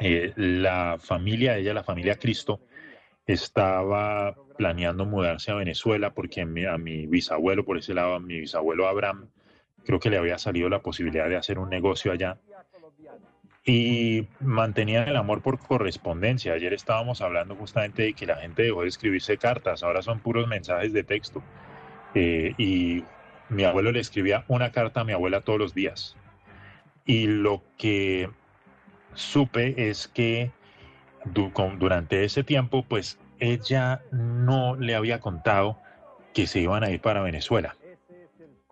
[0.00, 2.60] eh, la familia ella, la familia Cristo,
[3.26, 8.40] estaba planeando mudarse a Venezuela porque mi- a mi bisabuelo, por ese lado, a mi
[8.40, 9.28] bisabuelo Abraham,
[9.84, 12.38] creo que le había salido la posibilidad de hacer un negocio allá.
[13.66, 16.52] Y mantenían el amor por correspondencia.
[16.52, 20.46] Ayer estábamos hablando justamente de que la gente dejó de escribirse cartas, ahora son puros
[20.46, 21.42] mensajes de texto.
[22.14, 23.04] Eh, y
[23.48, 26.16] mi abuelo le escribía una carta a mi abuela todos los días.
[27.06, 28.28] Y lo que
[29.14, 30.50] supe es que
[31.78, 35.78] durante ese tiempo, pues ella no le había contado
[36.32, 37.76] que se iban a ir para Venezuela.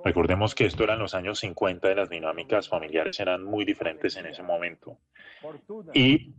[0.05, 4.27] Recordemos que esto eran los años 50 y las dinámicas familiares eran muy diferentes en
[4.27, 4.99] ese momento.
[5.95, 6.33] Y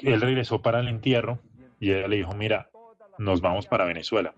[0.00, 1.38] él regresó para el entierro
[1.80, 2.68] y ella le dijo, mira,
[3.18, 4.34] nos vamos para Venezuela.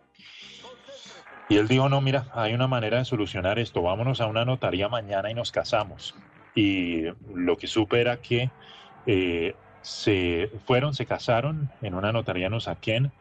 [1.49, 4.89] Y él dijo, no, mira, hay una manera de solucionar esto, vámonos a una notaría
[4.89, 6.15] mañana y nos casamos.
[6.55, 7.05] Y
[7.35, 8.51] lo que supe era que
[9.07, 13.13] eh, se fueron, se casaron en una notaría en Usaquén.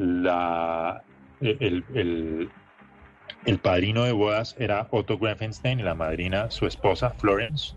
[0.00, 1.02] La,
[1.42, 2.50] el, el-
[3.44, 7.74] el padrino de bodas era Otto Grafenstein y la madrina, su esposa, Florence.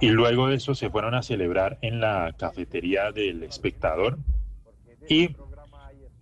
[0.00, 4.18] Y luego de eso se fueron a celebrar en la cafetería del espectador.
[5.08, 5.36] Y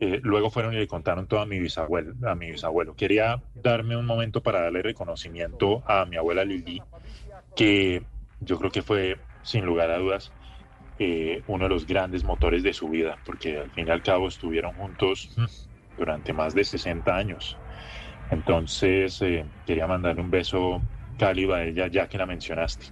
[0.01, 2.95] eh, luego fueron y le contaron todo a mi, bisabuelo, a mi bisabuelo.
[2.95, 6.83] Quería darme un momento para darle reconocimiento a mi abuela Lili,
[7.55, 8.03] que
[8.41, 10.33] yo creo que fue, sin lugar a dudas,
[10.99, 14.29] eh, uno de los grandes motores de su vida, porque al fin y al cabo
[14.29, 17.57] estuvieron juntos mm, durante más de 60 años.
[18.31, 20.83] Entonces, eh, quería mandarle un beso
[21.19, 22.87] cálido a ella, ya que la mencionaste.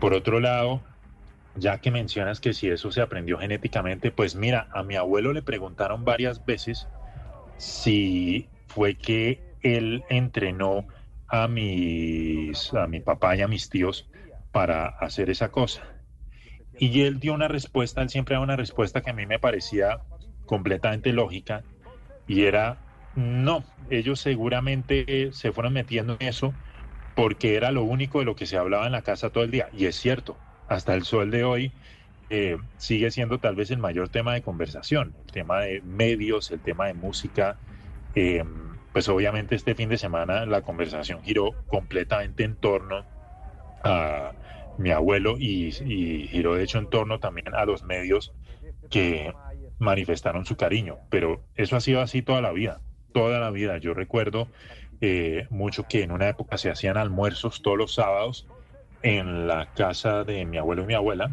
[0.00, 0.82] Por otro lado,
[1.54, 5.42] ya que mencionas que si eso se aprendió genéticamente, pues mira, a mi abuelo le
[5.42, 6.88] preguntaron varias veces
[7.56, 10.86] si fue que él entrenó
[11.28, 14.08] a mis a mi papá y a mis tíos
[14.52, 15.99] para hacer esa cosa.
[16.80, 20.02] Y él dio una respuesta, él siempre da una respuesta que a mí me parecía
[20.46, 21.66] completamente lógica
[22.26, 22.82] y era
[23.14, 26.58] no, ellos seguramente se fueron metiendo en eso
[27.14, 29.68] porque era lo único de lo que se hablaba en la casa todo el día.
[29.72, 31.76] Y es cierto, hasta el sol de hoy
[32.30, 36.62] eh, sigue siendo tal vez el mayor tema de conversación, el tema de medios, el
[36.62, 37.60] tema de música.
[38.14, 38.44] Eh,
[38.92, 43.08] pues obviamente este fin de semana la conversación giró completamente en torno
[43.82, 44.36] a
[44.80, 48.32] mi abuelo y, giró de hecho en torno también a los medios
[48.90, 49.32] que
[49.78, 52.80] manifestaron su cariño, pero eso ha sido así toda la vida,
[53.12, 53.78] toda la vida.
[53.78, 54.48] Yo recuerdo
[55.00, 58.46] eh, mucho que en una época se hacían almuerzos todos los sábados
[59.02, 61.30] en la casa de mi abuelo y mi abuela.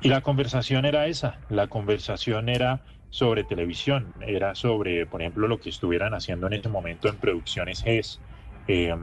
[0.00, 5.60] Y la conversación era esa, la conversación era sobre televisión, era sobre, por ejemplo, lo
[5.60, 8.20] que estuvieran haciendo en ese momento en Producciones GES.
[8.68, 8.94] Eh,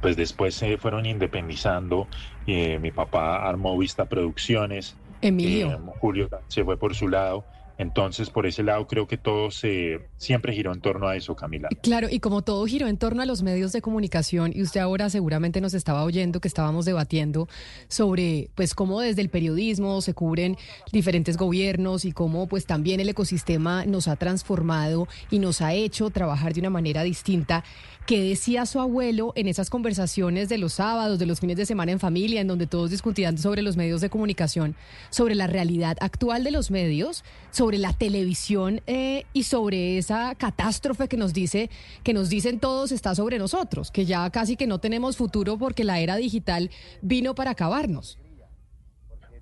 [0.00, 2.08] pues después se fueron independizando,
[2.46, 5.72] eh, mi papá armó Vista Producciones, Emilio.
[5.72, 7.44] eh, Julio se fue por su lado.
[7.78, 11.68] Entonces, por ese lado, creo que todo se siempre giró en torno a eso, Camila.
[11.80, 15.08] Claro, y como todo giró en torno a los medios de comunicación, y usted ahora
[15.10, 17.46] seguramente nos estaba oyendo que estábamos debatiendo
[17.86, 20.56] sobre pues cómo desde el periodismo se cubren
[20.90, 26.10] diferentes gobiernos y cómo pues también el ecosistema nos ha transformado y nos ha hecho
[26.10, 27.62] trabajar de una manera distinta.
[28.08, 31.92] ¿Qué decía su abuelo en esas conversaciones de los sábados, de los fines de semana
[31.92, 34.76] en familia, en donde todos discutían sobre los medios de comunicación,
[35.10, 41.06] sobre la realidad actual de los medios, sobre la televisión eh, y sobre esa catástrofe
[41.06, 41.68] que nos dice,
[42.02, 45.84] que nos dicen todos está sobre nosotros, que ya casi que no tenemos futuro porque
[45.84, 46.70] la era digital
[47.02, 48.18] vino para acabarnos?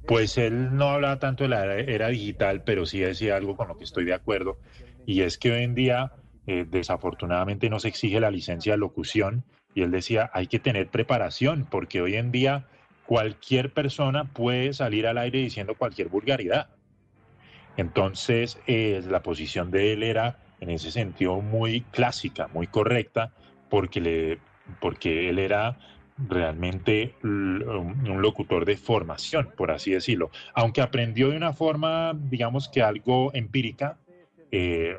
[0.09, 3.79] Pues él no hablaba tanto de la era, digital, pero sí decía algo con lo
[3.79, 4.59] que estoy de acuerdo,
[5.07, 6.11] y es que hoy en día
[6.47, 9.45] eh, desafortunadamente no se exige la licencia de locución,
[9.75, 12.67] y él decía, hay que tener preparación, porque hoy en día
[13.05, 16.69] cualquier persona puede salir al aire diciendo cualquier vulgaridad.
[17.77, 23.33] Entonces, eh, la posición de él era en ese sentido muy clásica, muy correcta,
[23.69, 24.39] porque,
[24.81, 25.79] porque él era
[26.19, 30.31] realmente un locutor de formación, por así decirlo.
[30.55, 33.99] Aunque aprendió de una forma, digamos que algo empírica,
[34.51, 34.99] eh,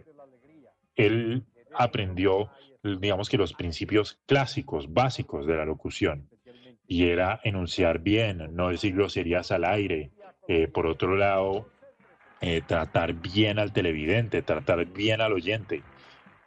[0.98, 1.44] él
[1.74, 2.50] aprendió,
[2.84, 6.30] digamos que los principios clásicos, básicos de la locución.
[6.90, 10.12] y era enunciar bien, no decir groserías al aire.
[10.48, 11.68] Eh, por otro lado,
[12.40, 15.84] eh, tratar bien al televidente, tratar bien al oyente.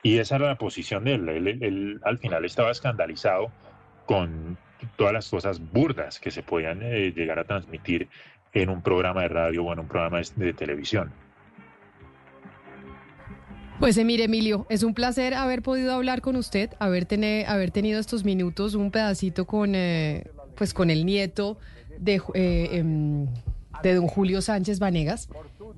[0.02, 1.28] Y esa era la posición de él.
[1.28, 3.50] Él, al final estaba escandalizado
[4.06, 4.56] con
[4.96, 8.08] todas las cosas burdas que se podían eh, llegar a transmitir
[8.52, 11.12] en un programa de radio o en un programa de, televisión.
[13.80, 17.06] Pues eh, mire, Emilio, es un placer haber podido hablar con usted, haber,
[17.46, 21.56] haber tenido estos minutos, un pedacito con, eh, pues con el nieto
[21.98, 23.26] de, em,
[23.82, 25.28] de don Julio Sánchez Vanegas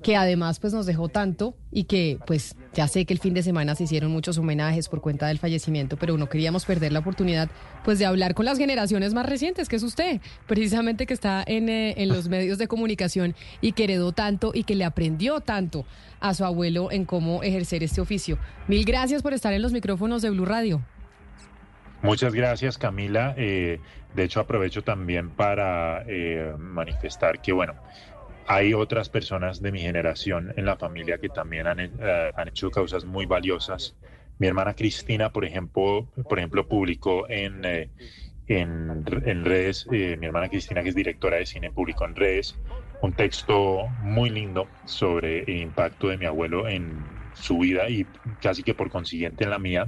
[0.03, 3.41] que además pues nos dejó tanto y que pues ya sé que el fin de
[3.41, 7.49] semana se hicieron muchos homenajes por cuenta del fallecimiento, pero no queríamos perder la oportunidad
[7.83, 11.69] pues de hablar con las generaciones más recientes, que es usted, precisamente que está en,
[11.69, 15.85] eh, en los medios de comunicación y que heredó tanto y que le aprendió tanto
[16.19, 18.37] a su abuelo en cómo ejercer este oficio.
[18.67, 20.81] Mil gracias por estar en los micrófonos de Blue Radio.
[22.03, 23.33] Muchas gracias, Camila.
[23.37, 23.79] Eh,
[24.13, 27.73] de hecho, aprovecho también para eh, manifestar que, bueno,
[28.45, 32.69] hay otras personas de mi generación en la familia que también han, eh, han hecho
[32.69, 33.95] causas muy valiosas.
[34.37, 37.89] Mi hermana Cristina, por ejemplo, por ejemplo publicó en, eh,
[38.47, 42.59] en, en, redes, mi hermana Cristina, que es directora de cine, publicó en redes
[43.01, 47.03] un texto muy lindo sobre el impacto de mi abuelo en
[47.33, 48.05] su vida y
[48.41, 49.87] casi que por consiguiente en la mía.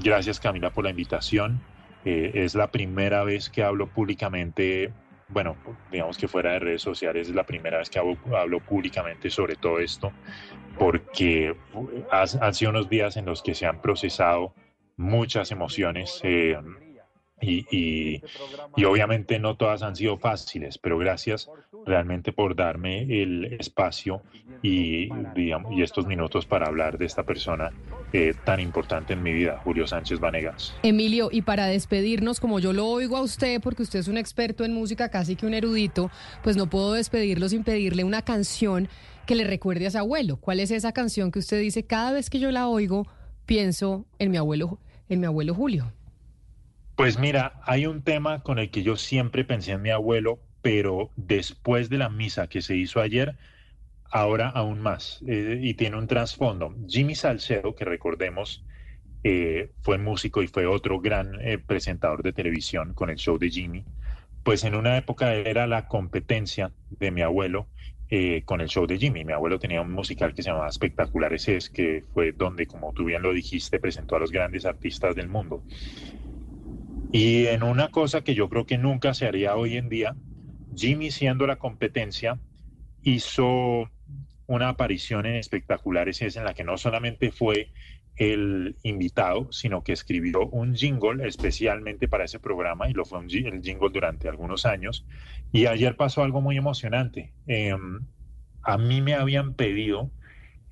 [0.00, 1.60] gracias Camila por la invitación.
[2.04, 4.92] Es la primera vez que hablo públicamente
[5.28, 5.56] bueno,
[5.90, 9.78] digamos que fuera de redes sociales es la primera vez que hablo, públicamente sobre todo
[9.80, 10.12] esto,
[10.78, 11.56] porque
[12.10, 14.54] han sido unos días en los que se han procesado
[14.96, 16.56] muchas emociones eh,
[17.44, 18.22] y,
[18.84, 21.50] obviamente no todas han sido fáciles, pero gracias
[21.86, 24.22] realmente por darme el espacio
[24.62, 27.70] y, y estos minutos para hablar de esta persona
[28.12, 30.72] eh, tan importante en mi vida, Julio Sánchez Vanegas.
[30.84, 34.64] Emilio, y para despedirnos, como yo lo oigo a usted, porque usted es un experto
[34.64, 36.12] en música, casi que un erudito,
[36.44, 38.88] pues no puedo despedirlo sin pedirle una canción
[39.26, 40.36] que le recuerde a su abuelo.
[40.36, 43.08] ¿Cuál es esa canción que usted dice cada vez que yo la oigo
[43.46, 45.92] pienso en mi abuelo, en mi abuelo Julio?
[46.96, 51.10] Pues mira, hay un tema con el que yo siempre pensé en mi abuelo, pero
[51.16, 53.36] después de la misa que se hizo ayer,
[54.10, 56.74] ahora aún más, eh, y tiene un trasfondo.
[56.86, 58.64] Jimmy Salcedo, que recordemos,
[59.24, 63.50] eh, fue músico y fue otro gran eh, presentador de televisión con el show de
[63.50, 63.84] Jimmy,
[64.44, 67.68] pues en una época era la competencia de mi abuelo
[68.44, 69.24] con el show de Jimmy.
[69.24, 73.04] Mi abuelo tenía un musical que se llamaba Espectaculares Es, que fue donde, como tú
[73.06, 75.64] bien lo dijiste, presentó a los grandes artistas del mundo.
[77.14, 80.16] Y en una cosa que yo creo que nunca se haría hoy en día,
[80.74, 82.40] Jimmy siendo la competencia,
[83.04, 83.88] hizo
[84.48, 87.70] una aparición en espectaculares es en la que no solamente fue
[88.16, 93.30] el invitado, sino que escribió un jingle especialmente para ese programa y lo fue un,
[93.30, 95.06] el jingle durante algunos años.
[95.52, 97.32] Y ayer pasó algo muy emocionante.
[97.46, 98.00] Em,
[98.60, 100.10] a mí me habían pedido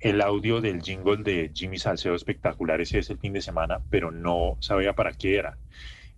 [0.01, 4.57] el audio del jingle de Jimmy Salcedo Espectaculares es el fin de semana, pero no
[4.59, 5.57] sabía para qué era.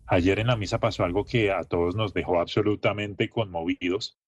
[0.07, 4.19] Ayer en la misa pasó algo que a todos nos dejó absolutamente conmovidos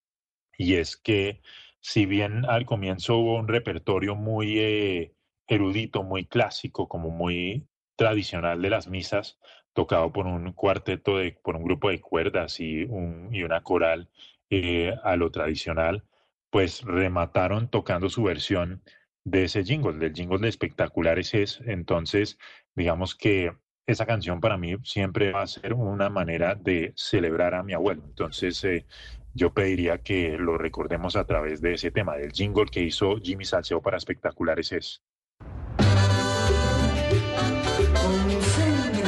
[0.57, 1.41] y es que
[1.79, 5.13] si bien al comienzo hubo un repertorio muy eh,
[5.47, 9.39] erudito, muy clásico, como muy tradicional de las misas,
[9.73, 14.09] tocado por un cuarteto, de, por un grupo de cuerdas y, un, y una coral
[14.49, 16.03] eh, a lo tradicional,
[16.49, 18.81] pues remataron tocando su versión
[19.23, 21.61] de ese jingle, del jingle de espectaculares es.
[21.65, 22.39] Entonces,
[22.75, 23.51] digamos que
[23.87, 28.03] esa canción para mí siempre va a ser una manera de celebrar a mi abuelo.
[28.05, 28.85] Entonces, eh,
[29.33, 33.45] yo pediría que lo recordemos a través de ese tema, del jingle que hizo Jimmy
[33.45, 35.01] Salceo para Espectaculares es.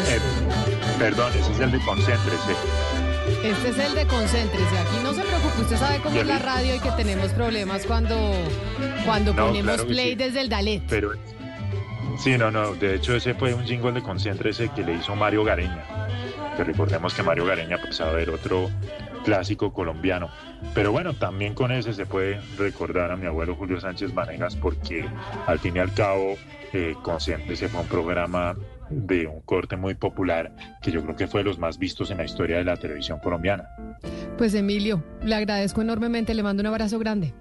[0.07, 0.19] Eh,
[0.97, 2.53] perdón, ese es el de Concéntrese.
[3.43, 4.77] Este es el de Concéntrese.
[4.77, 8.15] Aquí no se preocupe, usted sabe cómo es la radio y que tenemos problemas cuando,
[9.05, 10.83] cuando ponemos play desde el Dalet.
[10.87, 11.11] Pero,
[12.17, 12.73] sí, no, no.
[12.73, 15.83] De hecho, ese fue un jingle de Concéntrese que le hizo Mario Gareña.
[16.55, 18.69] Que recordemos que Mario Gareña, pues a ver, otro
[19.23, 20.29] clásico colombiano.
[20.73, 25.05] Pero bueno, también con ese se puede recordar a mi abuelo Julio Sánchez Vanegas porque
[25.45, 26.35] al fin y al cabo
[26.73, 28.55] eh, se fue un programa
[28.89, 32.17] de un corte muy popular que yo creo que fue de los más vistos en
[32.17, 33.69] la historia de la televisión colombiana.
[34.37, 37.33] Pues Emilio, le agradezco enormemente, le mando un abrazo grande.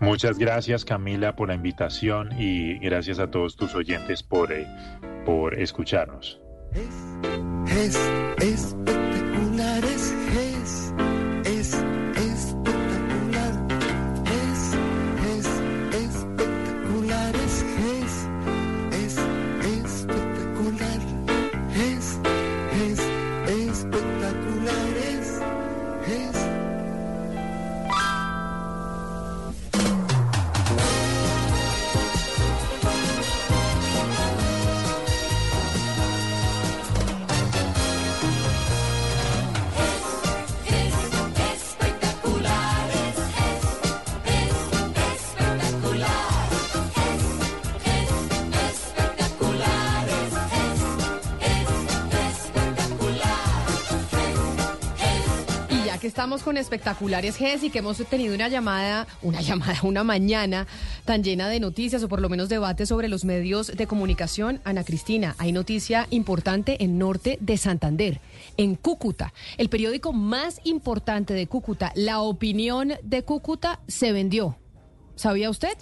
[0.00, 4.66] Muchas gracias Camila por la invitación y gracias a todos tus oyentes por, eh,
[5.24, 6.40] por escucharnos.
[6.72, 7.96] es,
[8.40, 8.76] es es
[56.26, 60.66] estamos con espectaculares y que hemos tenido una llamada, una llamada, una mañana
[61.04, 64.60] tan llena de noticias o por lo menos debate sobre los medios de comunicación.
[64.64, 68.20] Ana Cristina, hay noticia importante en norte de Santander,
[68.56, 69.32] en Cúcuta.
[69.56, 74.56] El periódico más importante de Cúcuta, La Opinión de Cúcuta, se vendió.
[75.14, 75.78] ¿Sabía usted?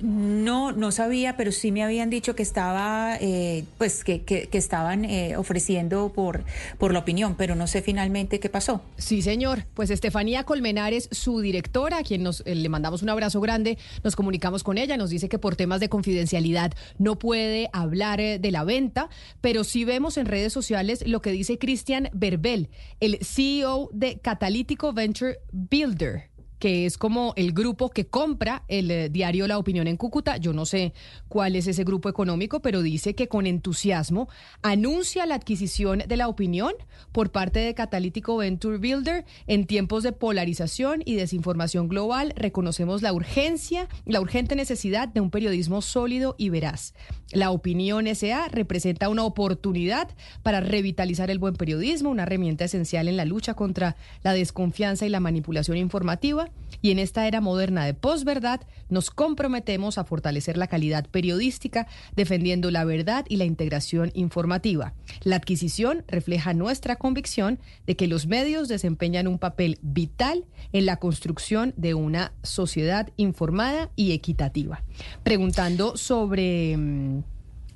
[0.00, 5.36] No, no sabía, pero sí me habían dicho que estaba, eh, pues que, estaban eh,
[5.36, 6.44] ofreciendo por,
[6.78, 8.82] por la opinión, pero no sé finalmente qué pasó.
[8.96, 9.66] Sí, señor.
[9.74, 14.16] Pues Estefanía Colmenares, su directora, a quien nos eh, le mandamos un abrazo grande, nos
[14.16, 18.64] comunicamos con ella, nos dice que por temas de confidencialidad no puede hablar de la
[18.64, 19.08] venta,
[19.40, 22.68] pero sí vemos en redes sociales lo que dice Cristian Berbel,
[23.00, 26.33] el CEO de Catalítico Venture Builder
[26.64, 30.38] que es como el grupo que compra el eh, diario La Opinión en Cúcuta.
[30.38, 30.94] Yo no sé
[31.28, 34.30] cuál es ese grupo económico, pero dice que con entusiasmo
[34.62, 36.72] anuncia la adquisición de La Opinión
[37.12, 42.32] por parte de Catalítico Venture Builder en tiempos de polarización y desinformación global.
[42.34, 46.94] Reconocemos la urgencia, la urgente necesidad de un periodismo sólido y veraz.
[47.30, 50.08] La Opinión SA representa una oportunidad
[50.42, 55.10] para revitalizar el buen periodismo, una herramienta esencial en la lucha contra la desconfianza y
[55.10, 56.48] la manipulación informativa
[56.84, 58.60] y en esta era moderna de posverdad
[58.90, 64.92] nos comprometemos a fortalecer la calidad periodística defendiendo la verdad y la integración informativa.
[65.22, 70.96] La adquisición refleja nuestra convicción de que los medios desempeñan un papel vital en la
[70.96, 74.82] construcción de una sociedad informada y equitativa.
[75.22, 77.22] Preguntando sobre mm,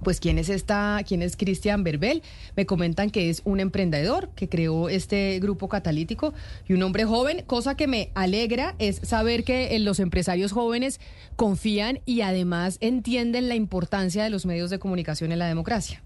[0.03, 2.23] pues quién es esta, quién es Cristian Berbel.
[2.57, 6.35] Me comentan que es un emprendedor que creó este grupo catalítico
[6.67, 7.45] y un hombre joven.
[7.47, 11.01] Cosa que me alegra es saber que eh, los empresarios jóvenes
[11.37, 16.03] confían y además entienden la importancia de los medios de comunicación en la democracia.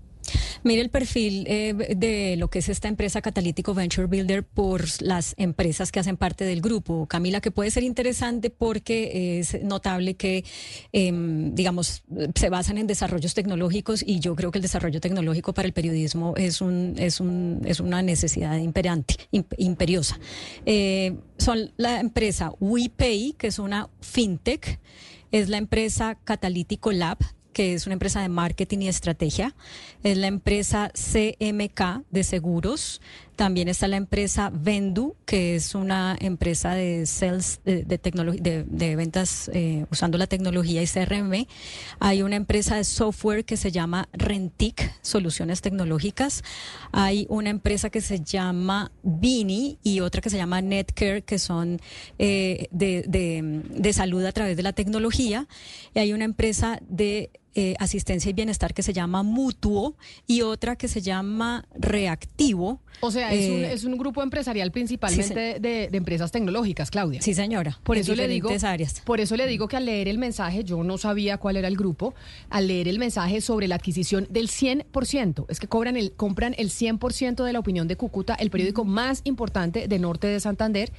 [0.62, 5.34] Mire el perfil eh, de lo que es esta empresa Catalítico Venture Builder por las
[5.36, 7.06] empresas que hacen parte del grupo.
[7.06, 10.44] Camila, que puede ser interesante porque es notable que,
[10.92, 12.04] em, digamos,
[12.34, 16.34] se basan en desarrollos tecnológicos y yo creo que el desarrollo tecnológico para el periodismo
[16.36, 19.16] es, un, es, un, es una necesidad imperante,
[19.56, 20.18] imperiosa.
[20.66, 24.78] Eh, son la empresa WePay, que es una fintech,
[25.30, 27.18] es la empresa Catalítico Lab,
[27.52, 29.54] que es una empresa de marketing y estrategia,
[30.02, 33.00] es la empresa CMK de seguros,
[33.36, 39.50] también está la empresa Vendu, que es una empresa de sales de, de, de, ventas
[39.54, 41.46] eh, usando la tecnología y CRM.
[41.98, 46.44] Hay una empresa de software que se llama Rentic, Soluciones Tecnológicas.
[46.92, 51.80] Hay una empresa que se llama Vini y otra que se llama Netcare, que son
[52.18, 55.48] eh, de, salud a través de la tecnología.
[55.94, 59.94] Y hay una empresa de eh, asistencia y bienestar que se llama Mutuo
[60.26, 62.80] y otra que se llama Reactivo.
[63.00, 67.20] O sea, eh, es, un, grupo empresarial principalmente de, empresas tecnológicas, Claudia.
[67.20, 67.78] Sí, señora.
[67.82, 68.48] Por eso le digo,
[69.04, 71.76] por eso le digo que al leer el mensaje, yo no sabía cuál era el
[71.76, 72.14] grupo,
[72.48, 76.70] al leer el mensaje sobre la adquisición del 100%, es que cobran el, compran el
[76.70, 80.92] 100% de la opinión de Cúcuta, el periódico más importante de norte de Santander,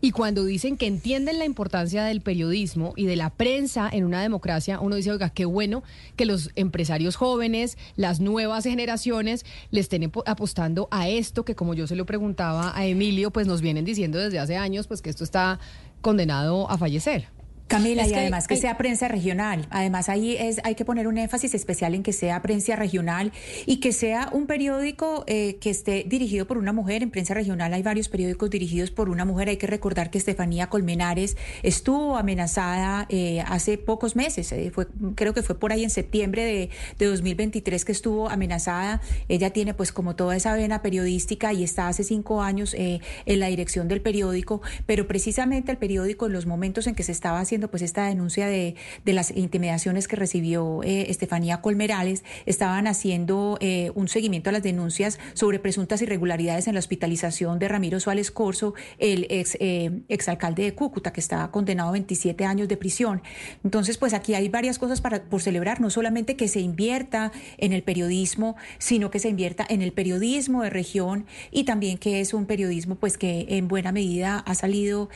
[0.00, 4.22] y cuando dicen que entienden la importancia del periodismo y de la prensa en una
[4.22, 5.82] democracia, uno dice, oiga, qué bueno
[6.16, 11.86] que los empresarios jóvenes, las nuevas generaciones, le estén apostando a esto que como yo
[11.86, 15.24] se lo preguntaba a Emilio, pues nos vienen diciendo desde hace años pues que esto
[15.24, 15.58] está
[16.00, 17.28] condenado a fallecer.
[17.70, 19.68] Camila, y además que sea prensa regional.
[19.70, 23.32] Además, ahí es, hay que poner un énfasis especial en que sea prensa regional
[23.64, 27.04] y que sea un periódico eh, que esté dirigido por una mujer.
[27.04, 29.48] En prensa regional hay varios periódicos dirigidos por una mujer.
[29.48, 34.50] Hay que recordar que Estefanía Colmenares estuvo amenazada eh, hace pocos meses.
[34.50, 39.00] Eh, fue, creo que fue por ahí en septiembre de, de 2023 que estuvo amenazada.
[39.28, 43.46] Ella tiene pues como toda esa vena periodística y está hace cinco años en la
[43.46, 44.60] dirección del periódico.
[44.86, 48.46] Pero precisamente el periódico en los momentos en que se estaba haciendo pues esta denuncia
[48.46, 48.74] de,
[49.04, 55.18] las intimidaciones que recibió eh, Estefanía Colmerales, estaban haciendo eh, un seguimiento a las denuncias
[55.34, 60.74] sobre presuntas irregularidades en la hospitalización de Ramiro Suárez Corso, el ex eh, exalcalde de
[60.74, 63.22] Cúcuta, que estaba condenado a 27 años de prisión.
[63.64, 67.72] Entonces, pues aquí hay varias cosas para, por celebrar, no solamente que se invierta en
[67.72, 72.32] el periodismo, sino que se invierta en el periodismo de región y también que es
[72.32, 75.08] un periodismo pues que en buena medida ha salido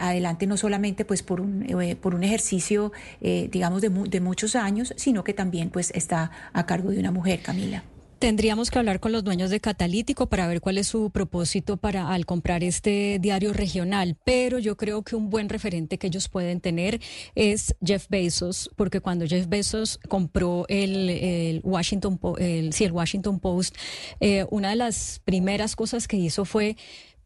[0.00, 4.56] adelante no solamente pues por un eh, por un ejercicio, eh, digamos, de, de muchos
[4.56, 7.84] años, sino que también pues está a cargo de una mujer, Camila.
[8.18, 12.08] Tendríamos que hablar con los dueños de Catalítico para ver cuál es su propósito para
[12.08, 16.60] al comprar este diario regional, pero yo creo que un buen referente que ellos pueden
[16.60, 17.00] tener
[17.36, 23.76] es Jeff Bezos, porque cuando Jeff Bezos compró el, Washington, el, sí, el Washington Post,
[24.18, 26.76] eh, una de las primeras cosas que hizo fue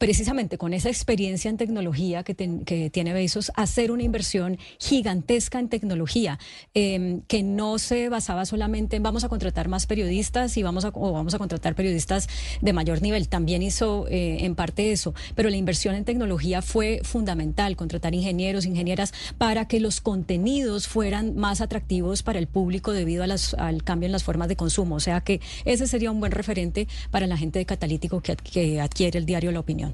[0.02, 6.40] precisamente con esa experiencia en tecnología que, tiene Bezos, hacer una inversión gigantesca en tecnología,
[6.74, 10.90] em, que no se basaba solamente en vamos a contratar más periodistas y vamos a,
[10.92, 12.28] o vamos a contratar periodistas
[12.60, 13.28] de mayor nivel.
[13.28, 18.66] También hizo eh, en parte eso, pero la inversión en tecnología fue fundamental, contratar ingenieros,
[18.66, 24.12] ingenieras, para que los contenidos fueran más atractivos para el público debido al cambio en
[24.12, 24.96] las formas de consumo.
[24.96, 29.16] O sea que ese sería un buen referente para la gente de Catalítico que adquiere
[29.20, 29.91] el diario La Opinión.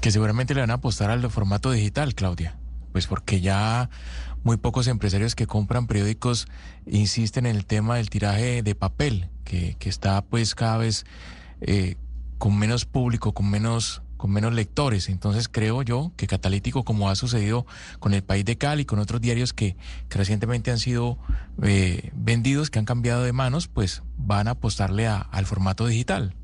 [0.00, 2.56] Que seguramente le van a apostar al formato digital, Claudia.
[2.92, 3.90] Pues porque ya
[4.42, 6.48] muy pocos empresarios que compran periódicos
[6.86, 11.04] insisten en el tema del tiraje de papel, que, que está pues cada vez
[11.60, 11.96] eh,
[12.38, 15.08] con menos público, con menos con menos lectores.
[15.08, 17.64] Entonces creo yo que Catalítico, como ha sucedido
[18.00, 19.76] con el País de Cali y con otros diarios que,
[20.10, 21.16] recientemente han sido
[21.62, 26.34] eh, vendidos, que han cambiado de manos, pues van a apostarle al formato digital.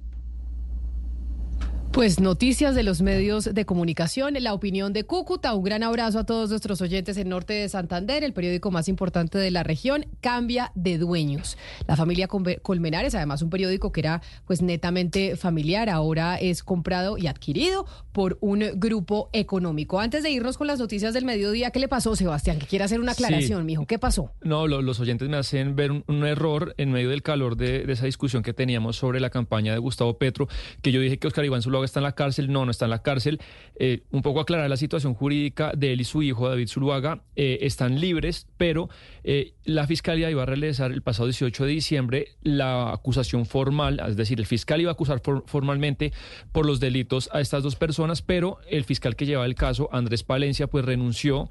[1.92, 5.54] Pues noticias de los medios de comunicación, la opinión de Cúcuta.
[5.54, 9.38] Un gran abrazo a todos nuestros oyentes en Norte de Santander, el periódico más importante
[9.38, 11.56] de la región, cambia de dueños.
[11.86, 17.28] La familia Colmenares, además un periódico que era pues netamente familiar, ahora es comprado y
[17.28, 20.00] adquirido por un grupo económico.
[20.00, 22.58] Antes de irnos con las noticias del mediodía, ¿qué le pasó, Sebastián?
[22.58, 23.86] Que quiere hacer una aclaración, mijo.
[23.86, 24.30] ¿Qué pasó?
[24.42, 28.42] No, los oyentes me hacen ver un, error en medio del calor de, esa discusión
[28.42, 30.48] que teníamos sobre la campaña de Gustavo Petro,
[30.82, 32.90] que yo dije que Oscar Iván Zuluaga está en la cárcel, no, no está en
[32.90, 33.40] la cárcel.
[33.78, 37.58] Eh, un poco aclarar la situación jurídica de él y su hijo, David Zuluaga, eh,
[37.62, 38.88] están libres, pero
[39.22, 44.16] eh, la fiscalía iba a realizar el pasado 18 de diciembre la acusación formal, es
[44.16, 46.12] decir, el fiscal iba a acusar formalmente
[46.52, 50.22] por los delitos a estas dos personas, pero el fiscal que lleva el caso, Andrés
[50.22, 51.50] Palencia, pues renunció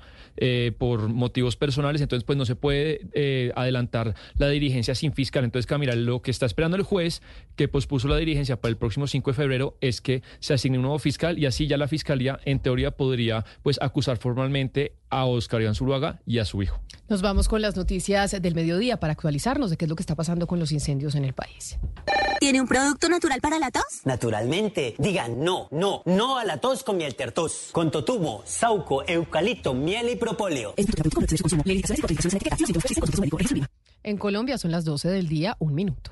[0.77, 5.45] por motivos personales, entonces pues no se puede adelantar la dirigencia sin fiscal.
[5.45, 7.21] Entonces, Camila, lo que está esperando el juez
[7.55, 10.83] que pospuso la dirigencia para el próximo 5 de febrero es que se asigne un
[10.83, 15.61] nuevo fiscal y así ya la fiscalía en teoría podría pues acusar formalmente a Oscar
[15.61, 16.79] Iván Zuluaga y a su hijo.
[17.07, 20.15] Nos vamos con las noticias del mediodía para actualizarnos de qué es lo que está
[20.15, 21.77] pasando con los incendios en el país.
[22.39, 24.01] ¿Tiene un producto natural para la tos?
[24.03, 24.95] Naturalmente.
[24.97, 27.69] Digan no, no, no a la tos con miel tertos.
[27.71, 30.73] Con totumo, sauco, eucalipto, miel y propóleo.
[34.03, 36.11] En Colombia son las 12 del día, un minuto.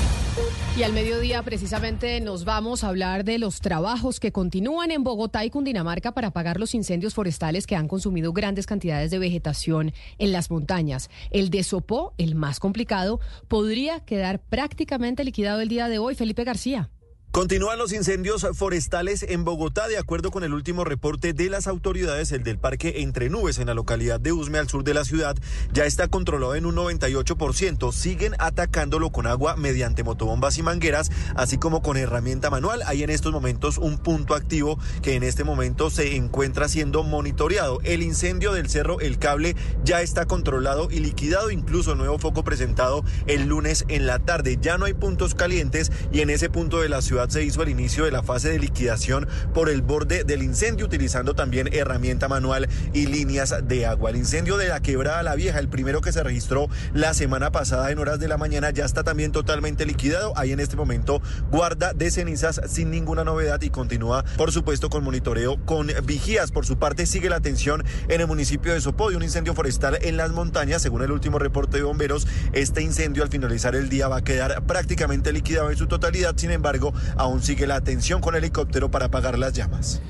[0.77, 5.43] Y al mediodía precisamente nos vamos a hablar de los trabajos que continúan en Bogotá
[5.43, 10.31] y Cundinamarca para apagar los incendios forestales que han consumido grandes cantidades de vegetación en
[10.31, 11.09] las montañas.
[11.29, 13.19] El de Sopó, el más complicado,
[13.49, 16.15] podría quedar prácticamente liquidado el día de hoy.
[16.15, 16.89] Felipe García.
[17.31, 22.33] Continúan los incendios forestales en Bogotá, de acuerdo con el último reporte de las autoridades,
[22.33, 25.37] el del parque Entre Nubes en la localidad de Usme, al sur de la ciudad,
[25.71, 27.93] ya está controlado en un 98%.
[27.93, 32.81] Siguen atacándolo con agua mediante motobombas y mangueras, así como con herramienta manual.
[32.85, 37.79] Hay en estos momentos un punto activo que en este momento se encuentra siendo monitoreado.
[37.85, 39.55] El incendio del cerro El Cable
[39.85, 44.57] ya está controlado y liquidado, incluso nuevo foco presentado el lunes en la tarde.
[44.59, 47.69] Ya no hay puntos calientes y en ese punto de la ciudad se hizo el
[47.69, 52.67] inicio de la fase de liquidación por el borde del incendio, utilizando también herramienta manual
[52.93, 54.09] y líneas de agua.
[54.09, 57.91] El incendio de la quebrada La Vieja, el primero que se registró la semana pasada
[57.91, 60.33] en horas de la mañana, ya está también totalmente liquidado.
[60.35, 61.21] Hay en este momento
[61.51, 66.51] guarda de cenizas sin ninguna novedad y continúa, por supuesto, con monitoreo con vigías.
[66.51, 69.97] Por su parte, sigue la atención en el municipio de Sopó de un incendio forestal
[70.01, 70.81] en las montañas.
[70.81, 74.63] Según el último reporte de bomberos, este incendio al finalizar el día va a quedar
[74.65, 76.35] prácticamente liquidado en su totalidad.
[76.37, 80.01] Sin embargo, aún sigue la atención con helicóptero para apagar las llamas.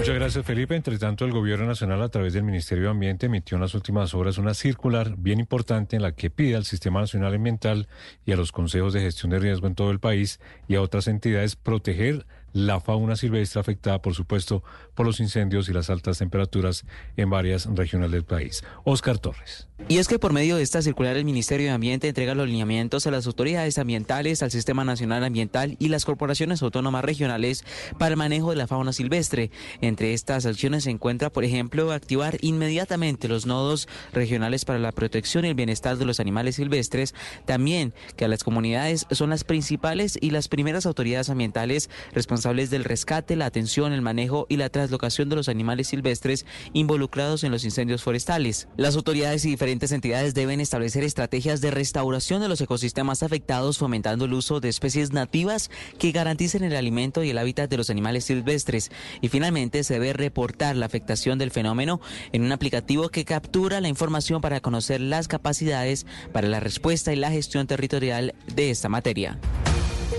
[0.00, 0.74] Muchas gracias, Felipe.
[0.74, 4.14] Entre tanto, el Gobierno Nacional, a través del Ministerio de Ambiente, emitió en las últimas
[4.14, 7.86] horas una circular bien importante en la que pide al Sistema Nacional Ambiental
[8.24, 11.06] y a los consejos de gestión de riesgo en todo el país y a otras
[11.06, 14.62] entidades proteger la fauna silvestre afectada, por supuesto,
[14.94, 16.84] por los incendios y las altas temperaturas
[17.16, 18.64] en varias regiones del país.
[18.84, 19.68] Oscar Torres.
[19.88, 23.06] Y es que por medio de esta circular el Ministerio de Ambiente entrega los lineamientos
[23.06, 27.64] a las autoridades ambientales, al Sistema Nacional Ambiental y las corporaciones autónomas regionales
[27.98, 29.50] para el manejo de la fauna silvestre.
[29.90, 35.44] Entre estas acciones se encuentra, por ejemplo, activar inmediatamente los nodos regionales para la protección
[35.44, 37.12] y el bienestar de los animales silvestres,
[37.44, 42.84] también que a las comunidades son las principales y las primeras autoridades ambientales responsables del
[42.84, 47.64] rescate, la atención, el manejo y la traslocación de los animales silvestres involucrados en los
[47.64, 48.68] incendios forestales.
[48.76, 54.26] Las autoridades y diferentes entidades deben establecer estrategias de restauración de los ecosistemas afectados, fomentando
[54.26, 55.68] el uso de especies nativas
[55.98, 58.92] que garanticen el alimento y el hábitat de los animales silvestres.
[59.20, 62.00] Y finalmente se debe reportar la afectación del fenómeno
[62.32, 67.16] en un aplicativo que captura la información para conocer las capacidades para la respuesta y
[67.16, 69.38] la gestión territorial de esta materia.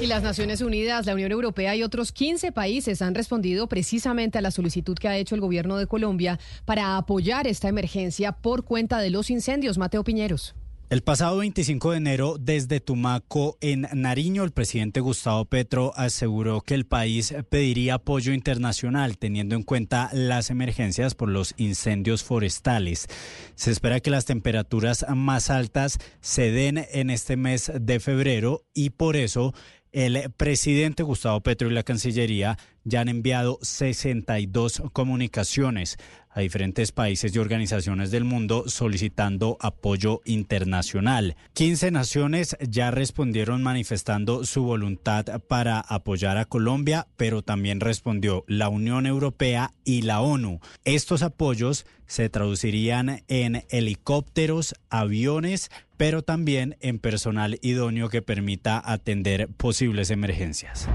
[0.02, 4.42] Y las Naciones Unidas, la Unión Europea y otros 15 países han respondido precisamente a
[4.42, 9.00] la solicitud que ha hecho el gobierno de Colombia para apoyar esta emergencia por cuenta
[9.00, 9.78] de los incendios.
[9.78, 10.56] Mateo Piñeros.
[10.92, 16.74] El pasado 25 de enero, desde Tumaco, en Nariño, el presidente Gustavo Petro aseguró que
[16.74, 23.08] el país pediría apoyo internacional teniendo en cuenta las emergencias por los incendios forestales.
[23.56, 28.90] Se espera que las temperaturas más altas se den en este mes de febrero y
[28.90, 29.54] por eso
[29.94, 35.98] el presidente Gustavo Petro y la Cancillería ya han enviado 62 comunicaciones
[36.34, 41.36] a diferentes países y organizaciones del mundo solicitando apoyo internacional.
[41.54, 48.70] 15 naciones ya respondieron manifestando su voluntad para apoyar a Colombia, pero también respondió la
[48.70, 50.60] Unión Europea y la ONU.
[50.86, 59.48] Estos apoyos se traducirían en helicópteros, aviones, pero también en personal idóneo que permita atender
[59.48, 60.90] posibles emergencias.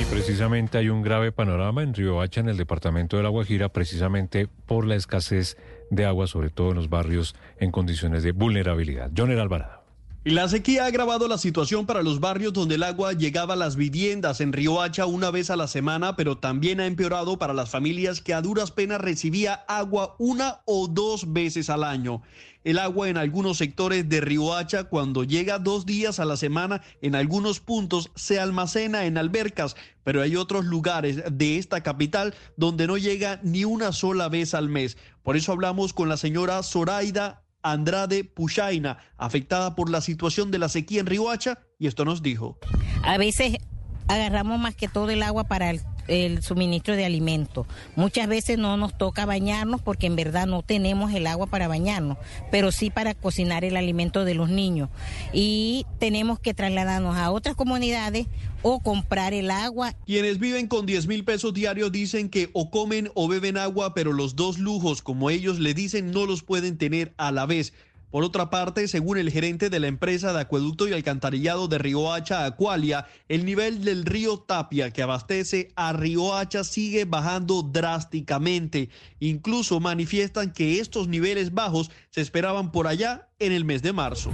[0.00, 3.68] Y precisamente hay un grave panorama en Río Hacha, en el departamento de La Guajira,
[3.68, 5.58] precisamente por la escasez
[5.90, 9.10] de agua, sobre todo en los barrios en condiciones de vulnerabilidad.
[9.14, 9.84] John Alvarado.
[10.24, 13.76] La sequía ha agravado la situación para los barrios donde el agua llegaba a las
[13.76, 17.68] viviendas en Río Hacha una vez a la semana, pero también ha empeorado para las
[17.68, 22.22] familias que a duras penas recibía agua una o dos veces al año.
[22.62, 26.82] El agua en algunos sectores de Río Hacha, cuando llega dos días a la semana,
[27.00, 32.86] en algunos puntos se almacena en albercas, pero hay otros lugares de esta capital donde
[32.86, 34.98] no llega ni una sola vez al mes.
[35.22, 40.68] Por eso hablamos con la señora Zoraida Andrade Puchaina, afectada por la situación de la
[40.68, 42.58] sequía en Riohacha, y esto nos dijo.
[43.04, 43.56] A veces
[44.08, 45.80] agarramos más que todo el agua para el,
[46.42, 47.66] suministro de alimentos.
[47.96, 52.18] Muchas veces no nos toca bañarnos porque en verdad no tenemos el agua para bañarnos,
[52.50, 54.88] pero sí para cocinar el alimento de los niños.
[55.32, 58.26] Y tenemos que trasladarnos a otras comunidades
[58.62, 59.94] o comprar el agua.
[60.06, 64.12] Quienes viven con 10 mil pesos diarios dicen que o comen o beben agua, pero
[64.12, 67.72] los dos lujos, como ellos le dicen, no los pueden tener a la vez.
[68.10, 72.44] Por otra parte, según el gerente de la empresa de acueducto y alcantarillado de Riohacha
[72.44, 78.88] Acualia, el nivel del río Tapia que abastece a Riohacha sigue bajando drásticamente.
[79.20, 84.32] Incluso manifiestan que estos niveles bajos se esperaban por allá en el mes de marzo.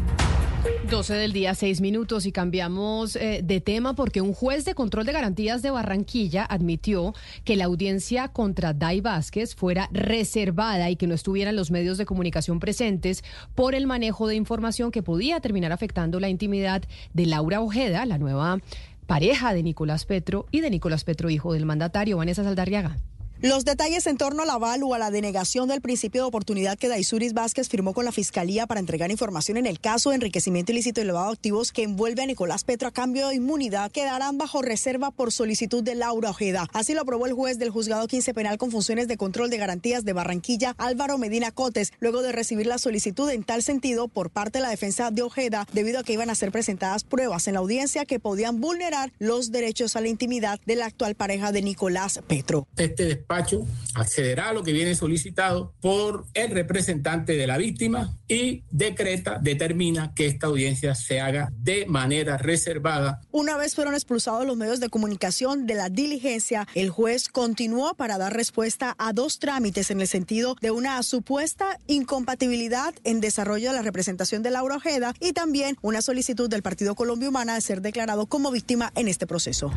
[0.90, 5.04] 12 del día, 6 minutos y cambiamos eh, de tema porque un juez de control
[5.04, 7.12] de garantías de Barranquilla admitió
[7.44, 12.06] que la audiencia contra Dai Vázquez fuera reservada y que no estuvieran los medios de
[12.06, 13.24] comunicación presentes
[13.54, 16.82] por el manejo de información que podía terminar afectando la intimidad
[17.12, 18.58] de Laura Ojeda, la nueva
[19.06, 22.96] pareja de Nicolás Petro y de Nicolás Petro, hijo del mandatario, Vanessa Saldarriaga.
[23.42, 26.88] Los detalles en torno al aval o a la denegación del principio de oportunidad que
[26.88, 31.02] Daisuris Vázquez firmó con la Fiscalía para entregar información en el caso de enriquecimiento ilícito
[31.02, 34.62] y lavado de activos que envuelve a Nicolás Petro a cambio de inmunidad quedarán bajo
[34.62, 36.66] reserva por solicitud de Laura Ojeda.
[36.72, 40.06] Así lo aprobó el juez del Juzgado 15 Penal con funciones de control de garantías
[40.06, 44.60] de Barranquilla, Álvaro Medina Cotes, luego de recibir la solicitud en tal sentido por parte
[44.60, 47.60] de la defensa de Ojeda, debido a que iban a ser presentadas pruebas en la
[47.60, 52.22] audiencia que podían vulnerar los derechos a la intimidad de la actual pareja de Nicolás
[52.26, 52.66] Petro.
[52.78, 58.62] Este despacho accederá a lo que viene solicitado por el representante de la víctima y
[58.70, 63.20] decreta, determina que esta audiencia se haga de manera reservada.
[63.32, 68.18] Una vez fueron expulsados los medios de comunicación de la diligencia, el juez continuó para
[68.18, 73.76] dar respuesta a dos trámites en el sentido de una supuesta incompatibilidad en desarrollo de
[73.76, 77.80] la representación de Laura Ojeda y también una solicitud del Partido Colombia Humana de ser
[77.80, 79.72] declarado como víctima en este proceso.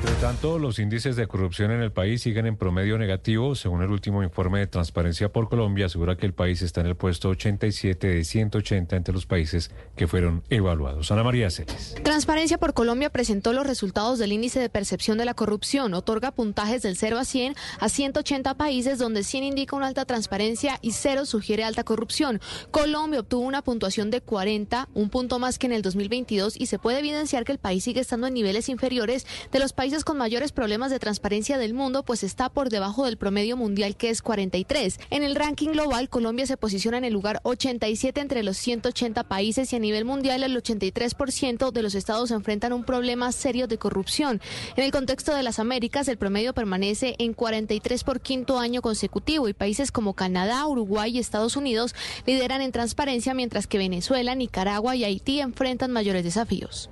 [0.00, 3.54] Entre tanto, los índices de corrupción en el país siguen en promedio negativo.
[3.54, 6.96] Según el último informe de Transparencia por Colombia, asegura que el país está en el
[6.96, 11.12] puesto 87 de 180 entre los países que fueron evaluados.
[11.12, 11.96] Ana María Celis.
[12.02, 15.92] Transparencia por Colombia presentó los resultados del índice de percepción de la corrupción.
[15.92, 20.78] Otorga puntajes del 0 a 100 a 180 países, donde 100 indica una alta transparencia
[20.80, 22.40] y 0 sugiere alta corrupción.
[22.70, 26.78] Colombia obtuvo una puntuación de 40, un punto más que en el 2022, y se
[26.78, 30.52] puede evidenciar que el país sigue estando en niveles inferiores de los países con mayores
[30.52, 35.00] problemas de transparencia del mundo, pues está por debajo del promedio mundial que es 43.
[35.10, 39.72] En el ranking global, Colombia se posiciona en el lugar 87 entre los 180 países
[39.72, 44.40] y a nivel mundial el 83% de los estados enfrentan un problema serio de corrupción.
[44.76, 49.48] En el contexto de las Américas, el promedio permanece en 43 por quinto año consecutivo
[49.48, 51.96] y países como Canadá, Uruguay y Estados Unidos
[52.26, 56.90] lideran en transparencia, mientras que Venezuela, Nicaragua y Haití enfrentan mayores desafíos.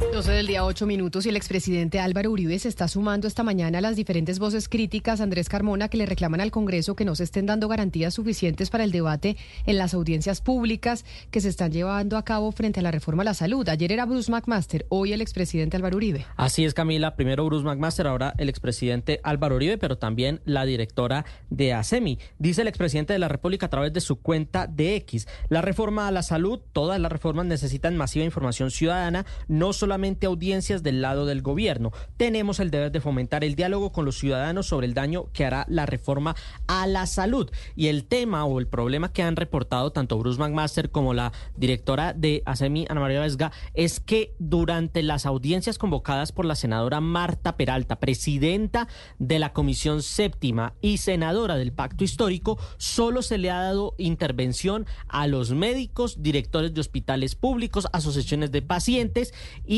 [0.00, 3.78] 12 del día, 8 minutos y el expresidente Álvaro Uribe se está sumando esta mañana
[3.78, 7.24] a las diferentes voces críticas, Andrés Carmona, que le reclaman al Congreso que no se
[7.24, 12.16] estén dando garantías suficientes para el debate en las audiencias públicas que se están llevando
[12.16, 13.68] a cabo frente a la reforma a la salud.
[13.68, 16.26] Ayer era Bruce McMaster, hoy el expresidente Álvaro Uribe.
[16.36, 17.16] Así es, Camila.
[17.16, 22.20] Primero Bruce McMaster, ahora el expresidente Álvaro Uribe, pero también la directora de ASEMI.
[22.38, 25.26] Dice el expresidente de la República a través de su cuenta de X.
[25.48, 30.26] La reforma a la salud, todas las reformas necesitan masiva información ciudadana, no solo solamente
[30.26, 31.92] audiencias del lado del gobierno.
[32.18, 35.64] Tenemos el deber de fomentar el diálogo con los ciudadanos sobre el daño que hará
[35.66, 36.36] la reforma
[36.66, 37.50] a la salud.
[37.74, 42.12] Y el tema o el problema que han reportado tanto Bruce McMaster como la directora
[42.12, 47.56] de ASEMI, Ana María Vesga, es que durante las audiencias convocadas por la senadora Marta
[47.56, 48.88] Peralta, presidenta
[49.18, 54.84] de la Comisión Séptima y senadora del Pacto Histórico, solo se le ha dado intervención
[55.08, 59.32] a los médicos, directores de hospitales públicos, asociaciones de pacientes
[59.64, 59.77] y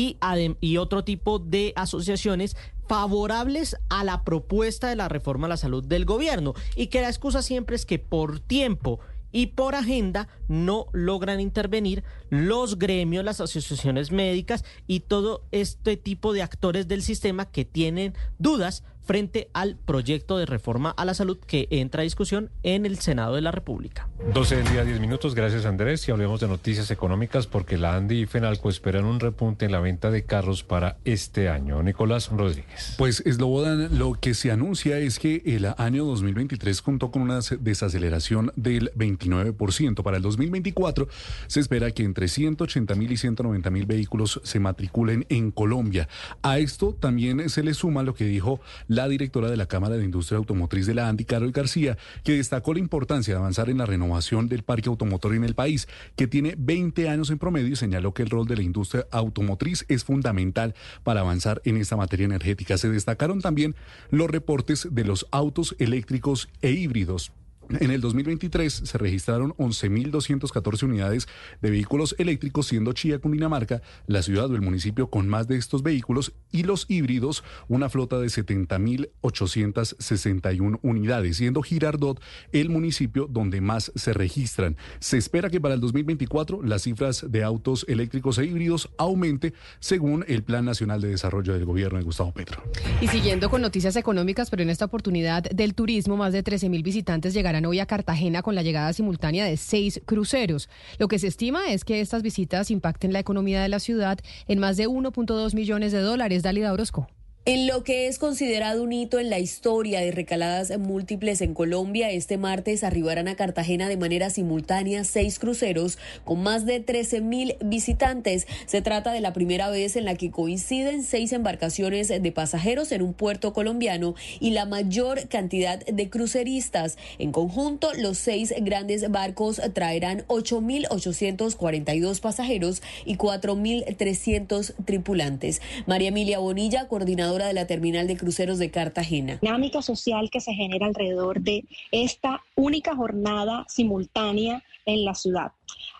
[0.61, 2.55] y, otro tipo de asociaciones
[2.87, 7.09] favorables a la propuesta de la reforma a la salud del gobierno y que la
[7.09, 8.99] excusa siempre es que por tiempo
[9.31, 16.33] y por agenda no logran intervenir los gremios, las asociaciones médicas y todo este tipo
[16.33, 21.37] de actores del sistema que tienen dudas frente al proyecto de reforma a la salud
[21.37, 24.07] que entra a discusión en el Senado de la República.
[24.33, 25.35] 12 del día, 10 minutos.
[25.35, 26.07] Gracias, Andrés.
[26.07, 29.79] Y hablemos de noticias económicas porque la ANDI y FENALCO esperan un repunte en la
[29.79, 31.81] venta de carros para este año.
[31.83, 32.95] Nicolás Rodríguez.
[32.97, 38.51] Pues, Eslobodan, lo que se anuncia es que el año 2023 contó con una desaceleración
[38.55, 40.03] del 29%.
[40.03, 41.07] Para el 2024
[41.47, 46.07] se espera que entre 180 mil y 190 mil vehículos se matriculen en Colombia.
[46.41, 48.61] A esto también se le suma lo que dijo
[48.91, 52.73] la directora de la Cámara de Industria Automotriz de la ANDI, Carol García, que destacó
[52.73, 55.87] la importancia de avanzar en la renovación del parque automotor en el país,
[56.17, 59.85] que tiene 20 años en promedio y señaló que el rol de la industria automotriz
[59.87, 62.77] es fundamental para avanzar en esta materia energética.
[62.77, 63.75] Se destacaron también
[64.09, 67.31] los reportes de los autos eléctricos e híbridos
[67.79, 71.29] en el 2023 se registraron 11.214 unidades
[71.61, 75.83] de vehículos eléctricos, siendo Chía, Cundinamarca, la ciudad o el municipio con más de estos
[75.83, 82.19] vehículos, y los híbridos, una flota de 70.861 unidades, siendo Girardot
[82.51, 84.75] el municipio donde más se registran.
[84.99, 90.25] Se espera que para el 2024 las cifras de autos eléctricos e híbridos aumente según
[90.27, 92.63] el Plan Nacional de Desarrollo del Gobierno de Gustavo Petro.
[92.99, 97.33] Y siguiendo con noticias económicas, pero en esta oportunidad del turismo, más de 13.000 visitantes
[97.33, 100.69] llegarán hoy a Cartagena con la llegada simultánea de seis cruceros.
[100.97, 104.59] Lo que se estima es que estas visitas impacten la economía de la ciudad en
[104.59, 106.43] más de 1.2 millones de dólares.
[106.43, 107.07] Dalida Orozco.
[107.43, 112.11] En lo que es considerado un hito en la historia de recaladas múltiples en Colombia,
[112.11, 117.55] este martes arribarán a Cartagena de manera simultánea seis cruceros con más de 13 mil
[117.65, 118.45] visitantes.
[118.67, 123.01] Se trata de la primera vez en la que coinciden seis embarcaciones de pasajeros en
[123.01, 126.99] un puerto colombiano y la mayor cantidad de cruceristas.
[127.17, 135.59] En conjunto, los seis grandes barcos traerán 8.842 pasajeros y 4.300 tripulantes.
[135.87, 139.39] María Emilia Bonilla, coordinadora de la terminal de cruceros de Cartagena.
[139.41, 145.51] Dinámica social que se genera alrededor de esta única jornada simultánea en la ciudad.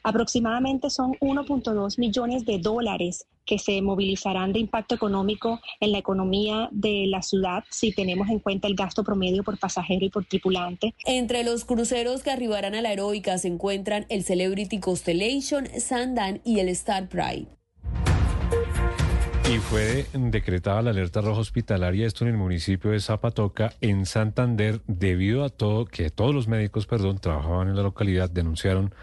[0.04, 6.70] Aproximadamente son 1.2 millones de dólares que se movilizarán de impacto económico en la economía
[6.72, 10.94] de la ciudad si tenemos en cuenta el gasto promedio por pasajero y por tripulante.
[11.06, 16.60] Entre los cruceros que arribarán a la heroica se encuentran el Celebrity Constellation, Sandan y
[16.60, 17.48] el Star Pride.
[19.50, 24.82] Y fue decretada la alerta roja hospitalaria, esto en el municipio de Zapatoca, en Santander,
[24.88, 28.94] debido a todo que todos los médicos, perdón, trabajaban en la localidad, denunciaron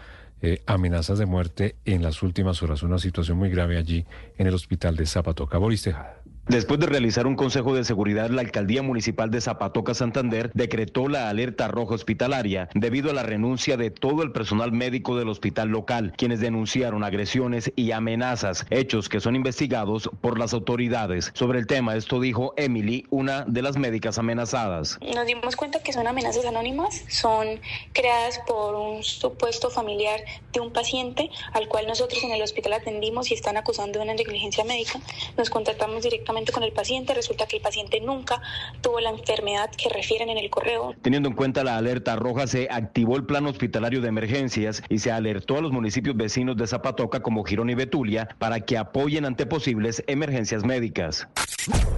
[0.41, 2.81] eh, amenazas de muerte en las últimas horas.
[2.81, 4.05] Una situación muy grave allí
[4.37, 5.57] en el hospital de Zapatoca.
[5.57, 6.18] Boris Tejada.
[6.49, 11.29] Después de realizar un consejo de seguridad, la alcaldía municipal de Zapatoca, Santander, decretó la
[11.29, 16.11] alerta roja hospitalaria debido a la renuncia de todo el personal médico del hospital local,
[16.17, 21.29] quienes denunciaron agresiones y amenazas, hechos que son investigados por las autoridades.
[21.35, 24.97] Sobre el tema, esto dijo Emily, una de las médicas amenazadas.
[25.01, 27.59] Nos dimos cuenta que son amenazas anónimas, son
[27.93, 30.19] creadas por un supuesto familiar
[30.51, 34.15] de un paciente al cual nosotros en el hospital atendimos y están acusando de una
[34.15, 34.99] negligencia médica.
[35.37, 38.41] Nos contactamos directamente con el paciente, resulta que el paciente nunca
[38.81, 40.95] tuvo la enfermedad que refieren en el correo.
[41.01, 45.11] Teniendo en cuenta la alerta roja, se activó el plan hospitalario de emergencias y se
[45.11, 49.45] alertó a los municipios vecinos de Zapatoca como Girón y Betulia para que apoyen ante
[49.45, 51.27] posibles emergencias médicas.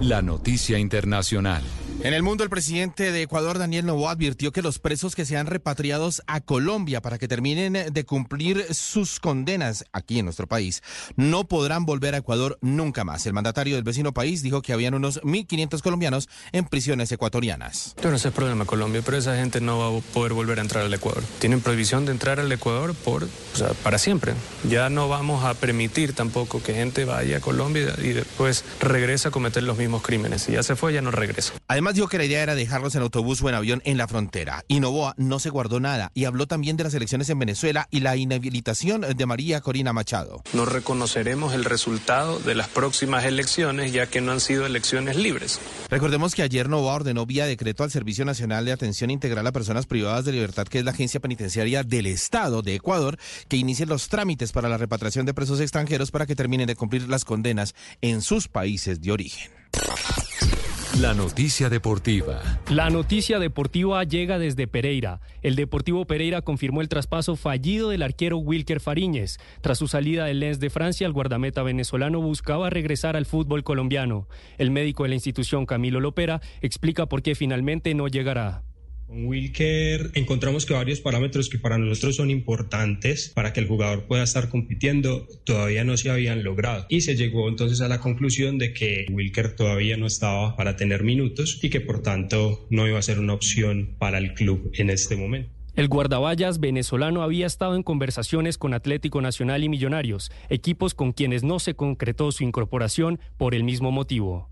[0.00, 1.62] La noticia internacional.
[2.02, 5.46] En el mundo, el presidente de Ecuador, Daniel Novoa, advirtió que los presos que sean
[5.46, 10.82] repatriados a Colombia para que terminen de cumplir sus condenas aquí en nuestro país
[11.14, 13.24] no podrán volver a Ecuador nunca más.
[13.26, 17.94] El mandatario del vecino país dijo que habían unos 1.500 colombianos en prisiones ecuatorianas.
[18.02, 20.62] Yo no sé el problema Colombia, pero esa gente no va a poder volver a
[20.62, 21.22] entrar al Ecuador.
[21.38, 23.28] Tienen prohibición de entrar al Ecuador por,
[23.84, 24.34] para siempre.
[24.68, 29.30] Ya no vamos a permitir tampoco que gente vaya a Colombia y después regrese a
[29.30, 30.42] cometer los mismos crímenes.
[30.42, 31.52] Si ya se fue, ya no regresa.
[31.68, 34.64] Además dijo que la idea era dejarlos en autobús o en avión en la frontera.
[34.68, 38.00] Y Novoa no se guardó nada y habló también de las elecciones en Venezuela y
[38.00, 40.42] la inhabilitación de María Corina Machado.
[40.54, 45.60] No reconoceremos el resultado de las próximas elecciones ya que no han sido elecciones libres.
[45.90, 49.86] Recordemos que ayer Novoa ordenó vía decreto al Servicio Nacional de Atención Integral a Personas
[49.86, 53.18] Privadas de Libertad, que es la agencia penitenciaria del Estado de Ecuador,
[53.48, 57.08] que inicie los trámites para la repatriación de presos extranjeros para que terminen de cumplir
[57.08, 59.41] las condenas en sus países de origen.
[61.00, 62.42] La noticia deportiva.
[62.70, 65.20] La noticia deportiva llega desde Pereira.
[65.40, 69.38] El Deportivo Pereira confirmó el traspaso fallido del arquero Wilker Fariñez.
[69.62, 74.28] Tras su salida del Lens de Francia, el guardameta venezolano buscaba regresar al fútbol colombiano.
[74.58, 78.62] El médico de la institución, Camilo Lopera, explica por qué finalmente no llegará.
[79.12, 84.06] Con Wilker encontramos que varios parámetros que para nosotros son importantes para que el jugador
[84.06, 88.56] pueda estar compitiendo todavía no se habían logrado y se llegó entonces a la conclusión
[88.56, 92.98] de que Wilker todavía no estaba para tener minutos y que por tanto no iba
[92.98, 95.50] a ser una opción para el club en este momento.
[95.76, 101.44] El guardaballas venezolano había estado en conversaciones con Atlético Nacional y Millonarios, equipos con quienes
[101.44, 104.51] no se concretó su incorporación por el mismo motivo.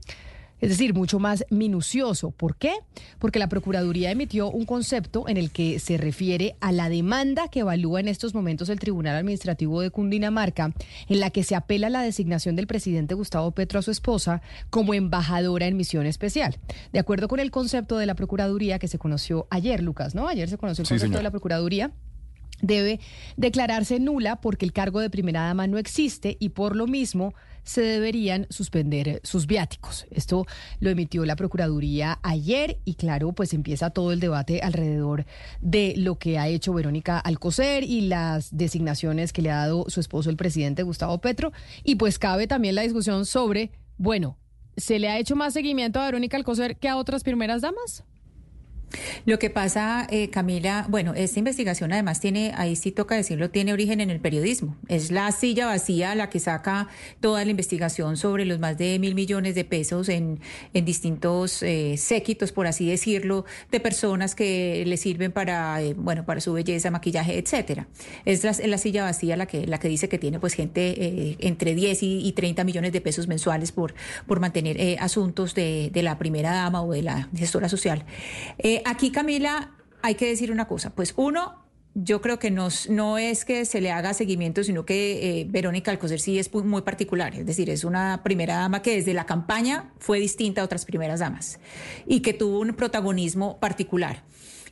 [0.62, 2.32] es decir, mucho más minucioso.
[2.32, 2.74] ¿Por qué?
[3.20, 7.62] Porque la Procuraduría emitió un concepto en el que se refiere a la demanda que
[7.62, 10.74] evalúa en estos momentos el Tribunal Administrativo de Cundinamarca,
[11.08, 14.42] en la que se apela a la designación del presidente Gustavo Petro a su esposa
[14.70, 16.58] como embajadora en misión especial.
[16.94, 20.28] De acuerdo con el concepto de la Procuraduría que se conoció ayer, Lucas, ¿no?
[20.28, 21.92] Ayer se conoció el concepto de la Procuraduría
[22.62, 23.00] debe
[23.38, 27.34] declararse nula porque el cargo de primera dama no existe y por lo mismo
[27.64, 30.06] se deberían suspender sus viáticos.
[30.12, 30.46] Esto
[30.80, 35.26] lo emitió la Procuraduría ayer y claro, pues empieza todo el debate alrededor
[35.62, 40.00] de lo que ha hecho Verónica Alcocer y las designaciones que le ha dado su
[40.00, 41.52] esposo el presidente Gustavo Petro
[41.84, 44.38] y pues cabe también la discusión sobre, bueno,
[44.78, 48.04] ¿se le ha hecho más seguimiento a Verónica Alcocer que a otras primeras damas?
[49.26, 53.74] Lo que pasa, eh, Camila, bueno, esta investigación además tiene, ahí sí toca decirlo, tiene
[53.74, 54.76] origen en el periodismo.
[54.88, 56.88] Es la silla vacía la que saca
[57.20, 60.40] toda la investigación sobre los más de mil millones de pesos en,
[60.74, 66.26] en distintos eh, séquitos, por así decirlo, de personas que le sirven para, eh, bueno,
[66.26, 67.88] para su belleza, maquillaje, etcétera.
[68.26, 71.38] Es la, la, silla vacía la que, la que dice que tiene pues gente eh,
[71.40, 73.94] entre 10 y, y, 30 millones de pesos mensuales por,
[74.28, 78.06] por mantener eh, asuntos de, de, la primera dama o de la gestora social.
[78.82, 79.72] Eh, aquí, Camila,
[80.02, 80.92] hay que decir una cosa.
[80.92, 81.64] Pues uno,
[81.94, 85.92] yo creo que no, no es que se le haga seguimiento, sino que eh, Verónica
[85.92, 87.36] Alcocer sí es muy particular.
[87.36, 91.20] Es decir, es una primera dama que desde la campaña fue distinta a otras primeras
[91.20, 91.60] damas
[92.08, 94.24] y que tuvo un protagonismo particular.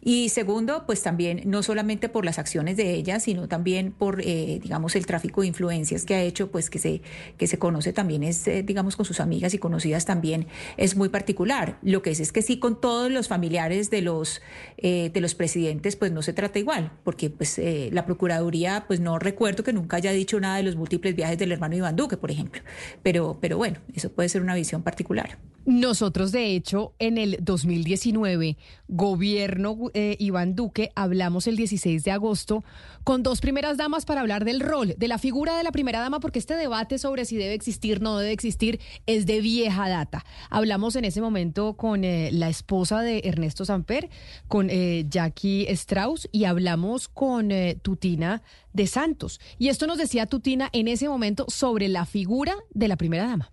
[0.02, 4.60] Y segundo, pues también no solamente por las acciones de ella, sino también por, eh,
[4.62, 7.02] digamos, el tráfico de influencias que ha hecho, pues que se,
[7.38, 10.48] que se conoce también, es, eh, digamos, con sus amigas y conocidas también,
[10.78, 11.80] es muy particular.
[11.82, 14.42] Lo que es es que sí, con todos los familiares de los,
[14.78, 17.60] eh, de los presidentes, pues no se trata igual, porque pues
[17.92, 21.52] la Procuraduría, pues no recuerdo que nunca haya dicho nada de los múltiples viajes del
[21.52, 22.62] hermano Iván Duque, por ejemplo.
[23.04, 25.38] Pero, pero bueno, eso puede ser una visión particular.
[25.66, 28.58] Nosotros, de hecho, en el 2019,
[28.88, 32.64] gobierno eh, Iván Duque, hablamos el 16 de agosto
[33.03, 36.20] con dos primeras damas para hablar del rol, de la figura de la primera dama,
[36.20, 40.26] porque este debate sobre si debe existir, no debe existir, es de vieja data.
[40.49, 44.10] Hablamos en ese momento con eh, la esposa de Ernesto Samper,
[44.48, 48.41] con eh, Jackie Strauss, y hablamos con eh, Tutina
[48.74, 49.40] de Santos.
[49.57, 53.52] Y esto nos decía Tutina en ese momento sobre la figura de la primera dama.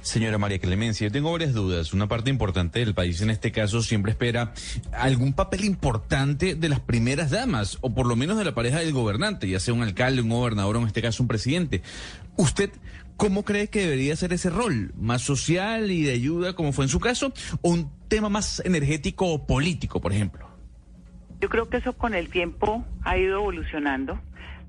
[0.00, 1.92] Señora María Clemencia, yo tengo varias dudas.
[1.92, 4.52] Una parte importante del país en este caso siempre espera
[4.92, 8.92] algún papel importante de las primeras damas, o por lo menos de la pareja del
[8.92, 11.82] gobernante, ya sea un alcalde, un gobernador o en este caso un presidente.
[12.36, 12.70] ¿Usted
[13.16, 14.92] cómo cree que debería ser ese rol?
[14.96, 17.32] ¿Más social y de ayuda, como fue en su caso?
[17.60, 20.48] ¿O un tema más energético o político, por ejemplo?
[21.40, 24.20] Yo creo que eso con el tiempo ha ido evolucionando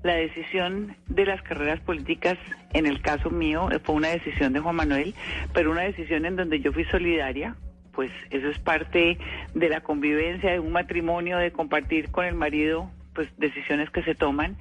[0.02, 2.38] la decisión de las carreras políticas,
[2.72, 5.14] en el caso mío, fue una decisión de Juan Manuel,
[5.52, 7.56] pero una decisión en donde yo fui solidaria,
[7.92, 9.18] pues eso es parte
[9.54, 14.14] de la convivencia, de un matrimonio, de compartir con el marido, pues decisiones que se
[14.14, 14.56] toman.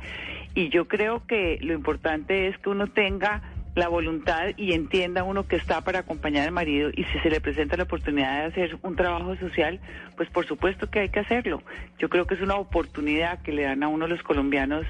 [0.55, 3.41] Y yo creo que lo importante es que uno tenga
[3.75, 7.39] la voluntad y entienda uno que está para acompañar al marido y si se le
[7.39, 9.79] presenta la oportunidad de hacer un trabajo social,
[10.17, 11.61] pues por supuesto que hay que hacerlo.
[11.97, 14.85] Yo creo que es una oportunidad que le dan a uno los colombianos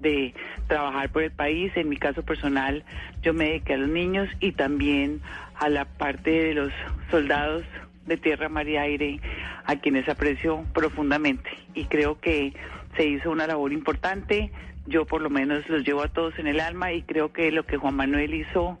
[0.00, 0.34] de
[0.66, 1.72] trabajar por el país.
[1.76, 2.84] En mi caso personal,
[3.22, 5.20] yo me dediqué a los niños y también
[5.56, 6.72] a la parte de los
[7.10, 7.64] soldados
[8.06, 9.20] de tierra, mar y aire,
[9.64, 11.50] a quienes aprecio profundamente.
[11.74, 12.54] Y creo que
[12.96, 14.50] se hizo una labor importante.
[14.86, 17.66] Yo por lo menos los llevo a todos en el alma y creo que lo
[17.66, 18.80] que Juan Manuel hizo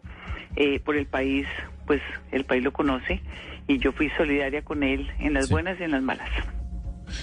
[0.56, 1.46] eh, por el país,
[1.86, 2.00] pues
[2.32, 3.20] el país lo conoce
[3.66, 5.52] y yo fui solidaria con él en las sí.
[5.52, 6.30] buenas y en las malas.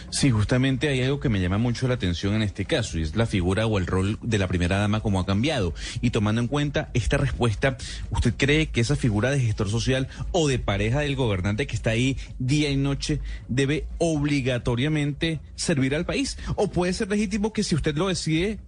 [0.10, 3.16] Sí, justamente hay algo que me llama mucho la atención en este caso y es
[3.16, 5.74] la figura o el rol de la primera dama como ha cambiado.
[6.02, 7.78] Y tomando en cuenta esta respuesta,
[8.12, 11.92] ¿usted cree que esa figura de gestor social o de pareja del gobernante que está
[11.92, 16.38] ahí día y noche debe obligatoriamente servir al país?
[16.56, 18.60] ¿O puede ser legítimo que si usted lo decide,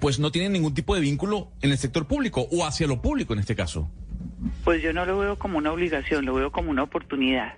[0.00, 3.32] pues no tiene ningún tipo de vínculo en el sector público o hacia lo público
[3.32, 3.90] en este caso?
[4.64, 7.54] Pues yo no lo veo como una obligación, lo veo como una oportunidad.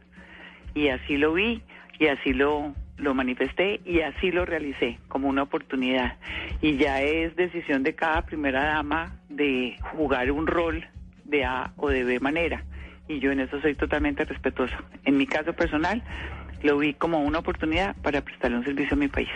[0.74, 1.62] Y así lo vi
[1.98, 6.16] y así lo, lo manifesté y así lo realicé como una oportunidad.
[6.62, 10.86] Y ya es decisión de cada primera dama de jugar un rol
[11.24, 12.64] de A o de B manera.
[13.08, 14.82] Y yo en eso soy totalmente respetuosa.
[15.04, 16.02] En mi caso personal,
[16.62, 19.28] lo vi como una oportunidad para prestarle un servicio a mi país.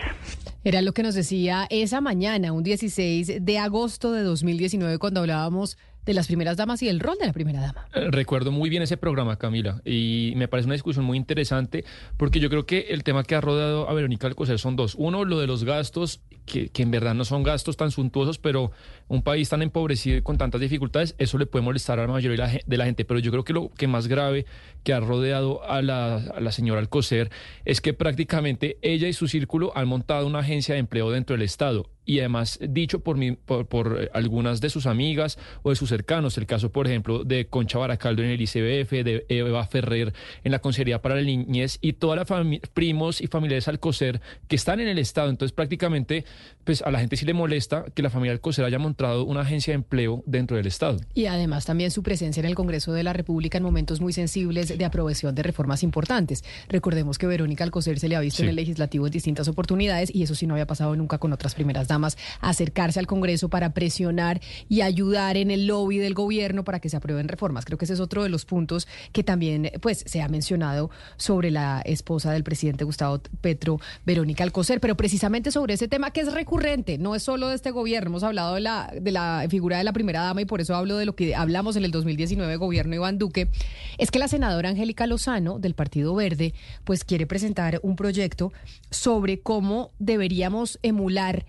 [0.63, 5.77] Era lo que nos decía esa mañana, un 16 de agosto de 2019, cuando hablábamos
[6.05, 7.87] de las primeras damas y el rol de la primera dama.
[7.93, 11.85] Recuerdo muy bien ese programa, Camila, y me parece una discusión muy interesante
[12.17, 14.95] porque yo creo que el tema que ha rodeado a Verónica Alcocer son dos.
[14.97, 18.71] Uno, lo de los gastos, que, que, en verdad no son gastos tan suntuosos, pero
[19.07, 22.61] un país tan empobrecido y con tantas dificultades, eso le puede molestar a la mayoría
[22.65, 23.05] de la gente.
[23.05, 24.45] Pero yo creo que lo que más grave
[24.83, 27.29] que ha rodeado a la, a la señora Alcocer
[27.65, 31.43] es que prácticamente ella y su círculo han montado una agencia de empleo dentro del
[31.43, 35.87] Estado y además dicho por, mi, por, por, algunas de sus amigas o de sus
[35.87, 40.13] cercanos, el caso por ejemplo de Concha Baracaldo en el ICBF, de Eva Ferrer
[40.43, 42.25] en la Consejería para la Niñez y toda la
[42.73, 44.19] primos y familiares Alcocer
[44.49, 46.25] que están en el Estado, entonces prácticamente
[46.65, 49.71] pues a la gente sí le molesta que la familia Alcocer haya montado una agencia
[49.71, 50.99] de empleo dentro del Estado.
[51.13, 54.77] Y además también su presencia en el Congreso de la República en momentos muy sensibles
[54.77, 56.43] de aprobación de reformas importantes.
[56.67, 58.43] Recordemos que Verónica Alcocer se le ha visto sí.
[58.43, 61.55] en el legislativo en distintas oportunidades y eso sí no había pasado nunca con otras
[61.55, 62.00] primeras damas
[62.39, 66.97] acercarse al Congreso para presionar y ayudar en el lobby del gobierno para que se
[66.97, 67.65] aprueben reformas.
[67.65, 71.51] Creo que ese es otro de los puntos que también pues se ha mencionado sobre
[71.51, 76.33] la esposa del presidente Gustavo Petro, Verónica Alcocer, pero precisamente sobre ese tema que es
[76.33, 79.83] recurrente, no es solo de este gobierno, hemos hablado de la, de la figura de
[79.83, 82.95] la primera dama y por eso hablo de lo que hablamos en el 2019 gobierno
[82.95, 83.49] Iván Duque,
[83.97, 86.53] es que la senadora Angélica Lozano del Partido Verde
[86.83, 88.51] pues quiere presentar un proyecto
[88.89, 91.45] sobre cómo deberíamos emular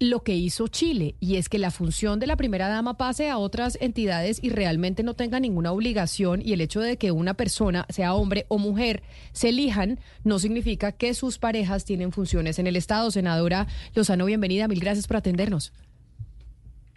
[0.00, 3.36] lo que hizo Chile, y es que la función de la primera dama pase a
[3.36, 7.84] otras entidades y realmente no tenga ninguna obligación, y el hecho de que una persona,
[7.90, 9.02] sea hombre o mujer,
[9.32, 13.10] se elijan, no significa que sus parejas tienen funciones en el Estado.
[13.10, 15.74] Senadora Lozano, bienvenida, mil gracias por atendernos.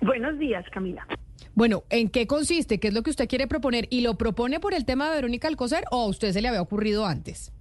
[0.01, 1.05] Buenos días, Camila.
[1.55, 2.79] Bueno, ¿en qué consiste?
[2.79, 3.87] ¿Qué es lo que usted quiere proponer?
[3.89, 6.61] ¿Y lo propone por el tema de Verónica Alcocer o a usted se le había
[6.61, 7.51] ocurrido antes?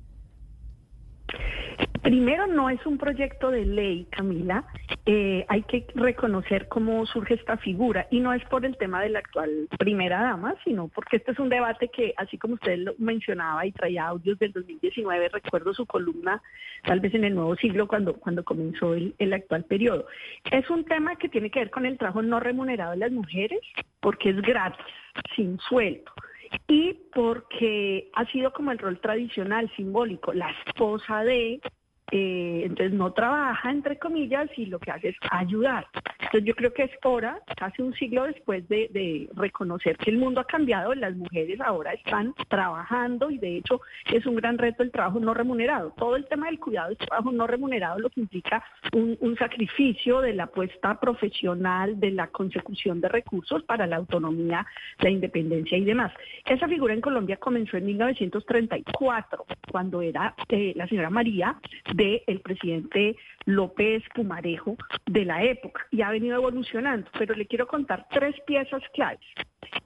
[2.02, 4.64] Primero, no es un proyecto de ley, Camila.
[5.06, 9.10] Eh, hay que reconocer cómo surge esta figura y no es por el tema de
[9.10, 12.94] la actual primera dama, sino porque este es un debate que, así como usted lo
[12.98, 16.42] mencionaba y traía audios del 2019, recuerdo su columna
[16.84, 20.06] tal vez en el nuevo siglo cuando, cuando comenzó el, el actual periodo.
[20.50, 23.60] Es un tema que tiene que ver con el trabajo no remunerado de las mujeres
[24.00, 24.84] porque es gratis,
[25.36, 26.10] sin sueldo
[26.68, 31.60] y porque ha sido como el rol tradicional, simbólico, la esposa de,
[32.14, 35.86] eh, entonces no trabaja, entre comillas, y lo que hace es ayudar.
[36.18, 40.40] Entonces yo creo que es hora, casi un siglo después de, reconocer que el mundo
[40.40, 43.80] ha cambiado, las mujeres ahora están trabajando y de hecho
[44.12, 45.94] es un gran reto el trabajo no remunerado.
[45.96, 48.62] Todo el tema del cuidado del trabajo no remunerado lo que implica
[48.92, 54.66] un, sacrificio de la apuesta profesional, de la consecución de recursos para la autonomía,
[54.98, 56.12] la independencia y demás.
[56.44, 61.56] Esa figura en Colombia comenzó en 1934, cuando era eh, la señora María
[62.02, 64.76] del presidente López Pumarejo
[65.06, 69.20] de la época y ha venido evolucionando, pero le quiero contar tres piezas claves.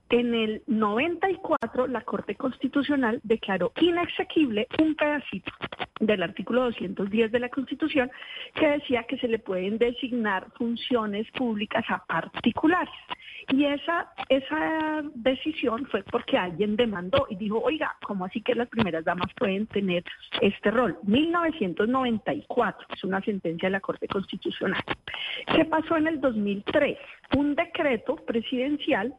[0.09, 5.53] En el 94 la Corte Constitucional declaró inexequible un pedacito
[5.99, 8.11] del artículo 210 de la Constitución
[8.55, 12.95] que decía que se le pueden designar funciones públicas a particulares.
[13.53, 18.69] Y esa, esa decisión fue porque alguien demandó y dijo, oiga, ¿cómo así que las
[18.69, 20.05] primeras damas pueden tener
[20.41, 20.99] este rol?
[21.05, 24.83] 1994, es una sentencia de la Corte Constitucional.
[25.55, 26.99] ¿Qué pasó en el 2003?
[27.37, 29.15] Un decreto presidencial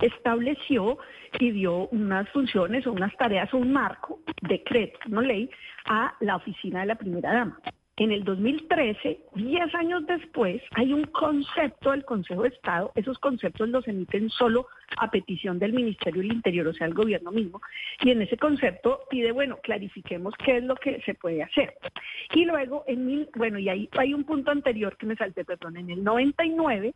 [0.00, 0.98] estableció
[1.38, 5.50] y dio unas funciones o unas tareas o un marco, decreto, no ley,
[5.86, 7.60] a la oficina de la primera dama.
[7.96, 13.68] En el 2013, 10 años después, hay un concepto del Consejo de Estado, esos conceptos
[13.68, 14.66] los emiten solo
[14.98, 17.60] a petición del Ministerio del Interior, o sea, el gobierno mismo,
[18.02, 21.74] y en ese concepto pide, bueno, clarifiquemos qué es lo que se puede hacer.
[22.34, 25.76] Y luego, en mil, bueno, y ahí hay un punto anterior que me salté, perdón,
[25.76, 26.92] en el 99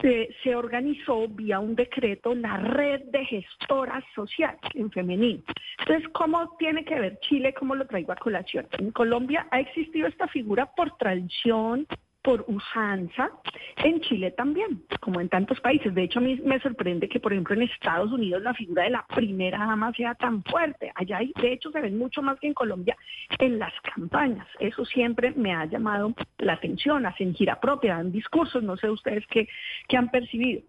[0.00, 5.42] se, se organizó vía un decreto la red de gestoras sociales en femenino.
[5.78, 7.54] Entonces, ¿cómo tiene que ver Chile?
[7.54, 8.66] ¿Cómo lo traigo a colación?
[8.78, 11.86] En Colombia ha existido esta figura por tradición,
[12.26, 13.30] por usanza,
[13.76, 15.94] en Chile también, como en tantos países.
[15.94, 18.90] De hecho, a mí me sorprende que, por ejemplo, en Estados Unidos la figura de
[18.90, 20.90] la primera dama sea tan fuerte.
[20.96, 22.96] Allá, hay, de hecho, se ven mucho más que en Colombia
[23.38, 24.48] en las campañas.
[24.58, 27.06] Eso siempre me ha llamado la atención.
[27.06, 29.46] Hacen gira propia, dan discursos, no sé ustedes qué,
[29.86, 30.62] qué han percibido.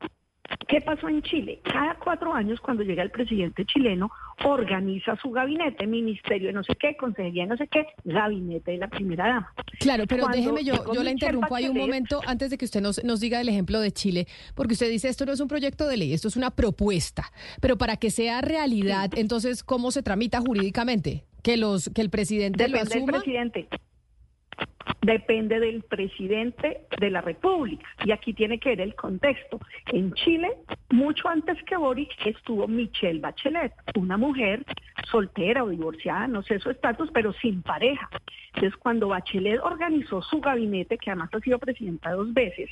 [0.68, 1.60] ¿Qué pasó en Chile?
[1.64, 4.12] Cada cuatro años, cuando llega el presidente chileno,
[4.44, 8.78] organiza su gabinete, ministerio de no sé qué, consejería de no sé qué, gabinete de
[8.78, 9.54] la primera dama.
[9.80, 13.04] Claro, pero déjeme, yo, yo la interrumpo ahí un momento antes de que usted nos,
[13.04, 15.98] nos diga el ejemplo de Chile, porque usted dice esto no es un proyecto de
[15.98, 21.26] ley, esto es una propuesta, pero para que sea realidad, entonces, ¿cómo se tramita jurídicamente?
[21.44, 23.12] Que, los, que el presidente Depende lo asuma.
[23.14, 23.68] Del presidente
[25.02, 27.88] depende del presidente de la República.
[28.04, 29.60] Y aquí tiene que ver el contexto.
[29.92, 30.50] En Chile,
[30.90, 34.64] mucho antes que Boric, estuvo Michelle Bachelet, una mujer
[35.10, 38.10] soltera o divorciada, no sé su estatus, pero sin pareja.
[38.54, 42.70] Entonces, cuando Bachelet organizó su gabinete, que además ha sido presidenta dos veces,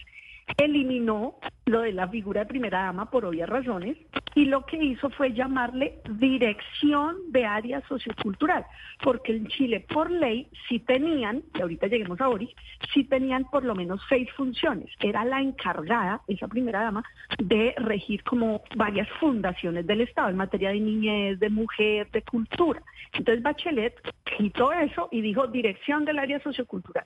[0.58, 1.36] eliminó
[1.66, 3.98] lo de la figura de primera dama por obvias razones
[4.36, 8.66] y lo que hizo fue llamarle dirección de área sociocultural,
[9.02, 12.50] porque en Chile por ley sí tenían, y ahorita lleguemos a Boris,
[12.94, 14.90] sí tenían por lo menos seis funciones.
[15.00, 17.04] Era la encargada, esa primera dama,
[17.40, 22.84] de regir como varias fundaciones del Estado en materia de niñez, de mujer, de cultura.
[23.14, 23.96] Entonces Bachelet
[24.38, 27.06] quitó eso y dijo dirección del área sociocultural.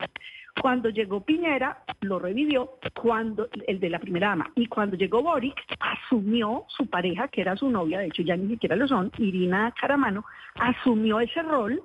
[0.60, 4.49] Cuando llegó Piñera, lo revivió, cuando el de la primera dama.
[4.56, 8.48] Y cuando llegó Boric, asumió su pareja, que era su novia, de hecho ya ni
[8.48, 11.82] siquiera lo son, Irina Caramano, asumió ese rol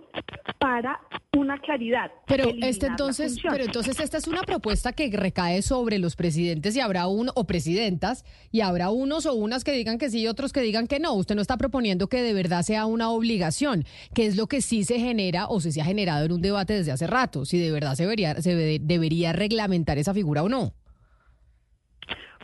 [0.58, 1.00] para
[1.36, 2.10] una claridad.
[2.26, 6.80] Pero este entonces, pero entonces esta es una propuesta que recae sobre los presidentes y
[6.80, 10.52] habrá uno o presidentas y habrá unos o unas que digan que sí y otros
[10.52, 11.14] que digan que no.
[11.14, 13.84] Usted no está proponiendo que de verdad sea una obligación,
[14.14, 16.92] que es lo que sí se genera o se ha generado en un debate desde
[16.92, 20.72] hace rato, si de verdad se debería, se debería reglamentar esa figura o no.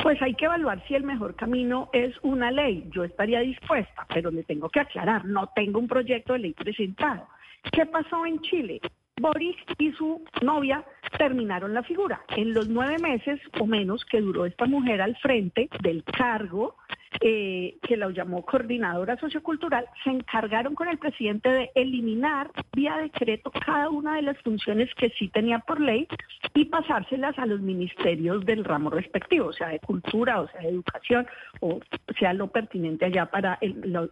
[0.02, 2.88] Pues hay que evaluar si el mejor camino es una ley.
[2.90, 7.26] Yo estaría dispuesta, pero le tengo que aclarar, no tengo un proyecto de ley presentado.
[7.70, 8.80] ¿Qué pasó en Chile?
[9.20, 10.84] Boris y su novia
[11.18, 12.22] terminaron la figura.
[12.36, 16.76] En los nueve meses o menos que duró esta mujer al frente del cargo,
[17.20, 23.50] eh, que la llamó coordinadora sociocultural, se encargaron con el presidente de eliminar vía decreto
[23.50, 26.06] cada una de las funciones que sí tenía por ley
[26.54, 30.68] y pasárselas a los ministerios del ramo respectivo, o sea, de cultura, o sea, de
[30.68, 31.26] educación,
[31.60, 31.80] o
[32.18, 33.58] sea, lo pertinente allá para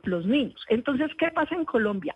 [0.03, 0.63] los niños.
[0.69, 2.15] Entonces, ¿qué pasa en Colombia?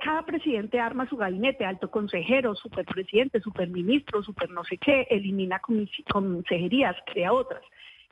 [0.00, 5.60] Cada presidente arma su gabinete, alto consejero, superpresidente, superministro, super no sé qué, elimina
[6.10, 7.62] consejerías, crea otras.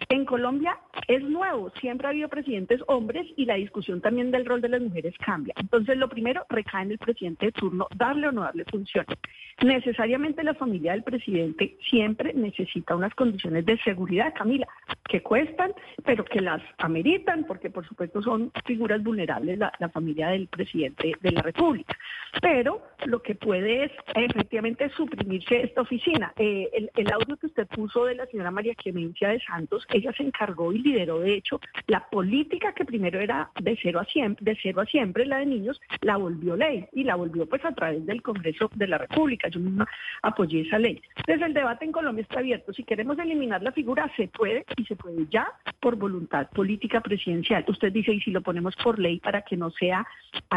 [0.09, 0.79] En Colombia
[1.09, 4.83] es nuevo, siempre ha habido presidentes hombres y la discusión también del rol de las
[4.83, 5.55] mujeres cambia.
[5.57, 9.17] Entonces, lo primero recae en el presidente de turno darle o no darle funciones.
[9.63, 14.69] Necesariamente la familia del presidente siempre necesita unas condiciones de seguridad, Camila,
[15.09, 15.73] que cuestan,
[16.05, 21.31] pero que las ameritan, porque por supuesto son figuras vulnerables la, familia del presidente de
[21.31, 21.97] la República.
[22.43, 26.35] Pero lo que puede es efectivamente suprimirse esta oficina.
[26.37, 30.23] Eh, el, audio que usted puso de la señora María Clemencia de Santos ella se
[30.23, 34.59] encargó y lideró, de hecho, la política que primero era de cero a siempre, de
[34.63, 38.05] cero a siempre, la de niños, la volvió ley y la volvió pues a través
[38.07, 39.49] del Congreso de la República.
[39.49, 39.87] Yo misma
[40.23, 41.01] apoyé esa ley.
[41.27, 42.73] Desde el debate en Colombia está abierto.
[42.73, 45.47] Si queremos eliminar la figura, se puede y se puede ya
[45.81, 47.65] por voluntad política presidencial.
[47.69, 50.07] Usted dice, y si lo ponemos por ley para que no sea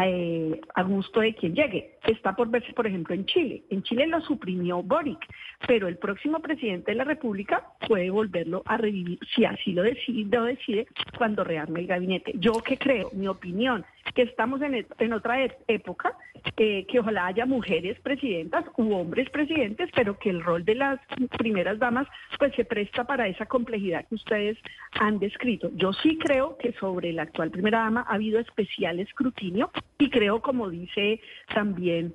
[0.01, 1.97] eh, a gusto de quien llegue.
[2.03, 3.63] Está por verse, por ejemplo, en Chile.
[3.69, 5.25] En Chile lo suprimió Boric,
[5.67, 10.25] pero el próximo presidente de la República puede volverlo a revivir si así lo decide,
[10.31, 10.87] lo decide
[11.17, 12.33] cuando rearme el gabinete.
[12.35, 16.17] Yo que creo, mi opinión, que estamos en, en otra época,
[16.57, 20.99] eh, que ojalá haya mujeres presidentas u hombres presidentes, pero que el rol de las
[21.37, 22.07] primeras damas
[22.37, 24.57] pues se presta para esa complejidad que ustedes
[24.99, 25.69] han descrito.
[25.75, 30.41] Yo sí creo que sobre la actual primera dama ha habido especial escrutinio y creo,
[30.41, 31.19] como dice
[31.53, 32.13] también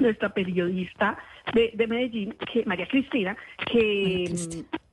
[0.00, 1.18] nuestra periodista
[1.54, 3.36] de, de Medellín, que María Cristina,
[3.70, 4.26] que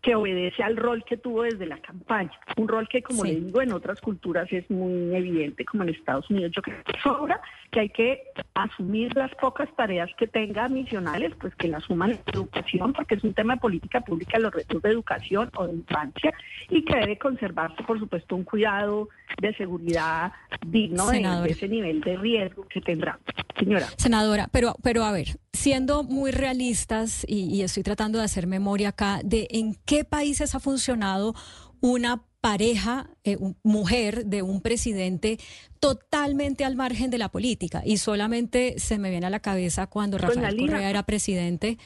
[0.06, 2.32] que obedece al rol que tuvo desde la campaña.
[2.58, 6.30] Un rol que, como le digo, en otras culturas es muy evidente, como en Estados
[6.30, 6.35] Unidos.
[6.42, 7.42] Yo creo que sobra
[7.72, 12.20] que hay que asumir las pocas tareas que tenga misionales, pues que las asuman en
[12.28, 16.34] educación, porque es un tema de política pública, los retos de educación o de infancia,
[16.70, 19.10] y que debe conservarse, por supuesto, un cuidado
[19.42, 20.32] de seguridad
[20.66, 23.20] digno de, ese nivel de riesgo que tendrá.
[23.58, 23.88] Señora.
[23.98, 28.90] Senadora, pero, pero a ver, siendo muy realistas, y, y estoy tratando de hacer memoria
[28.90, 31.34] acá, de en qué países ha funcionado
[31.82, 35.40] una pareja, eh, mujer de un presidente
[35.80, 37.82] totalmente al margen de la política.
[37.84, 41.80] Y solamente se me viene a la cabeza cuando Rafael Correa era presidente.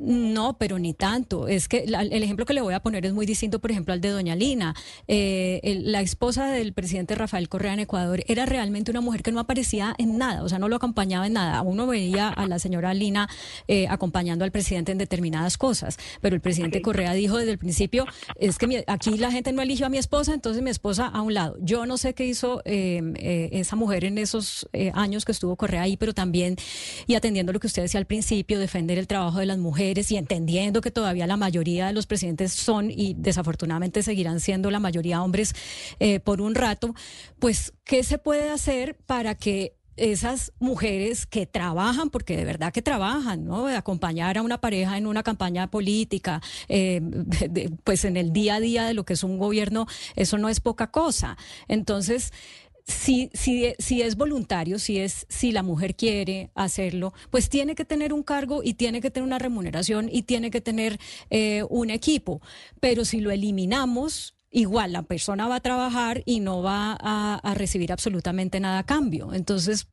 [0.00, 1.48] No, pero ni tanto.
[1.48, 4.00] Es que el ejemplo que le voy a poner es muy distinto, por ejemplo, al
[4.00, 4.76] de Doña Lina.
[5.08, 9.40] Eh, la esposa del presidente Rafael Correa en Ecuador era realmente una mujer que no
[9.40, 11.62] aparecía en nada, o sea, no lo acompañaba en nada.
[11.62, 13.28] Uno veía a la señora Lina
[13.66, 18.06] eh, acompañando al presidente en determinadas cosas, pero el presidente Correa dijo desde el principio,
[18.36, 21.34] es que aquí la gente no eligió a mi esposa, entonces mi esposa a un
[21.34, 21.56] lado.
[21.60, 25.96] Yo no sé qué hizo eh, esa mujer en esos años que estuvo Correa ahí,
[25.96, 26.54] pero también,
[27.08, 30.16] y atendiendo lo que usted decía al principio, defender el trabajo de las mujeres y
[30.16, 35.22] entendiendo que todavía la mayoría de los presidentes son y desafortunadamente seguirán siendo la mayoría
[35.22, 35.54] hombres
[35.98, 36.94] eh, por un rato,
[37.38, 42.82] pues, ¿qué se puede hacer para que esas mujeres que trabajan, porque de verdad que
[42.82, 43.66] trabajan, ¿no?
[43.66, 47.00] Acompañar a una pareja en una campaña política, eh,
[47.84, 50.60] pues en el día a día de lo que es un gobierno, eso no es
[50.60, 51.36] poca cosa.
[51.66, 52.32] Entonces,
[52.88, 57.84] si, si, si es voluntario, si es si la mujer quiere hacerlo, pues tiene que
[57.84, 60.98] tener un cargo y tiene que tener una remuneración y tiene que tener
[61.30, 62.40] eh, un equipo.
[62.80, 67.92] Pero si lo eliminamos, igual la persona va a trabajar y no va a, recibir
[67.92, 69.32] absolutamente nada a cambio.
[69.34, 69.88] Entonces,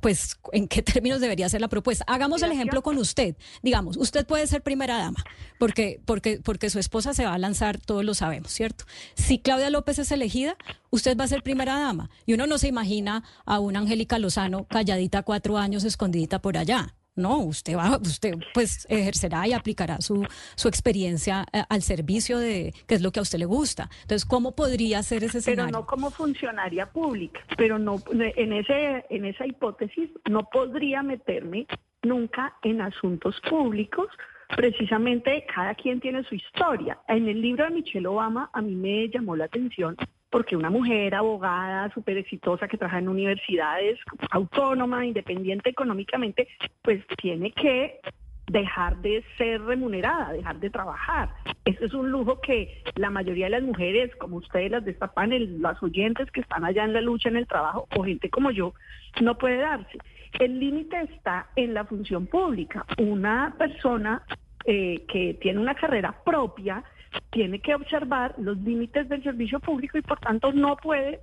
[0.00, 2.04] pues, ¿en qué términos debería ser la propuesta?
[2.08, 3.36] Hagamos el ejemplo con usted.
[3.62, 5.22] Digamos, usted puede ser primera dama,
[5.58, 8.84] porque, porque, porque su esposa se va a lanzar, todos lo sabemos, ¿cierto?
[9.14, 10.56] Si Claudia López es elegida,
[10.90, 12.10] usted va a ser primera dama.
[12.26, 16.94] Y uno no se imagina a una Angélica Lozano calladita cuatro años, escondidita por allá
[17.16, 20.26] No, usted va, usted pues ejercerá y aplicará su,
[20.56, 23.88] su experiencia eh, al servicio de qué es lo que a usted le gusta.
[24.02, 25.66] Entonces, ¿cómo podría ser ese escenario?
[25.66, 31.66] Pero no como funcionaria pública, pero no en ese en esa hipótesis no podría meterme
[32.02, 34.08] nunca en asuntos públicos.
[34.56, 36.98] Precisamente cada quien tiene su historia.
[37.08, 39.96] En el libro de Michelle Obama a mí me llamó la atención
[40.34, 44.00] porque una mujer abogada súper exitosa que trabaja en universidades,
[44.32, 46.48] autónoma, independiente económicamente,
[46.82, 48.00] pues tiene que
[48.48, 51.28] dejar de ser remunerada, dejar de trabajar.
[51.64, 55.06] Eso es un lujo que la mayoría de las mujeres, como ustedes las de esta
[55.06, 58.50] panel, las oyentes que están allá en la lucha, en el trabajo, o gente como
[58.50, 58.74] yo,
[59.22, 59.98] no puede darse.
[60.40, 62.84] El límite está en la función pública.
[62.98, 64.24] Una persona
[64.64, 66.82] eh, que tiene una carrera propia
[67.30, 71.20] tiene que observar los límites del servicio público y por tanto no puede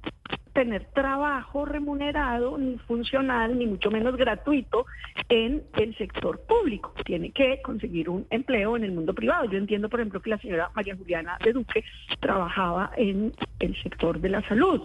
[0.53, 4.85] tener trabajo remunerado, ni funcional, ni mucho menos gratuito
[5.30, 6.93] en el sector público.
[7.05, 9.45] Tiene que conseguir un empleo en el mundo privado.
[9.45, 11.84] Yo entiendo, por ejemplo, que la señora María Juliana de Duque
[12.19, 14.81] trabajaba en el sector de la salud.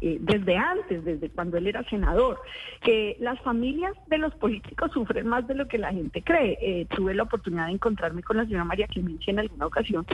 [0.00, 2.40] Eh, desde antes, desde cuando él era senador,
[2.82, 6.58] que las familias de los políticos sufren más de lo que la gente cree.
[6.60, 10.06] Eh, tuve la oportunidad de encontrarme con la señora María Clemencia en alguna ocasión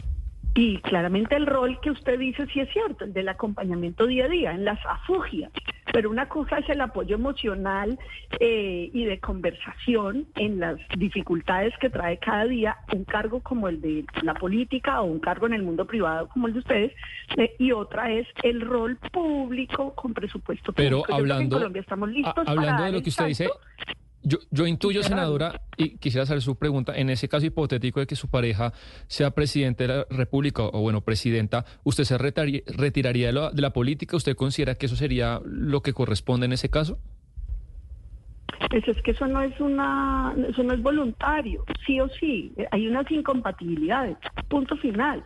[0.56, 4.28] y claramente el rol que usted dice sí es cierto, el del acompañamiento día a
[4.28, 5.52] día, en las afugias.
[5.92, 7.98] Pero una cosa es el apoyo emocional
[8.40, 13.82] eh, y de conversación en las dificultades que trae cada día un cargo como el
[13.82, 16.92] de la política o un cargo en el mundo privado como el de ustedes.
[17.36, 21.14] Eh, y otra es el rol público con presupuesto Pero público.
[21.14, 23.50] hablando, Colombia estamos listos hablando para de lo que usted dice,
[24.22, 28.16] yo, yo intuyo, senadora, y quisiera hacer su pregunta, en ese caso hipotético de que
[28.16, 28.72] su pareja
[29.06, 33.70] sea presidente de la República o, bueno, presidenta, ¿usted se retiraría de la, de la
[33.70, 34.16] política?
[34.16, 36.98] ¿Usted considera que eso sería lo que corresponde en ese caso?
[38.70, 42.88] Pues es que eso no es una, eso no es voluntario, sí o sí, hay
[42.88, 44.16] unas incompatibilidades,
[44.48, 45.22] punto final.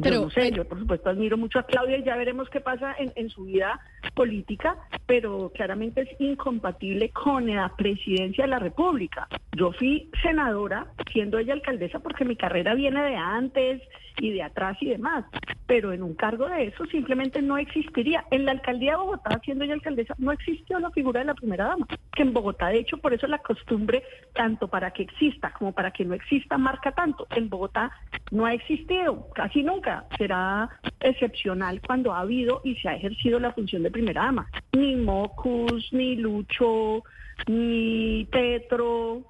[0.00, 2.60] Pero, yo no sé, yo por supuesto admiro mucho a Claudia y ya veremos qué
[2.60, 3.80] pasa en, en su vida
[4.14, 4.76] política,
[5.06, 9.28] pero claramente es incompatible con la presidencia de la República.
[9.56, 13.82] Yo fui senadora siendo ella alcaldesa porque mi carrera viene de antes
[14.18, 15.24] y de atrás y demás,
[15.66, 18.24] pero en un cargo de eso simplemente no existiría.
[18.30, 21.66] En la alcaldía de Bogotá, siendo ella alcaldesa, no existió la figura de la primera
[21.66, 24.02] dama, que en Bogotá, de hecho, por eso la costumbre,
[24.34, 27.26] tanto para que exista como para que no exista, marca tanto.
[27.30, 27.90] En Bogotá
[28.30, 30.04] no ha existido, casi nunca.
[30.16, 30.68] Será
[31.00, 34.48] excepcional cuando ha habido y se ha ejercido la función de primera dama.
[34.72, 37.04] Ni Mocus, ni Lucho,
[37.46, 39.24] ni Petro.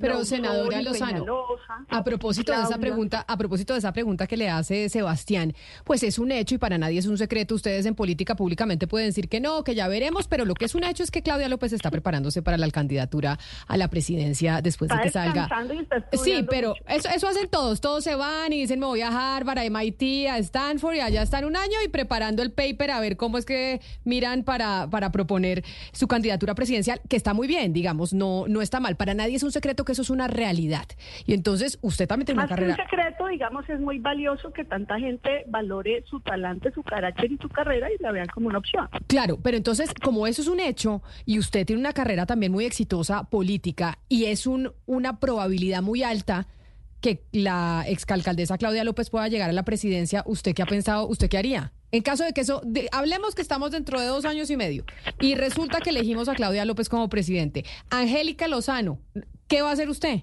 [0.00, 4.36] Pero senadora Lozano, Peñalosa, a propósito de esa pregunta, a propósito de esa pregunta que
[4.36, 5.54] le hace Sebastián,
[5.84, 7.54] pues es un hecho y para nadie es un secreto.
[7.54, 10.74] Ustedes en política públicamente pueden decir que no, que ya veremos, pero lo que es
[10.74, 14.90] un hecho es que Claudia López está preparándose para la candidatura a la presidencia después
[14.90, 15.48] de que salga.
[15.72, 16.82] y está Sí, pero mucho.
[16.88, 17.80] eso, eso hacen todos.
[17.80, 21.22] Todos se van y dicen, me voy a Harvard, a MIT, a Stanford y allá
[21.22, 25.10] están un año y preparando el paper a ver cómo es que miran para, para
[25.12, 28.96] proponer su candidatura presidencial, que está muy bien, digamos, no, no está mal.
[28.96, 30.86] Para nadie es un secreto que eso es una realidad.
[31.26, 32.88] Y entonces usted también tiene Más una que un carrera.
[32.90, 37.48] secreto, digamos, es muy valioso que tanta gente valore su talante, su carácter y su
[37.48, 38.88] carrera y la vean como una opción.
[39.06, 42.64] Claro, pero entonces, como eso es un hecho y usted tiene una carrera también muy
[42.64, 46.46] exitosa política y es un, una probabilidad muy alta
[47.00, 51.06] que la exalcaldesa Claudia López pueda llegar a la presidencia, ¿usted qué ha pensado?
[51.06, 51.72] ¿Usted qué haría?
[51.92, 54.84] En caso de que eso, de- hablemos que estamos dentro de dos años y medio
[55.20, 57.64] y resulta que elegimos a Claudia López como presidente.
[57.88, 58.98] Angélica Lozano,
[59.48, 60.20] ¿qué va a hacer usted?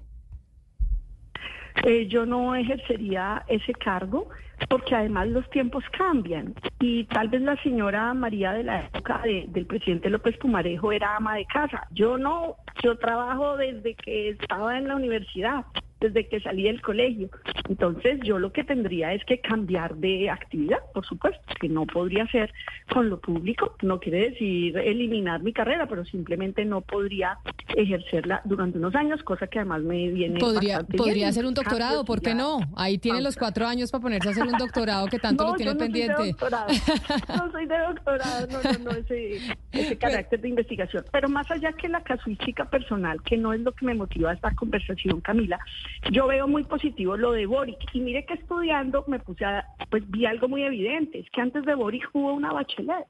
[1.84, 4.28] Eh, yo no ejercería ese cargo
[4.70, 9.44] porque además los tiempos cambian y tal vez la señora María de la época de-
[9.48, 11.86] del presidente López Pumarejo era ama de casa.
[11.92, 15.66] Yo no, yo trabajo desde que estaba en la universidad,
[16.00, 17.30] desde que salí del colegio.
[17.68, 22.26] Entonces yo lo que tendría es que cambiar de actividad, por supuesto, que no podría
[22.28, 22.52] ser
[22.92, 23.74] con lo público.
[23.82, 27.38] No quiere decir eliminar mi carrera, pero simplemente no podría
[27.74, 32.20] ejercerla durante unos años, cosa que además me viene Podría, podría hacer un doctorado, ¿por
[32.20, 32.60] qué no?
[32.76, 35.56] Ahí tiene los cuatro años para ponerse a hacer un doctorado que tanto no, lo
[35.56, 36.16] tiene yo no pendiente.
[36.16, 36.66] Soy de doctorado.
[37.36, 39.40] No soy de doctorado, no, no, no, ese,
[39.72, 41.04] ese carácter de investigación.
[41.12, 44.54] Pero más allá que la casuística personal, que no es lo que me motiva esta
[44.54, 45.58] conversación, Camila,
[46.10, 47.78] yo veo muy positivo lo de Boric.
[47.92, 51.64] Y mire que estudiando me puse a, pues vi algo muy evidente, es que antes
[51.64, 53.06] de Boric hubo una bachelet.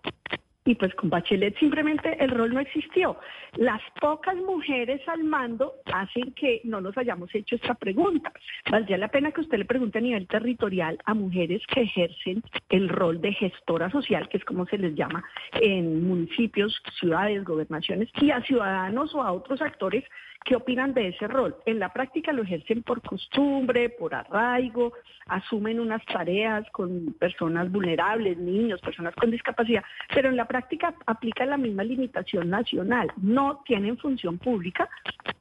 [0.67, 3.17] Y pues con Bachelet simplemente el rol no existió.
[3.55, 8.33] Las pocas mujeres al mando hacen que no nos hayamos hecho esta pregunta.
[8.69, 12.89] Valdría la pena que usted le pregunte a nivel territorial a mujeres que ejercen el
[12.89, 18.33] rol de gestora social, que es como se les llama en municipios, ciudades, gobernaciones, y
[18.33, 20.03] a ciudadanos o a otros actores
[20.45, 21.57] ¿Qué opinan de ese rol?
[21.67, 24.93] En la práctica lo ejercen por costumbre, por arraigo,
[25.27, 29.83] asumen unas tareas con personas vulnerables, niños, personas con discapacidad,
[30.15, 33.13] pero en la práctica aplican la misma limitación nacional.
[33.17, 34.89] No tienen función pública,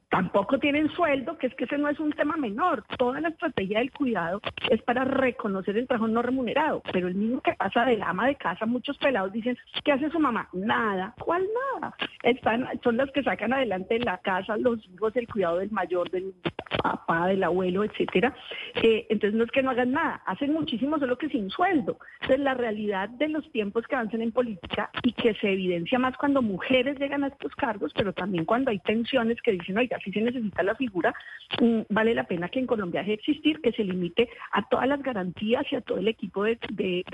[0.08, 2.84] tampoco tienen sueldo, que es que ese no es un tema menor.
[2.98, 7.40] Toda la estrategia del cuidado es para reconocer el trabajo no remunerado, pero el niño
[7.40, 10.48] que pasa del ama de casa, muchos pelados dicen, ¿qué hace su mamá?
[10.52, 11.14] Nada.
[11.18, 11.94] ¿Cuál nada?
[12.22, 16.34] Están, son los que sacan adelante la casa los hijos, el cuidado del mayor, del
[16.82, 18.34] papá, del abuelo, etcétera.
[18.82, 21.98] Eh, entonces no es que no hagan nada, hacen muchísimo, solo que sin sueldo.
[22.20, 26.16] Entonces la realidad de los tiempos que avanzan en política y que se evidencia más
[26.16, 30.12] cuando mujeres llegan a estos cargos, pero también cuando hay tensiones que dicen, oiga, si
[30.12, 31.14] se necesita la figura,
[31.60, 34.88] mm, vale la pena que en Colombia deje de existir, que se limite a todas
[34.88, 36.58] las garantías y a todo el equipo de,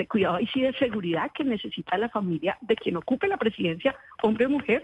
[0.08, 4.46] cuidado y sí de seguridad que necesita la familia de quien ocupe la presidencia, hombre
[4.46, 4.82] o mujer,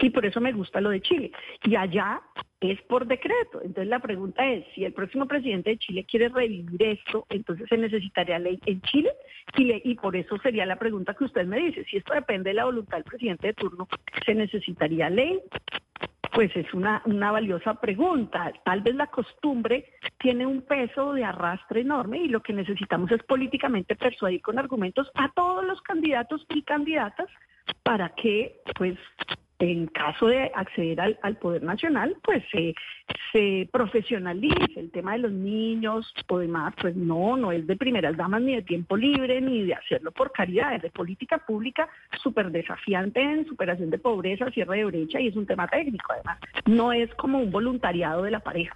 [0.00, 1.32] y por eso me gusta lo de Chile.
[1.62, 2.20] Y allá
[2.60, 3.60] es por decreto.
[3.62, 7.76] Entonces la pregunta es, si el próximo presidente de Chile quiere revivir esto, entonces se
[7.76, 9.10] necesitaría ley en Chile
[9.56, 12.50] y, le, y por eso sería la pregunta que usted me dice, si esto depende
[12.50, 13.88] de la voluntad del presidente de turno,
[14.24, 15.40] ¿se necesitaría ley?
[16.32, 18.52] Pues es una, una valiosa pregunta.
[18.64, 19.86] Tal vez la costumbre
[20.18, 25.10] tiene un peso de arrastre enorme y lo que necesitamos es políticamente persuadir con argumentos
[25.14, 27.28] a todos los candidatos y candidatas
[27.82, 28.98] para que pues
[29.70, 32.74] en caso de acceder al, poder nacional, pues se,
[33.32, 38.16] se profesionalice el tema de los niños o demás, pues no, no es de primeras
[38.16, 41.88] damas ni de tiempo libre, ni de hacerlo por caridad, es de política pública
[42.22, 46.38] súper desafiante en superación de pobreza, cierre de brecha y es un tema técnico además,
[46.66, 48.74] no es como un voluntariado de la pareja.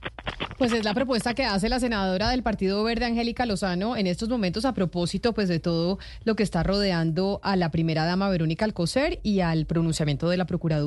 [0.56, 4.28] Pues es la propuesta que hace la senadora del Partido Verde, Angélica Lozano, en estos
[4.28, 8.64] momentos a propósito pues de todo lo que está rodeando a la primera dama Verónica
[8.64, 10.77] Alcocer y al pronunciamiento de la Procuraduría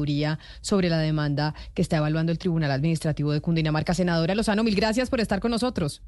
[0.62, 3.94] sobre la demanda que está evaluando el Tribunal Administrativo de Cundinamarca.
[3.94, 6.02] Senadora Lozano, mil gracias por estar con nosotros.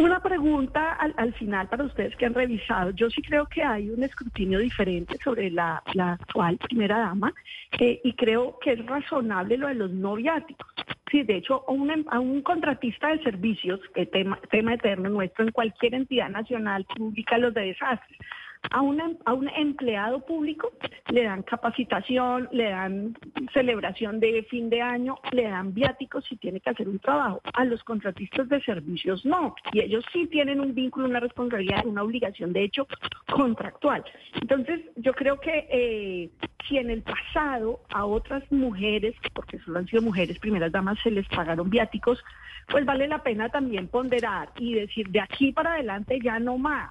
[0.00, 2.90] Una pregunta al, al, final para ustedes que han revisado.
[2.90, 7.34] Yo sí creo que hay un escrutinio diferente sobre la, la actual primera dama
[7.80, 10.68] eh, y creo que es razonable lo de los no viáticos.
[11.10, 13.80] Sí, de hecho, a un, a un contratista de servicios,
[14.12, 18.18] tema, tema eterno nuestro en cualquier entidad nacional pública, los de desastres,
[18.70, 20.72] a, una, a un empleado público
[21.10, 23.16] le dan capacitación, le dan
[23.52, 27.40] celebración de fin de año, le dan viáticos si tiene que hacer un trabajo.
[27.54, 29.54] A los contratistas de servicios no.
[29.72, 32.86] Y ellos sí tienen un vínculo, una responsabilidad, una obligación, de hecho,
[33.30, 34.04] contractual.
[34.40, 36.30] Entonces, yo creo que eh,
[36.68, 41.10] si en el pasado a otras mujeres, porque solo han sido mujeres primeras damas, se
[41.10, 42.22] les pagaron viáticos,
[42.68, 46.90] pues vale la pena también ponderar y decir, de aquí para adelante ya no más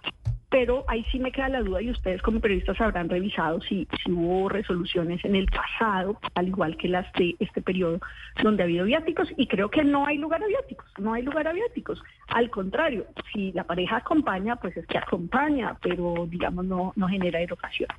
[0.50, 4.48] pero ahí sí me queda la duda y ustedes como periodistas habrán revisado si, hubo
[4.50, 8.00] resoluciones en el pasado, al igual que las de este periodo,
[8.42, 11.48] donde ha habido viáticos y creo que no hay lugar a viáticos, no hay lugar
[11.48, 12.02] a viáticos.
[12.30, 17.42] Al contrario, si la pareja acompaña, pues es que acompaña, pero digamos no, no genera
[17.42, 17.90] erogación.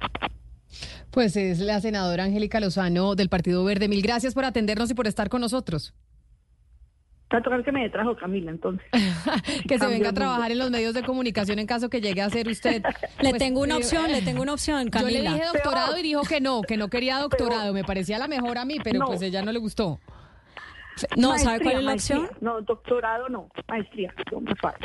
[1.10, 3.88] Pues es la senadora Angélica Lozano del Partido Verde.
[3.88, 5.94] Mil gracias por atendernos y por estar con nosotros.
[7.28, 8.88] Está tocar que me trajo Camila, entonces.
[9.68, 12.30] que se venga a trabajar en los medios de comunicación en caso que llegue a
[12.30, 12.82] ser usted.
[13.20, 15.10] le pues, tengo una opción, le tengo una opción, Camila.
[15.18, 17.74] Yo le dije doctorado y dijo que no, que no quería doctorado.
[17.74, 19.06] Me parecía la mejor a mí, pero no.
[19.08, 20.00] pues ella no le gustó.
[21.18, 22.30] No, maestría, ¿sabe cuál es la opción?
[22.40, 24.14] No, doctorado no, maestría.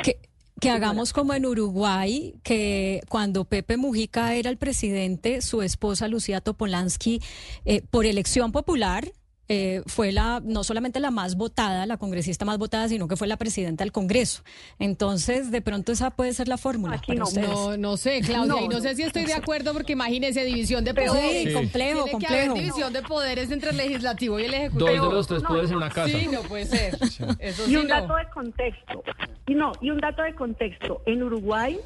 [0.02, 0.18] Que,
[0.60, 6.42] que hagamos como en Uruguay, que cuando Pepe Mujica era el presidente, su esposa Lucía
[6.42, 7.22] Topolansky,
[7.64, 9.12] eh, por elección popular,
[9.48, 13.26] eh, fue la no solamente la más votada, la congresista más votada, sino que fue
[13.26, 14.42] la presidenta del Congreso.
[14.78, 17.00] Entonces, de pronto esa puede ser la fórmula.
[17.06, 17.48] Para no, ustedes.
[17.48, 20.44] no, no sé, Claudia, no, y no, no sé si estoy de acuerdo porque imagínese
[20.44, 21.48] división de poderes.
[21.48, 22.34] Sí, complejo, Tiene complejo.
[22.34, 24.90] Que haber división de poderes entre el legislativo y el ejecutivo.
[24.90, 26.18] Dos de los tres poderes en una casa.
[26.18, 26.98] Sí, no puede ser.
[27.38, 27.94] Eso y sí un no.
[27.94, 29.02] dato de contexto.
[29.46, 31.02] Y no, y un dato de contexto.
[31.06, 31.78] En Uruguay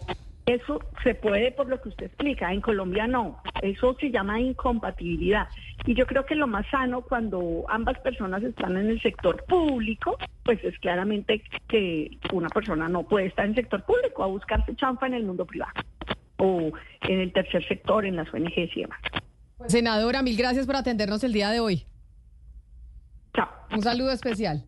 [0.48, 5.46] eso se puede por lo que usted explica, en Colombia no, eso se llama incompatibilidad.
[5.84, 10.16] Y yo creo que lo más sano cuando ambas personas están en el sector público,
[10.44, 14.74] pues es claramente que una persona no puede estar en el sector público a buscarse
[14.74, 15.72] chanfa en el mundo privado
[16.38, 19.00] o en el tercer sector, en las ONGs y demás.
[19.66, 21.84] Senadora, mil gracias por atendernos el día de hoy.
[23.34, 23.48] Chao.
[23.70, 24.64] Un saludo especial.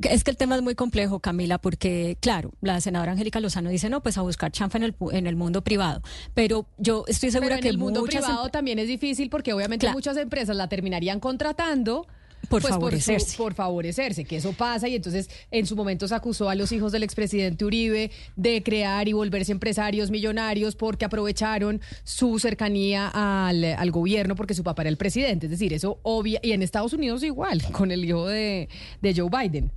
[0.00, 3.90] Es que el tema es muy complejo, Camila, porque, claro, la senadora Angélica Lozano dice,
[3.90, 6.02] no, pues a buscar chanfa en el, en el mundo privado.
[6.34, 9.52] Pero yo estoy segura Pero en que el mundo muchas privado también es difícil porque
[9.52, 9.96] obviamente Claro.
[9.96, 12.06] muchas empresas la terminarían contratando
[12.48, 13.36] por pues, favorecerse.
[13.36, 16.92] Por, favorecerse, que eso pasa y entonces en su momento se acusó a los hijos
[16.92, 23.90] del expresidente Uribe de crear y volverse empresarios millonarios porque aprovecharon su cercanía al, al
[23.90, 25.46] gobierno porque su papá era el presidente.
[25.46, 28.68] Es decir, eso obvia, y en Estados Unidos igual, con el hijo de,
[29.02, 29.72] de Joe Biden.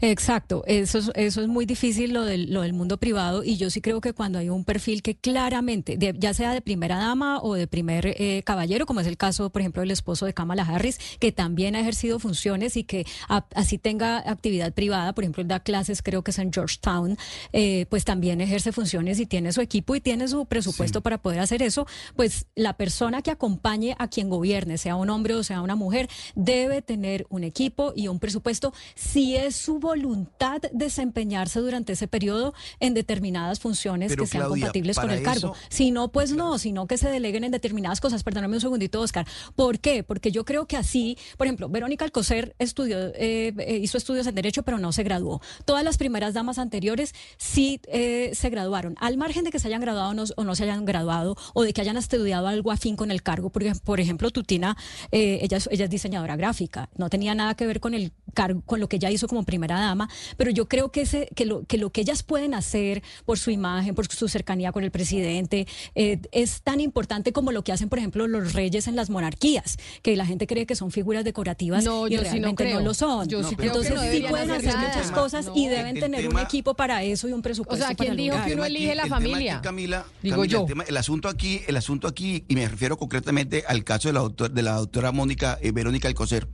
[0.00, 3.70] Exacto, eso es, eso es muy difícil lo del, lo del mundo privado y yo
[3.70, 7.54] sí creo que cuando hay un perfil que claramente, ya sea de primera dama o
[7.54, 10.98] de primer eh, caballero, como es el caso, por ejemplo, del esposo de Kamala Harris,
[11.18, 15.60] que también ha ejercido funciones y que así tenga actividad privada, por ejemplo, él da
[15.60, 17.16] clases, creo que es en Georgetown,
[17.52, 21.40] eh, pues también ejerce funciones y tiene su equipo y tiene su presupuesto para poder
[21.40, 21.86] hacer eso,
[22.16, 26.08] pues la persona que acompañe a quien gobierne, sea un hombre o sea una mujer,
[26.34, 32.52] debe tener un equipo y un presupuesto si es su voluntad desempeñarse durante ese periodo
[32.80, 35.54] en determinadas funciones que sean compatibles con el cargo.
[35.68, 38.24] Si no, pues no, sino que se deleguen en determinadas cosas.
[38.24, 39.26] Perdóname un segundito, Oscar.
[39.54, 40.02] ¿Por qué?
[40.02, 44.34] Porque yo creo que así, por ejemplo, Verónica Alcocer estudió, eh, eh, hizo estudios en
[44.34, 45.40] Derecho, pero no se graduó.
[45.64, 48.96] Todas las primeras damas anteriores sí eh, se graduaron.
[48.98, 51.80] Al margen de que se hayan graduado o no, se hayan graduado, o de que
[51.80, 54.76] hayan estudiado algo afín con el cargo, porque, por ejemplo, Tutina,
[55.12, 58.88] ella, ella es diseñadora gráfica, no tenía nada que ver con el cargo, con lo
[58.88, 60.08] que ella hizo como primera dama,
[60.38, 63.50] pero yo creo que, ese, que, lo, que lo que ellas pueden hacer por su
[63.50, 67.90] imagen, por su cercanía con el presidente, eh, es tan importante como lo que hacen,
[67.90, 71.84] por ejemplo, los reyes en las monarquías, que la gente cree que son figuras decorativas
[71.84, 73.28] y realmente no, lo son.
[73.30, 77.42] Entonces sí pueden hacer muchas cosas y deben tener un equipo para eso y un
[77.42, 77.84] presupuesto.
[77.84, 79.60] O sea, ¿quién dijo que uno elige la familia?
[79.60, 80.66] Camila, Digo yo.
[80.86, 84.48] El, asunto aquí, el asunto aquí, y me refiero concretamente al caso de la, doctora,
[84.48, 86.48] de la doctora Mónica eh, Verónica Alcocer.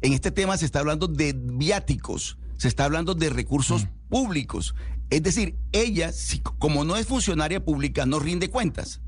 [0.00, 4.08] En este tema se está hablando de viáticos se está hablando de recursos mm.
[4.10, 4.74] públicos.
[5.08, 6.12] Es decir, ella,
[6.58, 9.00] como no es funcionaria pública, no rinde cuentas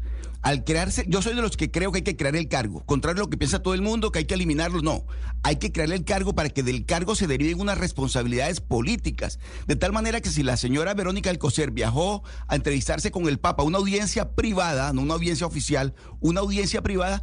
[0.43, 3.23] al crearse, yo soy de los que creo que hay que crear el cargo, contrario
[3.23, 5.05] a lo que piensa todo el mundo, que hay que eliminarlo, no,
[5.43, 9.77] hay que crear el cargo para que del cargo se deriven unas responsabilidades políticas, de
[9.77, 13.79] tal manera que si la señora Verónica Alcocer viajó a entrevistarse con el Papa, una
[13.79, 17.23] audiencia privada, no una audiencia oficial, una audiencia privada,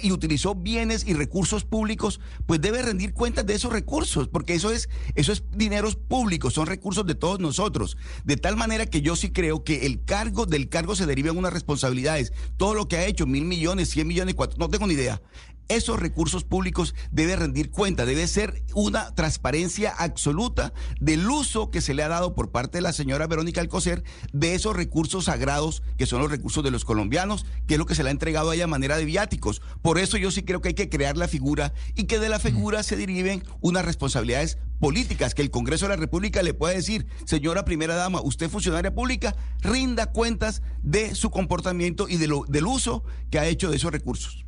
[0.00, 4.70] y utilizó bienes y recursos públicos, pues debe rendir cuentas de esos recursos, porque eso
[4.70, 9.16] es, eso es dineros públicos, son recursos de todos nosotros, de tal manera que yo
[9.16, 13.06] sí creo que el cargo, del cargo se derivan unas responsabilidades todo lo que ha
[13.06, 15.20] hecho, mil millones, cien millones, cuatro, no tengo ni idea.
[15.68, 21.94] Esos recursos públicos debe rendir cuenta, debe ser una transparencia absoluta del uso que se
[21.94, 26.06] le ha dado por parte de la señora Verónica Alcocer de esos recursos sagrados que
[26.06, 28.54] son los recursos de los colombianos, que es lo que se le ha entregado a
[28.54, 29.62] ella a manera de viáticos.
[29.80, 32.38] Por eso yo sí creo que hay que crear la figura y que de la
[32.38, 37.06] figura se deriven unas responsabilidades políticas, que el Congreso de la República le pueda decir,
[37.24, 42.66] señora primera dama, usted funcionaria pública, rinda cuentas de su comportamiento y de lo, del
[42.66, 44.44] uso que ha hecho de esos recursos.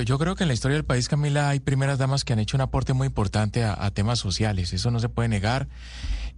[0.00, 2.56] Yo, creo que en la historia del país, Camila, hay primeras damas que han hecho
[2.56, 4.72] un aporte muy importante a, temas sociales.
[4.72, 5.68] Eso no se puede negar.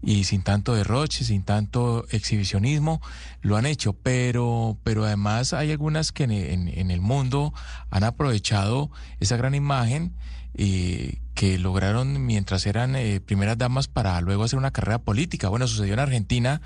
[0.02, 3.00] Y sin tanto derroche, sin tanto exhibicionismo,
[3.42, 3.92] lo han hecho.
[3.92, 7.54] Pero, pero además hay algunas que en el mundo
[7.90, 10.12] han aprovechado esa gran imagen
[10.56, 15.48] y que lograron mientras eran eh, primeras damas para luego hacer una carrera política.
[15.48, 16.60] Bueno, sucedió en Argentina,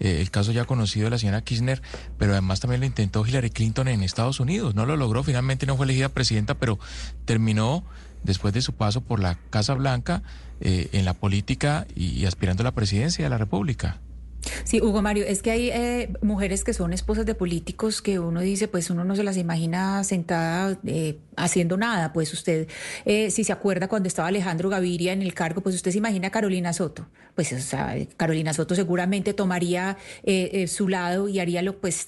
[0.00, 1.82] eh, el caso ya conocido de la señora Kirchner,
[2.18, 4.74] pero además también lo intentó Hillary Clinton en Estados Unidos.
[4.74, 6.78] No lo logró, finalmente no fue elegida presidenta, pero
[7.26, 7.84] terminó
[8.22, 10.22] después de su paso por la Casa Blanca
[10.60, 14.00] eh, en la política y aspirando a la presidencia de la República.
[14.64, 18.40] Sí, Hugo Mario, es que hay eh, mujeres que son esposas de políticos que uno
[18.40, 22.12] dice, pues uno no se las imagina sentada eh, haciendo nada.
[22.12, 22.68] Pues usted,
[23.04, 26.28] eh, si se acuerda cuando estaba Alejandro Gaviria en el cargo, pues usted se imagina
[26.28, 27.06] a Carolina Soto.
[27.34, 29.98] Pues o sea, Carolina Soto seguramente tomaría
[30.66, 32.06] su lado y haría lo, pues,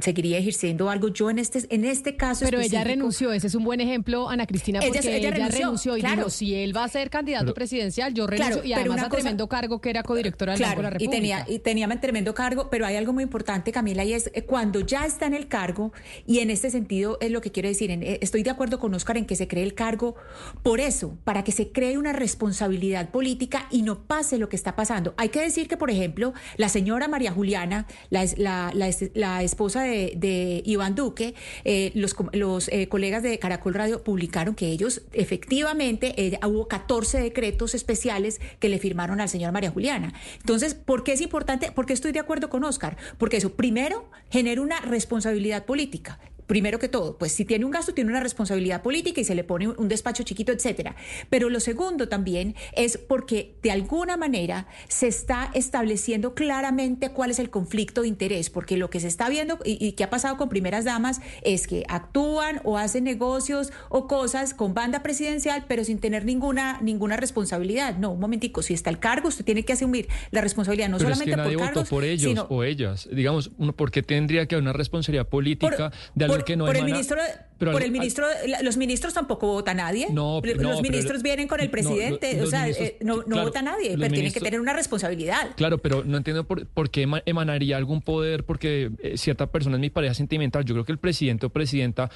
[0.00, 1.08] seguiría ejerciendo algo.
[1.08, 2.44] Yo en este, en este caso.
[2.44, 6.30] Pero ella renunció, ese es un buen ejemplo, Ana Cristina, porque ella, renunció, y dijo:
[6.30, 8.64] si él va a ser candidato presidencial, yo renuncio.
[8.64, 11.16] y además a tremendo cargo que era codirectora del Banco de la República.
[11.16, 14.42] Y tenía, y tenía tremendo cargo, pero hay algo muy importante, Camila, y es eh,
[14.42, 15.92] cuando ya está en el cargo,
[16.26, 19.16] y en este sentido es lo que quiero decir, eh, estoy de acuerdo con Oscar
[19.16, 20.16] en que se cree el cargo
[20.62, 24.76] por eso, para que se cree una responsabilidad política y no pase lo que está
[24.76, 25.14] pasando.
[25.16, 28.72] Hay que decir que, por ejemplo, la señora María Juliana, la, la,
[29.14, 34.68] la esposa de, Iván Duque, eh, los, los eh, colegas de Caracol Radio publicaron que
[34.68, 40.14] ellos efectivamente eh, hubo 14 decretos especiales que le firmaron al señor María Juliana.
[40.40, 41.72] Entonces, ¿por qué es importante?
[41.72, 42.96] Porque estoy de acuerdo con Oscar.
[43.18, 47.94] Porque eso, primero, genera una responsabilidad política primero que todo, pues si tiene un gasto,
[47.94, 50.96] tiene una responsabilidad política y se le pone un despacho chiquito, etcétera.
[51.30, 57.38] Pero lo segundo también es porque de alguna manera se está estableciendo claramente cuál es
[57.38, 60.36] el conflicto de interés, porque lo que se está viendo y, y que ha pasado
[60.36, 65.84] con primeras damas es que actúan o hacen negocios o cosas con banda presidencial, pero
[65.84, 67.96] sin tener ninguna, ninguna responsabilidad.
[67.98, 71.10] No, un momentico, si está el cargo, usted tiene que asumir la responsabilidad no Pero
[71.10, 73.08] solamente es que nadie por votó cargos, por ellos sino o ellas.
[73.10, 76.66] Digamos, uno, ¿por qué tendría que haber una responsabilidad política de algo por, que no
[76.66, 77.18] por el ministro
[77.58, 78.26] pero por al- el ministro
[78.62, 82.46] los ministros tampoco vota nadie No, los pero ministros vienen con el no, presidente o
[82.46, 86.04] sea ministros- eh, no, claro, vota nadie pero tienen que tener una responsabilidad Claro, pero
[86.04, 89.90] no entiendo por, por qué ema- emanaría algún poder porque eh, cierta persona es mi
[89.90, 90.64] pareja sentimental.
[90.64, 92.10] Yo creo que el presidente o presidenta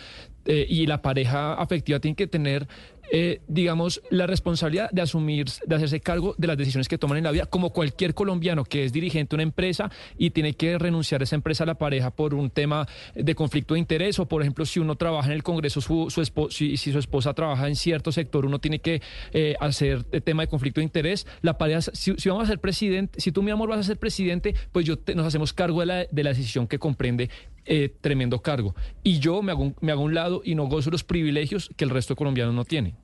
[0.44, 2.66] eh, y la pareja afectiva tienen que tener,
[3.12, 7.24] eh, digamos, la responsabilidad de asumir, de hacerse cargo de las decisiones que toman en
[7.24, 11.20] la vida, como cualquier colombiano que es dirigente de una empresa y tiene que renunciar
[11.20, 14.42] a esa empresa a la pareja por un tema de conflicto de interés o, por
[14.42, 18.12] ejemplo, si uno trabaja en el Congreso, su, su si, su esposa trabaja en cierto
[18.12, 21.26] sector, uno tiene que eh, hacer el tema de conflicto de interés.
[21.42, 23.98] La pareja, si, si vamos a ser presidente, si tú, mi amor, vas a ser
[23.98, 27.28] presidente, pues yo te- nos hacemos cargo de la, de la decisión que comprende
[27.66, 28.74] eh, tremendo cargo.
[29.02, 31.84] Y yo me hago, un- me hago un lado y no gozo los privilegios que
[31.84, 32.94] el resto de colombianos no tiene.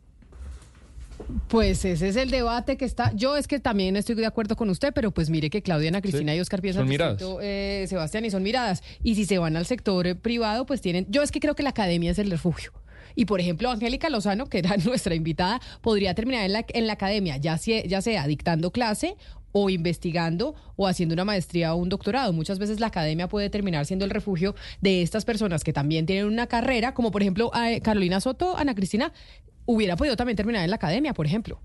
[1.49, 3.13] Pues ese es el debate que está.
[3.15, 6.01] Yo es que también estoy de acuerdo con usted, pero pues mire que Claudia, Ana
[6.01, 7.19] Cristina Sí, y Oscar piensan son miradas.
[7.19, 8.83] distinto, eh, Sebastián, y son miradas.
[9.03, 11.07] Y si se van al sector eh, privado, pues tienen.
[11.09, 12.73] Yo es que creo que la academia es el refugio.
[13.15, 16.93] Y por ejemplo, Angélica Lozano, que era nuestra invitada, podría terminar en la, en la
[16.93, 19.17] academia, ya sea, ya sea dictando clase
[19.53, 22.35] o investigando o haciendo una maestría o un doctorado.
[22.35, 26.27] Muchas veces la academia puede terminar siendo el refugio de estas personas que también tienen
[26.27, 29.13] una carrera, como por ejemplo eh, Carolina Soto, Ana Cristina,
[29.67, 31.61] hubiera podido también terminar en la academia, por ejemplo.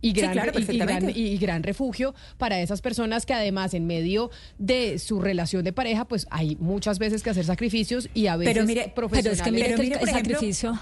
[0.00, 1.18] Y Sí, gran, claro, y- y, gran, perfectamente.
[1.18, 6.06] y gran refugio para esas personas que además en medio de su relación de pareja,
[6.06, 9.50] pues hay muchas veces que hacer sacrificios y a veces Pero mire- Pero es que
[9.50, 10.78] mire profesionales- el sacrificio.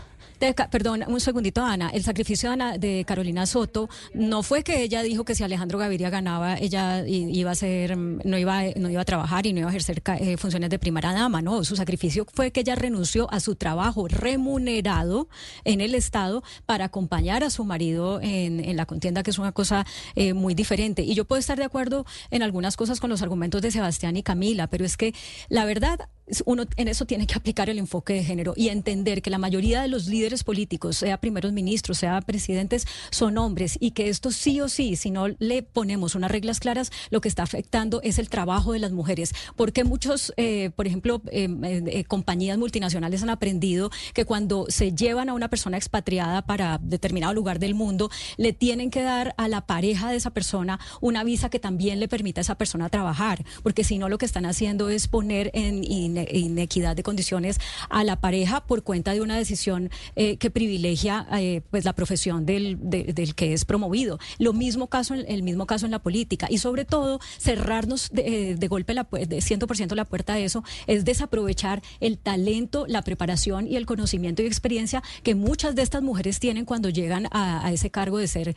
[0.70, 1.90] Perdón, un segundito, Ana.
[1.90, 6.56] El sacrificio de, Carolina Soto no fue que ella dijo que si Alejandro Gaviria ganaba,
[6.58, 9.72] ella iba a ser, mm, no iba, no iba a trabajar y no iba a
[9.72, 11.42] ejercer eh, funciones de primera dama.
[11.42, 15.28] No, su sacrificio fue que ella renunció a su trabajo remunerado
[15.64, 19.52] en el Estado para acompañar a su marido en, en la contienda, que es una
[19.52, 21.02] cosa eh, muy diferente.
[21.02, 24.22] Y yo puedo estar de acuerdo en algunas cosas con los argumentos de Sebastián y
[24.22, 25.14] Camila, pero es que
[25.48, 26.08] la verdad
[26.44, 29.80] uno en eso tiene que aplicar el enfoque de género y entender que la mayoría
[29.82, 34.60] de los líderes políticos, sea primeros ministros, sea presidentes, son hombres y que esto sí
[34.60, 38.28] o sí, si no le ponemos unas reglas claras, lo que está afectando es el
[38.28, 39.34] trabajo de las mujeres.
[39.54, 45.28] Porque muchos, eh, por ejemplo, eh, eh, compañías multinacionales han aprendido que cuando se llevan
[45.28, 49.66] a una persona expatriada para determinado lugar del mundo, le tienen que dar a la
[49.66, 53.84] pareja de esa persona una visa que también le permita a esa persona trabajar, porque
[53.84, 57.58] si no lo que están haciendo es poner en ine- inequidad de condiciones
[57.90, 62.46] a la pareja por cuenta de una decisión eh, que privilegia eh, pues la profesión
[62.46, 64.18] del, de- del que es promovido.
[64.38, 68.54] Lo mismo caso, el mismo caso en la política y sobre todo cerrarnos de, eh,
[68.56, 73.66] de golpe la, de 100% la puerta a eso es desaprovechar el talento, la preparación
[73.66, 77.90] y el conocimiento y experiencia que muchas de estas mujeres tienen cuando llegan a, ese
[77.90, 78.54] cargo de ser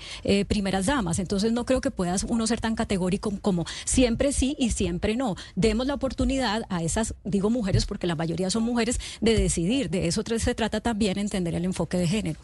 [0.47, 1.19] primeras damas.
[1.19, 5.35] Entonces no creo que puedas uno ser tan categórico como siempre sí y siempre no.
[5.55, 9.90] Demos la oportunidad a esas, digo mujeres porque la mayoría son mujeres, de decidir.
[9.90, 12.40] De eso se trata también entender el enfoque de género.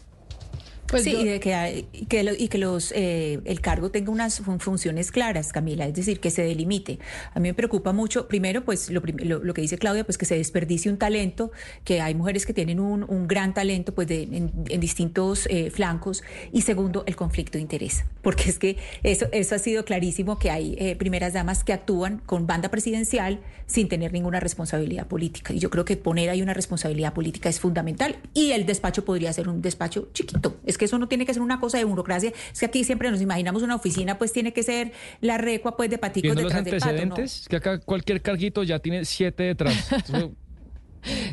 [0.88, 3.90] Pues sí, yo- y de que, hay- que, lo- y que los eh, el cargo
[3.90, 6.98] tenga unas fun- funciones claras, Camila, es decir, que se delimite.
[7.34, 10.24] A mí me preocupa mucho, primero, pues lo, lo, lo que dice Claudia, pues que
[10.26, 11.50] se desperdicie un talento,
[11.84, 15.70] que hay mujeres que tienen un, un gran talento pues de, en, en distintos eh,
[15.70, 20.38] flancos, y segundo, el conflicto de interés, porque es que eso, eso ha sido clarísimo,
[20.38, 25.52] que hay eh, primeras damas que actúan con banda presidencial sin tener ninguna responsabilidad política,
[25.52, 29.32] y yo creo que poner ahí una responsabilidad política es fundamental, y el despacho podría
[29.32, 32.32] ser un despacho chiquito, es que eso no tiene que ser una cosa de burocracia,
[32.52, 35.90] es que aquí siempre nos imaginamos una oficina, pues tiene que ser la recua pues
[35.90, 37.00] de paticos Viendo los detrás del pato, ¿no?
[37.00, 39.92] antecedentes, que acá cualquier carguito ya tiene siete detrás.
[39.92, 40.30] Entonces,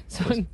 [0.07, 0.47] Son-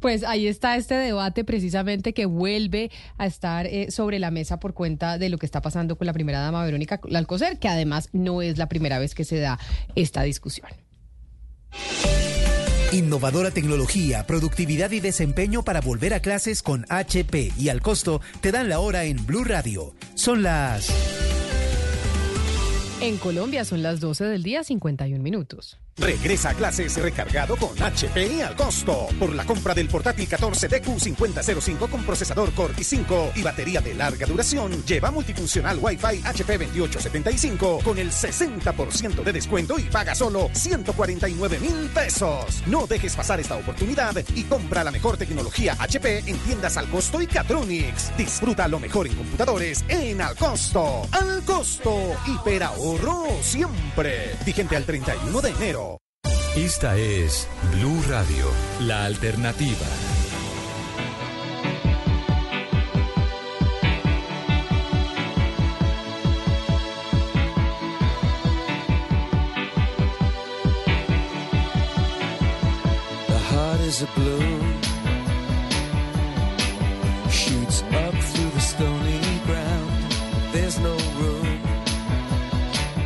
[0.00, 4.74] pues ahí está este debate precisamente que vuelve a estar eh, sobre la mesa por
[4.74, 8.42] cuenta de lo que está pasando con la primera dama Verónica Alcocer, que además no
[8.42, 9.58] es la primera vez que se da
[9.94, 10.68] esta discusión.
[12.94, 18.52] Innovadora tecnología, productividad y desempeño para volver a clases con HP y al costo te
[18.52, 19.96] dan la hora en Blue Radio.
[20.14, 20.88] Son las
[23.00, 25.80] En Colombia son las 12 del día, 51 minutos.
[25.96, 29.06] Regresa a clases recargado con HP y al costo.
[29.18, 34.84] Por la compra del portátil 14DQ5005 con procesador Core i5 y batería de larga duración,
[34.84, 41.88] lleva multifuncional Wi-Fi HP 2875 con el 60% de descuento y paga solo 149 mil
[41.90, 42.64] pesos.
[42.66, 47.22] No dejes pasar esta oportunidad y compra la mejor tecnología HP en tiendas al costo
[47.22, 48.16] y Catronics.
[48.16, 51.02] Disfruta lo mejor en computadores en al costo.
[51.12, 52.16] Al costo.
[52.26, 54.36] Hiperahorro siempre.
[54.44, 55.83] Vigente al 31 de enero.
[56.56, 59.86] Esta es Blue Radio, la alternativa.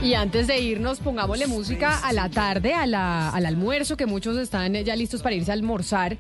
[0.09, 4.39] Y antes de irnos, pongámosle música a la tarde, a la, al almuerzo, que muchos
[4.39, 6.17] están ya listos para irse a almorzar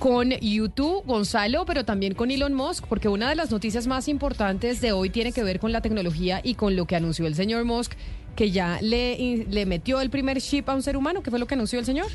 [0.00, 4.80] con YouTube, Gonzalo, pero también con Elon Musk, porque una de las noticias más importantes
[4.80, 7.64] de hoy tiene que ver con la tecnología y con lo que anunció el señor
[7.64, 7.92] Musk,
[8.34, 11.46] que ya le, le metió el primer chip a un ser humano, que fue lo
[11.46, 12.06] que anunció el señor.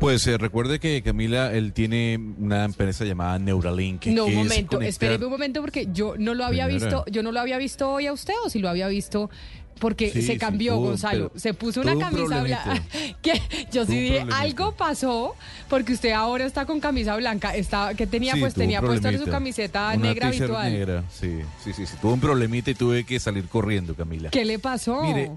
[0.00, 4.06] Pues eh, recuerde que Camila, él tiene una empresa llamada Neuralink.
[4.06, 7.22] No, un es momento, conectar- espéreme un momento porque yo no lo había visto, yo
[7.22, 9.30] no lo había visto hoy a usted o si lo había visto
[9.78, 11.32] porque Sí, se sí, cambió, tuvo, Gonzalo.
[11.36, 12.82] Se puso tuvo una un camisa blanca.
[13.22, 13.32] Que
[13.72, 14.38] yo sí Tuvo dije, problemita.
[14.40, 15.34] algo pasó
[15.68, 17.54] porque usted ahora está con camisa blanca.
[17.54, 20.72] Está, que tenía Sí, pues tuvo tenía puesto su camiseta Una negra habitual.
[20.72, 21.96] negra, sí, sí, sí, sí.
[22.00, 24.30] Tuve un problemita y tuve que salir corriendo, Camila.
[24.30, 25.02] ¿Qué le pasó?
[25.02, 25.30] Mire,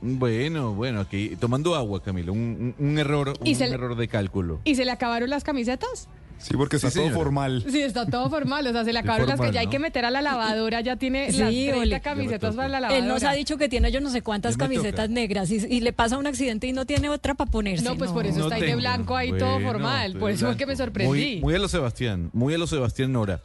[0.00, 4.08] bueno, bueno, aquí tomando agua, Camila, un, un- un error, ¿Y un se error de
[4.08, 4.60] cálculo.
[4.64, 6.08] ¿Y se le acabaron las camisetas?
[6.38, 7.64] Sí, porque está todo formal.
[7.70, 8.66] Sí, está todo formal.
[8.66, 10.80] O sea, se le acabaron las que ya hay que meter a la lavadora.
[10.82, 12.00] Ya tiene Sí, las 30 ole.
[12.00, 13.02] camisetas para la lavadora.
[13.04, 15.08] Él nos ha dicho que tiene yo no sé cuántas camisetas toca.
[15.08, 17.84] negras y, y le pasa un accidente y no tiene otra para ponerse.
[17.84, 20.16] No, pues por eso No está ahí de blanco, ahí todo formal.
[20.18, 21.08] Por eso fue que me sorprendí.
[21.36, 23.40] Muy, muy a lo Sebastián, muy a lo Sebastián Nora.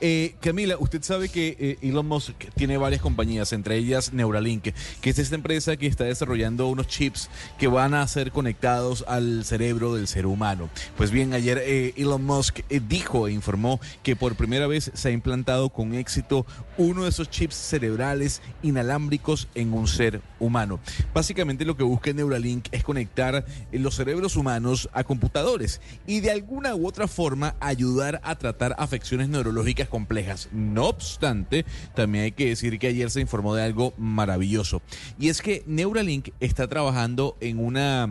[0.00, 4.68] Eh, Camila, usted sabe que eh, Elon Musk tiene varias compañías, entre ellas Neuralink,
[5.00, 9.44] que es esta empresa que está desarrollando unos chips que van a ser conectados al
[9.44, 10.68] cerebro del ser humano.
[10.96, 12.33] Pues bien, ayer eh, Elon Musk
[12.68, 16.46] eh, dijo e informó que por primera vez se ha implantado con éxito
[16.76, 20.80] uno de esos chips cerebrales inalámbricos en un ser humano.
[21.12, 26.30] Básicamente lo que busca Neuralink es conectar eh, los cerebros humanos a computadores y de
[26.30, 30.48] alguna u otra forma ayudar a tratar afecciones neurológicas complejas.
[30.52, 31.64] No obstante,
[31.94, 34.82] también hay que decir que ayer se informó de algo maravilloso
[35.18, 38.08] y es que Neuralink está trabajando en una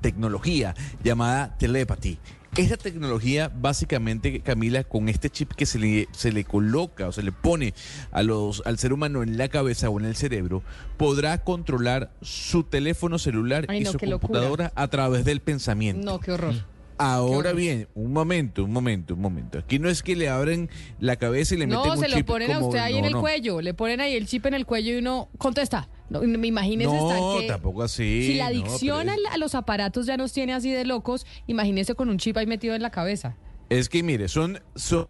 [0.00, 2.18] tecnología llamada telepathy.
[2.56, 7.22] Esta tecnología, básicamente, Camila, con este chip que se le, se le coloca o se
[7.22, 7.74] le pone
[8.10, 10.62] a los, al ser humano en la cabeza o en el cerebro,
[10.96, 14.18] podrá controlar su teléfono celular Ay, y no, su locura.
[14.18, 16.04] computadora a través del pensamiento.
[16.04, 16.54] No, qué horror.
[16.98, 19.58] Ahora bien, un momento, un momento, un momento.
[19.58, 22.16] Aquí no es que le abren la cabeza y le meten No, un se lo
[22.16, 23.20] chip ponen a usted ahí no, en el no.
[23.20, 25.88] cuello, le ponen ahí el chip en el cuello y uno contesta.
[26.10, 28.26] No, me imagínese No, que tampoco así.
[28.26, 31.94] si la no, pero adicción a los aparatos ya nos tiene así de locos, imagínese
[31.94, 33.36] con un chip ahí metido en la cabeza.
[33.68, 35.08] Es que mire, son, son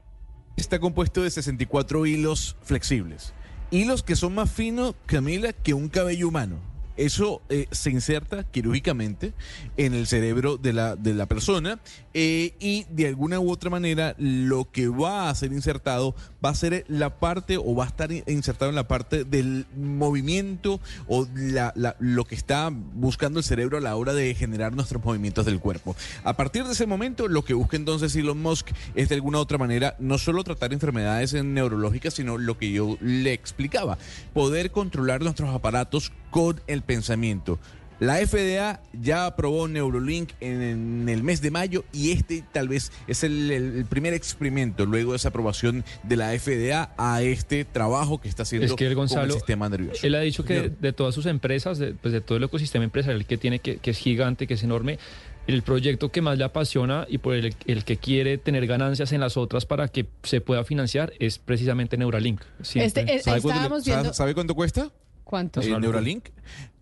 [0.57, 3.33] está compuesto de 64 hilos flexibles.
[3.71, 6.70] Hilos que son más finos, Camila, que un cabello humano.
[7.01, 9.33] Eso eh, se inserta quirúrgicamente
[9.79, 11.81] en el cerebro de la, de la persona
[12.13, 16.15] eh, y de alguna u otra manera lo que va a ser insertado
[16.45, 20.81] va a ser la parte o va a estar insertado en la parte del movimiento
[21.09, 25.47] o la- lo que está buscando el cerebro a la hora de generar nuestros movimientos
[25.47, 25.97] del cuerpo.
[26.25, 29.41] A partir de ese momento, lo que busca entonces Elon Musk es de alguna u
[29.41, 33.97] otra manera no solo tratar enfermedades neurológicas, sino lo que yo le explicaba,
[34.35, 37.59] poder controlar nuestros aparatos con el pensamiento.
[37.99, 42.91] La FDA ya aprobó Neurolink en, en el mes de mayo y este tal vez
[43.07, 47.67] es el, el- el primer experimento luego de esa aprobación de la FDA a este
[47.67, 50.07] trabajo que está haciendo Es que el con Gonzalo, el sistema nervioso.
[50.07, 53.27] él ha dicho que de todas sus empresas, de, pues de todo el ecosistema empresarial
[53.27, 54.99] que tiene, que, que es gigante, que es enorme,
[55.47, 59.21] el proyecto que más le apasiona y por el, el que quiere tener ganancias en
[59.21, 62.41] las otras para que se pueda financiar es precisamente Neuralink.
[62.75, 64.91] Este, eh, ¿Sabe, cuánto, le- estábamos sabe- viendo- sabe cuánto cuesta?
[65.31, 65.61] ¿Cuánto?
[65.63, 66.31] Eh, Neuralink.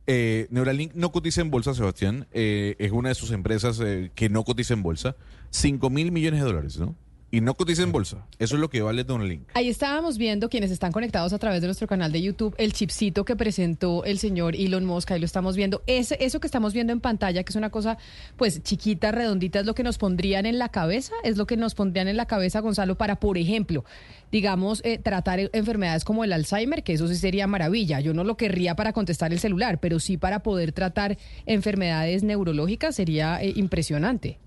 [0.07, 2.27] Eh, Neuralink no cotiza en bolsa, Sebastián.
[2.33, 5.17] Eh, es una de sus empresas eh, que no cotiza en bolsa.
[5.51, 6.97] 5 mil millones de dólares, ¿no?
[7.31, 8.27] Y no cotiza en bolsa.
[8.39, 9.49] Eso es lo que vale Don Link.
[9.55, 13.25] Ahí estábamos viendo quienes están conectados a través de nuestro canal de YouTube el chipcito
[13.25, 15.11] que presentó el señor Elon Musk.
[15.11, 15.83] Ahí lo estamos viendo.
[15.87, 17.99] Ese, eso que estamos viendo en pantalla, que es una cosa
[18.37, 21.75] pues chiquita, redondita, es lo que nos pondrían en la cabeza, es lo que nos
[21.75, 23.85] pondrían en la cabeza, Gonzalo, para, por ejemplo,
[24.33, 28.01] digamos, eh, tratar enfermedades como el Alzheimer, que eso sí sería maravilla.
[28.01, 32.95] Yo no lo querría para contestar el celular, pero sí para poder tratar enfermedades neurológicas
[32.95, 34.39] sería eh, impresionante.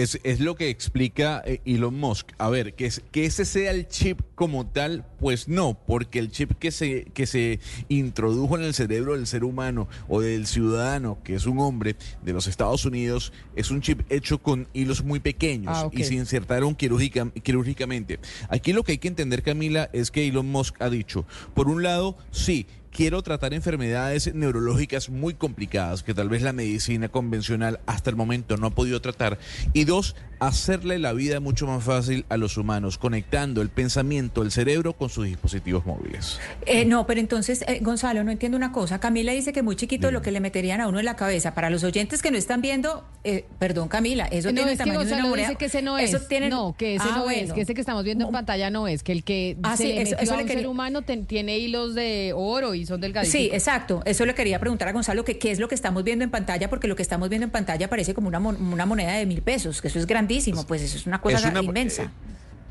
[0.00, 2.28] Es, es, lo que explica eh, Elon Musk.
[2.38, 6.30] A ver, que, es, que ese sea el chip como tal, pues no, porque el
[6.30, 11.18] chip que se, que se introdujo en el cerebro del ser humano o del ciudadano,
[11.22, 15.20] que es un hombre de los Estados Unidos, es un chip hecho con hilos muy
[15.20, 18.18] pequeños Ah, y se insertaron quirúrgica- quirúrgicamente.
[18.48, 21.82] Aquí lo que hay que entender, Camila, es que Elon Musk ha dicho, por un
[21.82, 28.10] lado, sí, quiero tratar enfermedades neurológicas muy complicadas que tal vez la medicina convencional hasta
[28.10, 29.38] el momento no ha podido tratar.
[29.72, 34.50] Y dos, hacerle la vida mucho más fácil a los humanos, conectando el pensamiento, el
[34.50, 36.38] cerebro con sus dispositivos móviles.
[36.66, 38.98] Eh, no, pero entonces, eh, Gonzalo, no entiendo una cosa.
[39.00, 41.54] Camila dice que muy chiquito lo que le meterían a uno en la cabeza.
[41.54, 44.78] Para los oyentes que no están viendo, eh, perdón, Camila, eso no, tiene el es
[44.78, 46.28] que tamaño de una dice que ese no Eso es.
[46.28, 48.88] tiene- No, que ese Ah, no es, que ese que estamos viendo en pantalla no
[48.88, 50.62] es, que el que Ah, se sí, le eso- metió eso a le un quería-
[50.62, 53.32] ser humano ten- tiene hilos de oro y son delgaditos.
[53.32, 54.02] Sí, exacto.
[54.06, 56.70] Eso le quería preguntar a Gonzalo que qué es lo que estamos viendo en pantalla,
[56.70, 59.42] porque lo que estamos viendo en pantalla parece como una, mon- una moneda de mil
[59.42, 62.10] pesos, que eso es grandísimo, pues eso es una cosa Es una- inmensa.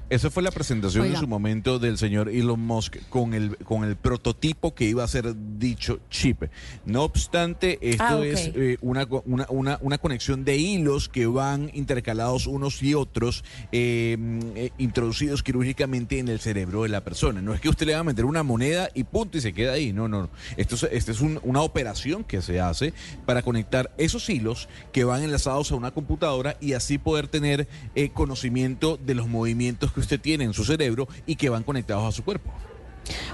[0.10, 1.16] Esa fue la presentación Oiga.
[1.16, 5.08] en su momento del señor Elon Musk con el, con el prototipo que iba a
[5.08, 6.44] ser dicho chip.
[6.86, 11.70] No obstante, esto Ah, es eh, una, una, una, una conexión de hilos que van
[11.74, 14.18] intercalados unos y otros, eh,
[14.56, 17.42] eh, introducidos quirúrgicamente en el cerebro de la persona.
[17.42, 19.74] No es que usted le va a meter una moneda y punto y se queda
[19.74, 19.94] ahí.
[19.94, 20.24] No, no.
[20.24, 20.30] no.
[20.58, 22.94] Esto es, es un- una operación que se hace
[23.26, 28.10] para conectar esos hilos que van enlazados a una computadora y así poder tener eh,
[28.10, 32.12] conocimiento de los movimientos que usted tiene en su cerebro y que van conectados a
[32.12, 32.52] su cuerpo.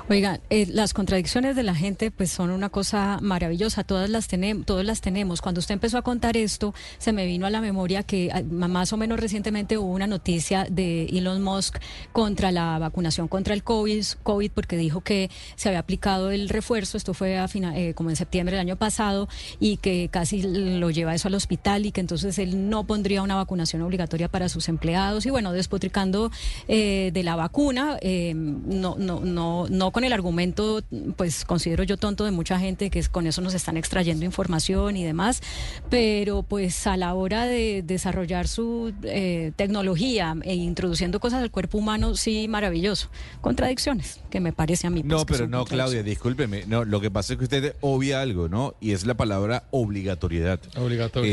[0.09, 4.65] Oigan, eh, las contradicciones de la gente pues son una cosa maravillosa, todas las tenemos,
[4.65, 5.41] todas las tenemos.
[5.41, 8.93] Cuando usted empezó a contar esto, se me vino a la memoria que ah, más
[8.93, 11.77] o menos recientemente hubo una noticia de Elon Musk
[12.13, 16.97] contra la vacunación contra el COVID, COVID porque dijo que se había aplicado el refuerzo,
[16.97, 19.27] esto fue a fina- eh, como en septiembre del año pasado
[19.59, 23.35] y que casi lo lleva eso al hospital y que entonces él no pondría una
[23.35, 25.25] vacunación obligatoria para sus empleados.
[25.25, 26.31] Y bueno, despotricando
[26.67, 29.19] eh, de la vacuna, eh, no, no,
[29.56, 30.82] no, no con el argumento,
[31.16, 34.98] pues considero yo tonto de mucha gente que es- con eso nos están extrayendo información
[34.98, 35.42] y demás,
[35.90, 41.77] pero pues a la hora de desarrollar su eh, tecnología e introduciendo cosas al cuerpo
[41.77, 43.09] humano, sí, maravilloso.
[43.42, 45.01] Contradicciones, que me parece a mí.
[45.03, 46.66] pues, No, pero no, Claudia, discúlpeme.
[46.67, 48.74] No, lo que pasa es que usted obvia algo, ¿no?
[48.82, 50.59] Y es la palabra obligatoriedad.
[50.77, 51.32] Obligatorio.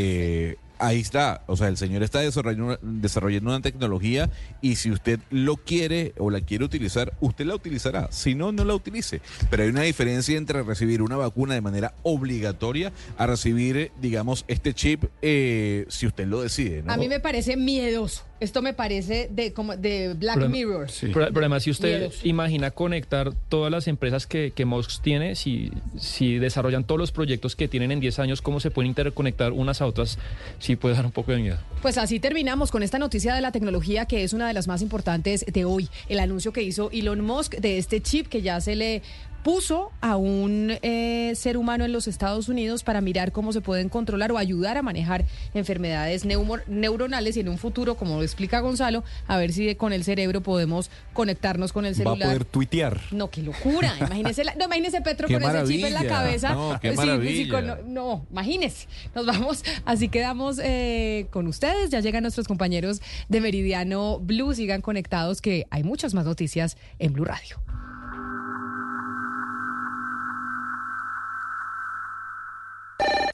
[0.83, 1.43] Ahí está.
[1.47, 4.31] O sea, el señor está desarrollando, desarrollando una tecnología
[4.61, 8.09] y si usted lo quiere o la quiere utilizar, usted la utilizará.
[8.11, 9.21] Si no, no la utilice.
[9.49, 14.75] Pero hay una diferencia entre recibir una vacuna de manera obligatoria a recibir, digamos, este
[14.75, 16.93] chip eh, si usted lo decide, ¿no?
[16.93, 18.25] A mí me parece miedoso.
[18.43, 20.89] Esto me parece de como de Black Pero- Mirror.
[21.01, 25.71] Pero, pero además, si usted imagina conectar todas las empresas que, que Musk tiene, si,
[25.97, 29.81] si desarrollan todos los proyectos que tienen en 10 años, ¿cómo se pueden interconectar unas
[29.81, 30.19] a otras?
[30.59, 31.59] Sí puede dar un poco de miedo.
[31.83, 34.83] Pues así terminamos con esta noticia de la tecnología que es una de las más
[34.83, 35.89] importantes de hoy.
[36.09, 39.03] El anuncio que hizo Elon Musk de este chip que ya se le
[39.43, 43.89] puso a un eh, ser humano en los Estados Unidos para mirar cómo se pueden
[43.89, 49.03] controlar o ayudar a manejar enfermedades neuronales y en un futuro, como lo explica Gonzalo,
[49.27, 52.29] a ver si con el cerebro podemos conectarnos con el Va a celular.
[52.29, 53.01] poder tuitear.
[53.11, 53.95] No, qué locura.
[54.01, 56.55] Imagínese, la- no, imagínese Petro Qué con ese chip en la cabeza.
[56.55, 57.51] No, qué Sí, sí, maravilla.
[57.53, 58.87] con- no, no, imagínese.
[59.15, 59.65] Nos vamos.
[59.85, 61.91] Así quedamos eh, con ustedes.
[61.91, 64.55] Ya llegan nuestros compañeros de Meridiano Blue.
[64.55, 67.57] Sigan conectados que hay muchas más noticias en Blue Radio.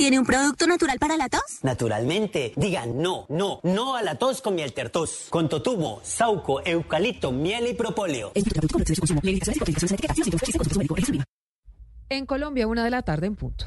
[0.08, 1.58] ¿Tiene un producto natural para la tos?
[1.60, 7.30] Naturalmente, digan no, no, no a la tos con miel tertos, con totumo, sauco, eucalipto,
[7.30, 8.32] miel y propóleo.
[12.08, 13.66] En Colombia, una de la tarde en punto.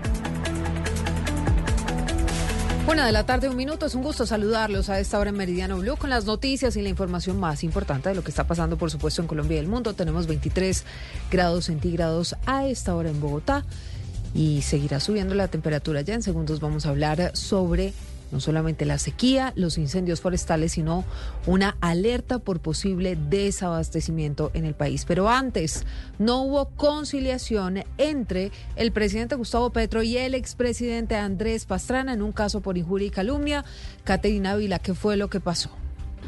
[2.87, 3.85] Una de la tarde, un minuto.
[3.85, 6.89] Es un gusto saludarlos a esta hora en Meridiano Blue con las noticias y la
[6.89, 9.93] información más importante de lo que está pasando, por supuesto, en Colombia y el mundo.
[9.93, 10.83] Tenemos 23
[11.29, 13.63] grados centígrados a esta hora en Bogotá
[14.33, 16.01] y seguirá subiendo la temperatura.
[16.01, 17.93] Ya en segundos vamos a hablar sobre
[18.31, 21.03] no solamente la sequía, los incendios forestales, sino
[21.45, 25.05] una alerta por posible desabastecimiento en el país.
[25.05, 25.85] Pero antes,
[26.19, 32.31] no hubo conciliación entre el presidente Gustavo Petro y el expresidente Andrés Pastrana en un
[32.31, 33.65] caso por injuria y calumnia.
[34.03, 35.80] Caterina Vila, ¿qué fue lo que pasó?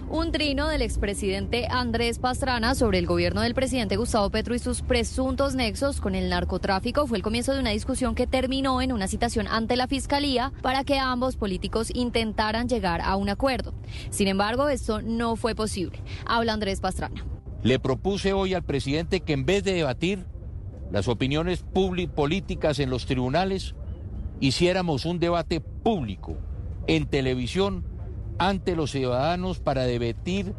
[0.09, 4.81] Un trino del expresidente Andrés Pastrana sobre el gobierno del presidente Gustavo Petro y sus
[4.81, 9.07] presuntos nexos con el narcotráfico fue el comienzo de una discusión que terminó en una
[9.07, 13.73] citación ante la Fiscalía para que ambos políticos intentaran llegar a un acuerdo.
[14.09, 15.99] Sin embargo, esto no fue posible.
[16.25, 17.25] Habla Andrés Pastrana.
[17.63, 20.25] Le propuse hoy al presidente que en vez de debatir
[20.91, 23.73] las opiniones políticas en los tribunales,
[24.39, 26.37] hiciéramos un debate público
[26.87, 27.85] en televisión
[28.37, 30.53] ante los ciudadanos para debatir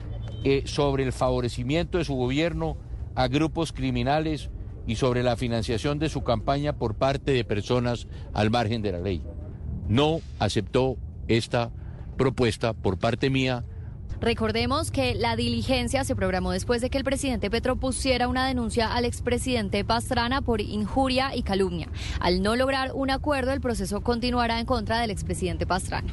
[0.44, 2.76] eh, sobre el favorecimiento de su gobierno
[3.14, 4.50] a grupos criminales
[4.86, 9.00] y sobre la financiación de su campaña por parte de personas al margen de la
[9.00, 9.22] ley.
[9.88, 10.96] No aceptó
[11.28, 11.70] esta
[12.16, 13.64] propuesta por parte mía.
[14.20, 18.94] Recordemos que la diligencia se programó después de que el presidente Petro pusiera una denuncia
[18.94, 21.88] al expresidente Pastrana por injuria y calumnia.
[22.20, 26.12] Al no lograr un acuerdo, el proceso continuará en contra del expresidente Pastrana.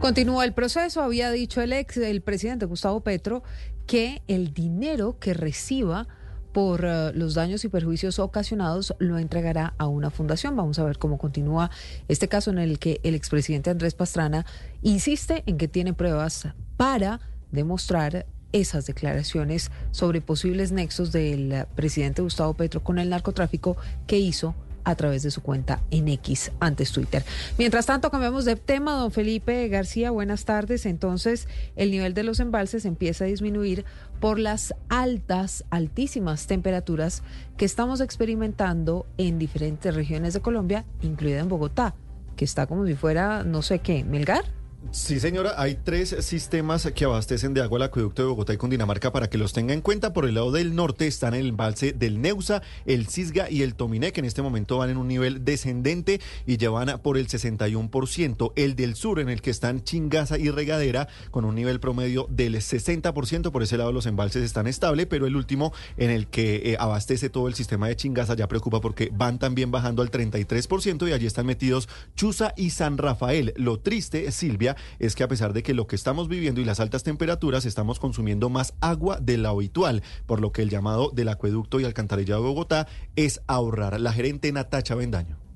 [0.00, 1.02] Continúa el proceso.
[1.02, 3.42] Había dicho el ex, presidente Gustavo Petro,
[3.86, 6.08] que el dinero que reciba
[6.54, 10.56] por uh, los daños y perjuicios ocasionados lo entregará a una fundación.
[10.56, 11.70] Vamos a ver cómo continúa
[12.08, 14.46] este caso en el que el expresidente Andrés Pastrana
[14.80, 16.48] insiste en que tiene pruebas
[16.78, 17.20] para
[17.52, 24.54] demostrar esas declaraciones sobre posibles nexos del presidente Gustavo Petro con el narcotráfico que hizo
[24.84, 27.24] a través de su cuenta en X, antes Twitter.
[27.58, 30.86] Mientras tanto, cambiamos de tema, don Felipe García, buenas tardes.
[30.86, 33.84] Entonces, el nivel de los embalses empieza a disminuir
[34.20, 37.22] por las altas, altísimas temperaturas
[37.56, 41.94] que estamos experimentando en diferentes regiones de Colombia, incluida en Bogotá,
[42.36, 44.59] que está como si fuera, no sé qué, Melgar.
[44.92, 49.12] Sí, señora, hay tres sistemas que abastecen de agua el acueducto de Bogotá y Cundinamarca
[49.12, 50.12] para que los tenga en cuenta.
[50.12, 54.10] Por el lado del norte están el embalse del Neusa, el Cisga y el Tominé,
[54.10, 58.52] que en este momento van en un nivel descendente y llevan por el 61%.
[58.56, 62.56] El del sur, en el que están Chingaza y Regadera, con un nivel promedio del
[62.56, 63.52] 60%.
[63.52, 67.28] Por ese lado los embalses están estables, pero el último, en el que eh, abastece
[67.28, 71.26] todo el sistema de Chingaza, ya preocupa porque van también bajando al 33% y allí
[71.26, 73.52] están metidos Chuza y San Rafael.
[73.56, 76.80] Lo triste, Silvia, es que a pesar de que lo que estamos viviendo y las
[76.80, 81.28] altas temperaturas, estamos consumiendo más agua de la habitual, por lo que el llamado del
[81.28, 84.00] acueducto y alcantarillado de Bogotá es ahorrar.
[84.00, 85.49] La gerente Natacha Bendaño.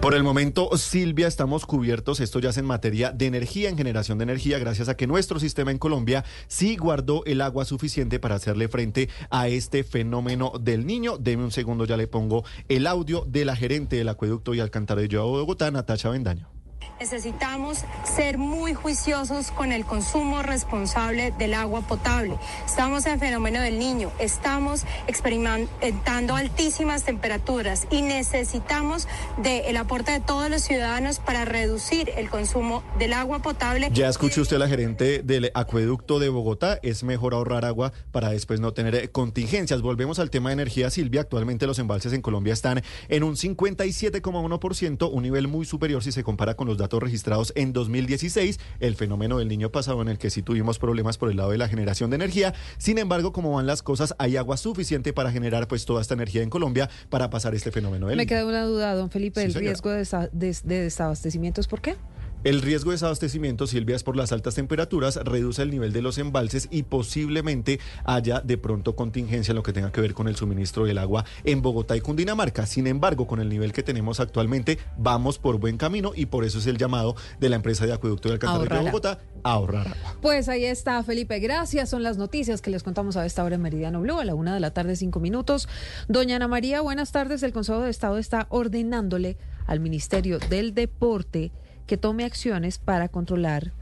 [0.00, 4.16] Por el momento, Silvia, estamos cubiertos, esto ya es en materia de energía, en generación
[4.18, 8.36] de energía, gracias a que nuestro sistema en Colombia sí guardó el agua suficiente para
[8.36, 11.18] hacerle frente a este fenómeno del niño.
[11.18, 15.32] Deme un segundo, ya le pongo el audio de la gerente del acueducto y alcantarillado
[15.32, 16.57] de Bogotá, Natacha Bendaño.
[17.00, 22.36] Necesitamos ser muy juiciosos con el consumo responsable del agua potable.
[22.66, 29.06] Estamos en el fenómeno del niño, estamos experimentando altísimas temperaturas y necesitamos
[29.40, 33.90] del aporte de todos los ciudadanos para reducir el consumo del agua potable.
[33.92, 38.60] Ya escuchó usted la gerente del acueducto de Bogotá, es mejor ahorrar agua para después
[38.60, 39.82] no tener contingencias.
[39.82, 41.22] Volvemos al tema de energía, Silvia.
[41.22, 46.24] Actualmente los embalses en Colombia están en un 57,1%, un nivel muy superior si se
[46.24, 50.30] compara con los datos registrados en 2016, el fenómeno del niño pasado en el que
[50.30, 52.54] sí tuvimos problemas por el lado de la generación de energía.
[52.78, 56.42] Sin embargo, como van las cosas, hay agua suficiente para generar pues toda esta energía
[56.42, 59.90] en Colombia para pasar este fenómeno del Me queda una duda, don Felipe, el riesgo
[59.90, 61.96] de, de, de desabastecimiento es por qué?
[62.44, 66.18] El riesgo de desabastecimiento, Silvia, es por las altas temperaturas, reduce el nivel de los
[66.18, 70.36] embalses y posiblemente haya de pronto contingencia en lo que tenga que ver con el
[70.36, 72.64] suministro del agua en Bogotá y Cundinamarca.
[72.66, 76.58] Sin embargo, con el nivel que tenemos actualmente, vamos por buen camino y por eso
[76.58, 80.16] es el llamado de la empresa de acueducto de alcantarillado de Bogotá a ahorrar agua.
[80.22, 81.40] Pues ahí está, Felipe.
[81.40, 81.90] Gracias.
[81.90, 84.54] Son las noticias que les contamos a esta hora en Meridiano Blue, a la una
[84.54, 85.68] de la tarde, cinco minutos.
[86.06, 87.42] Doña Ana María, buenas tardes.
[87.42, 89.36] El Consejo de Estado está ordenándole
[89.66, 91.50] al Ministerio del Deporte
[91.88, 93.72] que tome acciones para controlar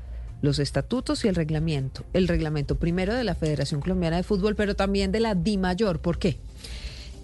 [0.40, 2.04] los estatutos y el reglamento.
[2.14, 6.00] El reglamento primero de la Federación Colombiana de Fútbol, pero también de la DIMAYOR.
[6.00, 6.38] ¿Por qué?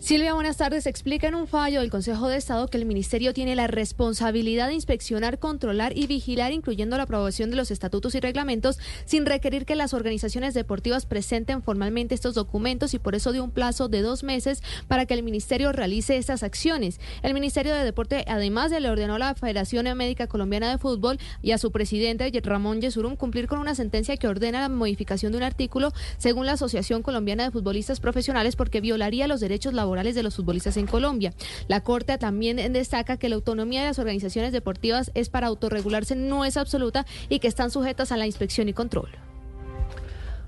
[0.02, 0.88] Silvia, buenas tardes.
[0.88, 4.74] Explica en un fallo del Consejo de Estado que el Ministerio tiene la responsabilidad de
[4.74, 9.76] inspeccionar, controlar y vigilar, incluyendo la aprobación de los estatutos y reglamentos, sin requerir que
[9.76, 14.24] las organizaciones deportivas presenten formalmente estos documentos y por eso dio un plazo de dos
[14.24, 16.98] meses para que el Ministerio realice estas acciones.
[17.22, 21.52] El Ministerio de Deporte, además, le ordenó a la Federación Médica Colombiana de Fútbol y
[21.52, 25.44] a su presidente, Ramón Yesurum, cumplir con una sentencia que ordena la modificación de un
[25.44, 30.36] artículo según la Asociación Colombiana de Futbolistas Profesionales porque violaría los derechos laborales de los
[30.36, 31.34] futbolistas en Colombia.
[31.68, 36.44] La Corte también destaca que la autonomía de las organizaciones deportivas es para autorregularse, no
[36.44, 39.10] es absoluta y que están sujetas a la inspección y control.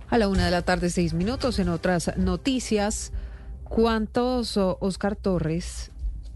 [0.08, 1.58] A la una de la tarde, seis minutos.
[1.58, 3.12] En otras noticias,
[3.64, 5.90] ¿cuántos, Oscar Torres,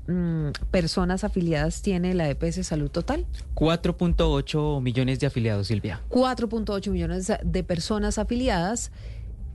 [0.07, 3.27] mm, personas afiliadas tiene la EPS Salud Total?
[3.55, 6.03] 4.8 millones de afiliados, Silvia.
[6.11, 8.93] 4.8 millones de personas afiliadas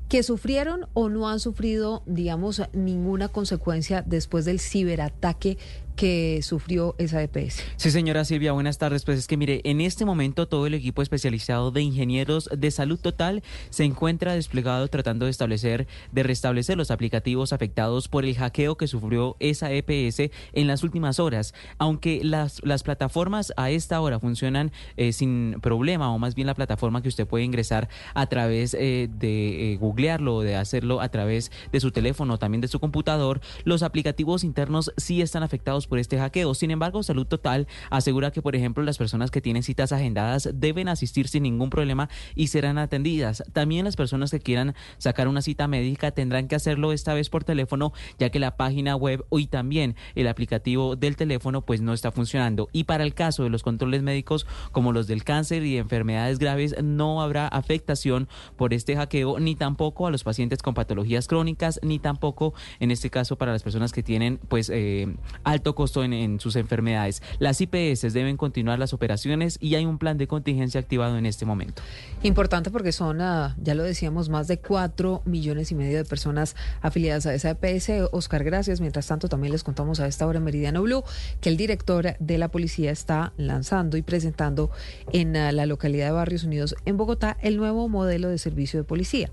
[0.10, 5.58] que sufrieron o no han sufrido, digamos, ninguna consecuencia después del ciberataque
[5.96, 7.64] que sufrió esa EPS.
[7.78, 9.06] Sí, señora Silvia, buenas tardes.
[9.06, 13.00] Pues es que mire, en este momento todo el equipo especializado de ingenieros de salud
[13.00, 18.78] total se encuentra desplegado tratando de establecer, de restablecer los aplicativos afectados por el hackeo
[18.78, 21.54] que sufrió esa EPS en las últimas horas.
[21.78, 26.56] Aunque las, las plataformas a esta hora funcionan eh, sin problema, o más bien la
[26.56, 31.10] plataforma que usted puede ingresar a través eh, de eh, googlearlo o de hacerlo a
[31.10, 36.00] través de su teléfono, también de su computador, los aplicativos internos sí están afectados por
[36.00, 36.54] este hackeo.
[36.54, 40.88] Sin embargo, Salud Total asegura que, por ejemplo, las personas que tienen citas agendadas deben
[40.88, 43.44] asistir sin ningún problema y serán atendidas.
[43.54, 47.44] También las personas que quieran sacar una cita médica tendrán que hacerlo esta vez por
[47.44, 52.12] teléfono, ya que la página web y también el aplicativo del teléfono pues no está
[52.12, 52.70] funcionando.
[52.72, 56.76] Y para el caso de los controles médicos como los del cáncer y enfermedades graves,
[56.82, 62.00] no habrá afectación por este hackeo, ni tampoco a los pacientes con patologías crónicas, ni
[62.00, 66.56] tampoco en este caso para las personas que tienen pues eh, alto costo en, sus
[66.56, 67.22] enfermedades.
[67.40, 71.46] Las IPS deben continuar las operaciones y hay un plan de contingencia activado en este
[71.46, 71.82] momento.
[72.24, 76.56] Importante porque son, ah, ya lo decíamos, más de cuatro millones y medio de personas
[76.82, 78.10] afiliadas a esa EPS.
[78.12, 78.82] Oscar, gracias.
[78.82, 81.04] Mientras tanto, también les contamos a esta hora en Meridiano Blue
[81.42, 84.72] que el director de la policía está lanzando y presentando
[85.12, 88.84] en ah, la localidad de Barrios Unidos, en Bogotá, el nuevo modelo de servicio de
[88.84, 89.32] policía.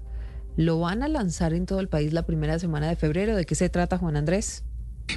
[0.57, 3.37] Lo van a lanzar en todo el país la primera semana de febrero.
[3.37, 4.65] ¿De qué se trata, Juan Andrés?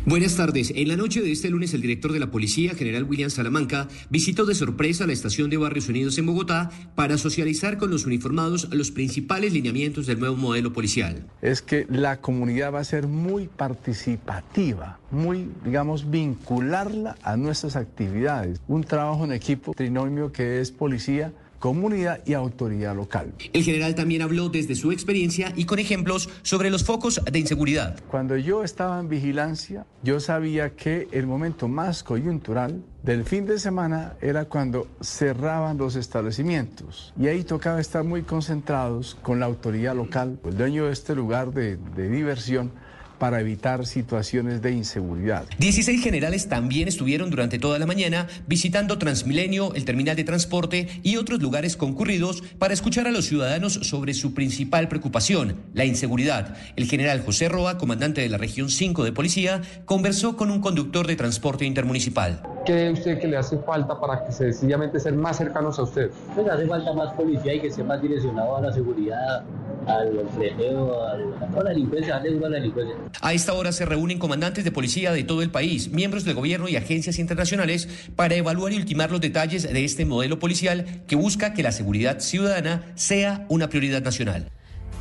[0.06, 0.74] Buenas tardes.
[0.76, 4.46] En la noche de este lunes, el director de la policía, general William Salamanca, visitó
[4.46, 8.92] de sorpresa la estación de Barrios Unidos en Bogotá para socializar con los uniformados los
[8.92, 11.26] principales lineamientos del nuevo modelo policial.
[11.42, 18.60] Es que la comunidad va a ser muy participativa, muy, digamos, vincularla a nuestras actividades.
[18.68, 21.32] Un trabajo en equipo, trinomio que es policía
[21.64, 23.34] comunidad y autoridad local.
[23.54, 28.02] El general también habló desde su experiencia y con ejemplos sobre los focos de inseguridad.
[28.10, 33.60] Cuando yo estaba en vigilancia, yo sabía que el momento más coyuntural del fin de
[33.60, 39.96] semana era cuando cerraban los establecimientos y ahí tocaba estar muy concentrados con la autoridad
[39.96, 42.74] local, el dueño de este lugar de, de diversión
[43.20, 45.46] para evitar situaciones de inseguridad.
[45.60, 51.18] 16 generales también estuvieron durante toda la mañana visitando Transmilenio, el terminal de transporte y
[51.18, 56.56] otros lugares concurridos para escuchar a los ciudadanos sobre su principal preocupación, la inseguridad.
[56.76, 61.08] El general José Roa, comandante de la región 5 de policía, conversó con un conductor
[61.08, 62.42] de transporte intermunicipal.
[62.66, 66.10] ¿Qué cree usted que le hace falta para que sencillamente ser más cercanos a usted?
[66.34, 69.44] Pues hace falta más policía y que esté más direccionado a la seguridad,
[69.88, 71.18] al fleteo, a
[71.64, 72.96] la delincuencia, a la delincuencia.
[73.22, 76.68] A esta hora se reúnen comandantes de policía de todo el país, miembros del gobierno
[76.68, 81.54] y agencias internacionales para evaluar y ultimar los detalles de este modelo policial que busca
[81.54, 84.50] que la seguridad ciudadana sea una prioridad nacional.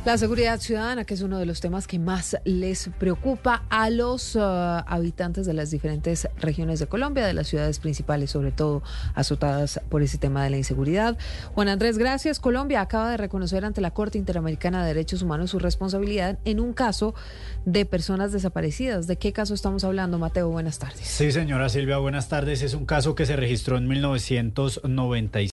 [0.05, 4.35] La seguridad ciudadana, que es uno de los temas que más les preocupa a los
[4.35, 4.41] uh,
[4.85, 8.83] habitantes de las diferentes regiones de Colombia, de las ciudades principales, sobre todo
[9.15, 11.17] azotadas por ese tema de la inseguridad.
[11.55, 12.41] Juan Andrés, gracias.
[12.41, 16.73] Colombia acaba de reconocer ante la Corte Interamericana de Derechos Humanos su responsabilidad en un
[16.73, 17.15] caso
[17.63, 19.07] de personas desaparecidas.
[19.07, 20.49] ¿De qué caso estamos hablando, Mateo?
[20.49, 21.07] Buenas tardes.
[21.07, 22.61] Sí, señora Silvia, buenas tardes.
[22.61, 25.33] Es un caso que se registró en 1996.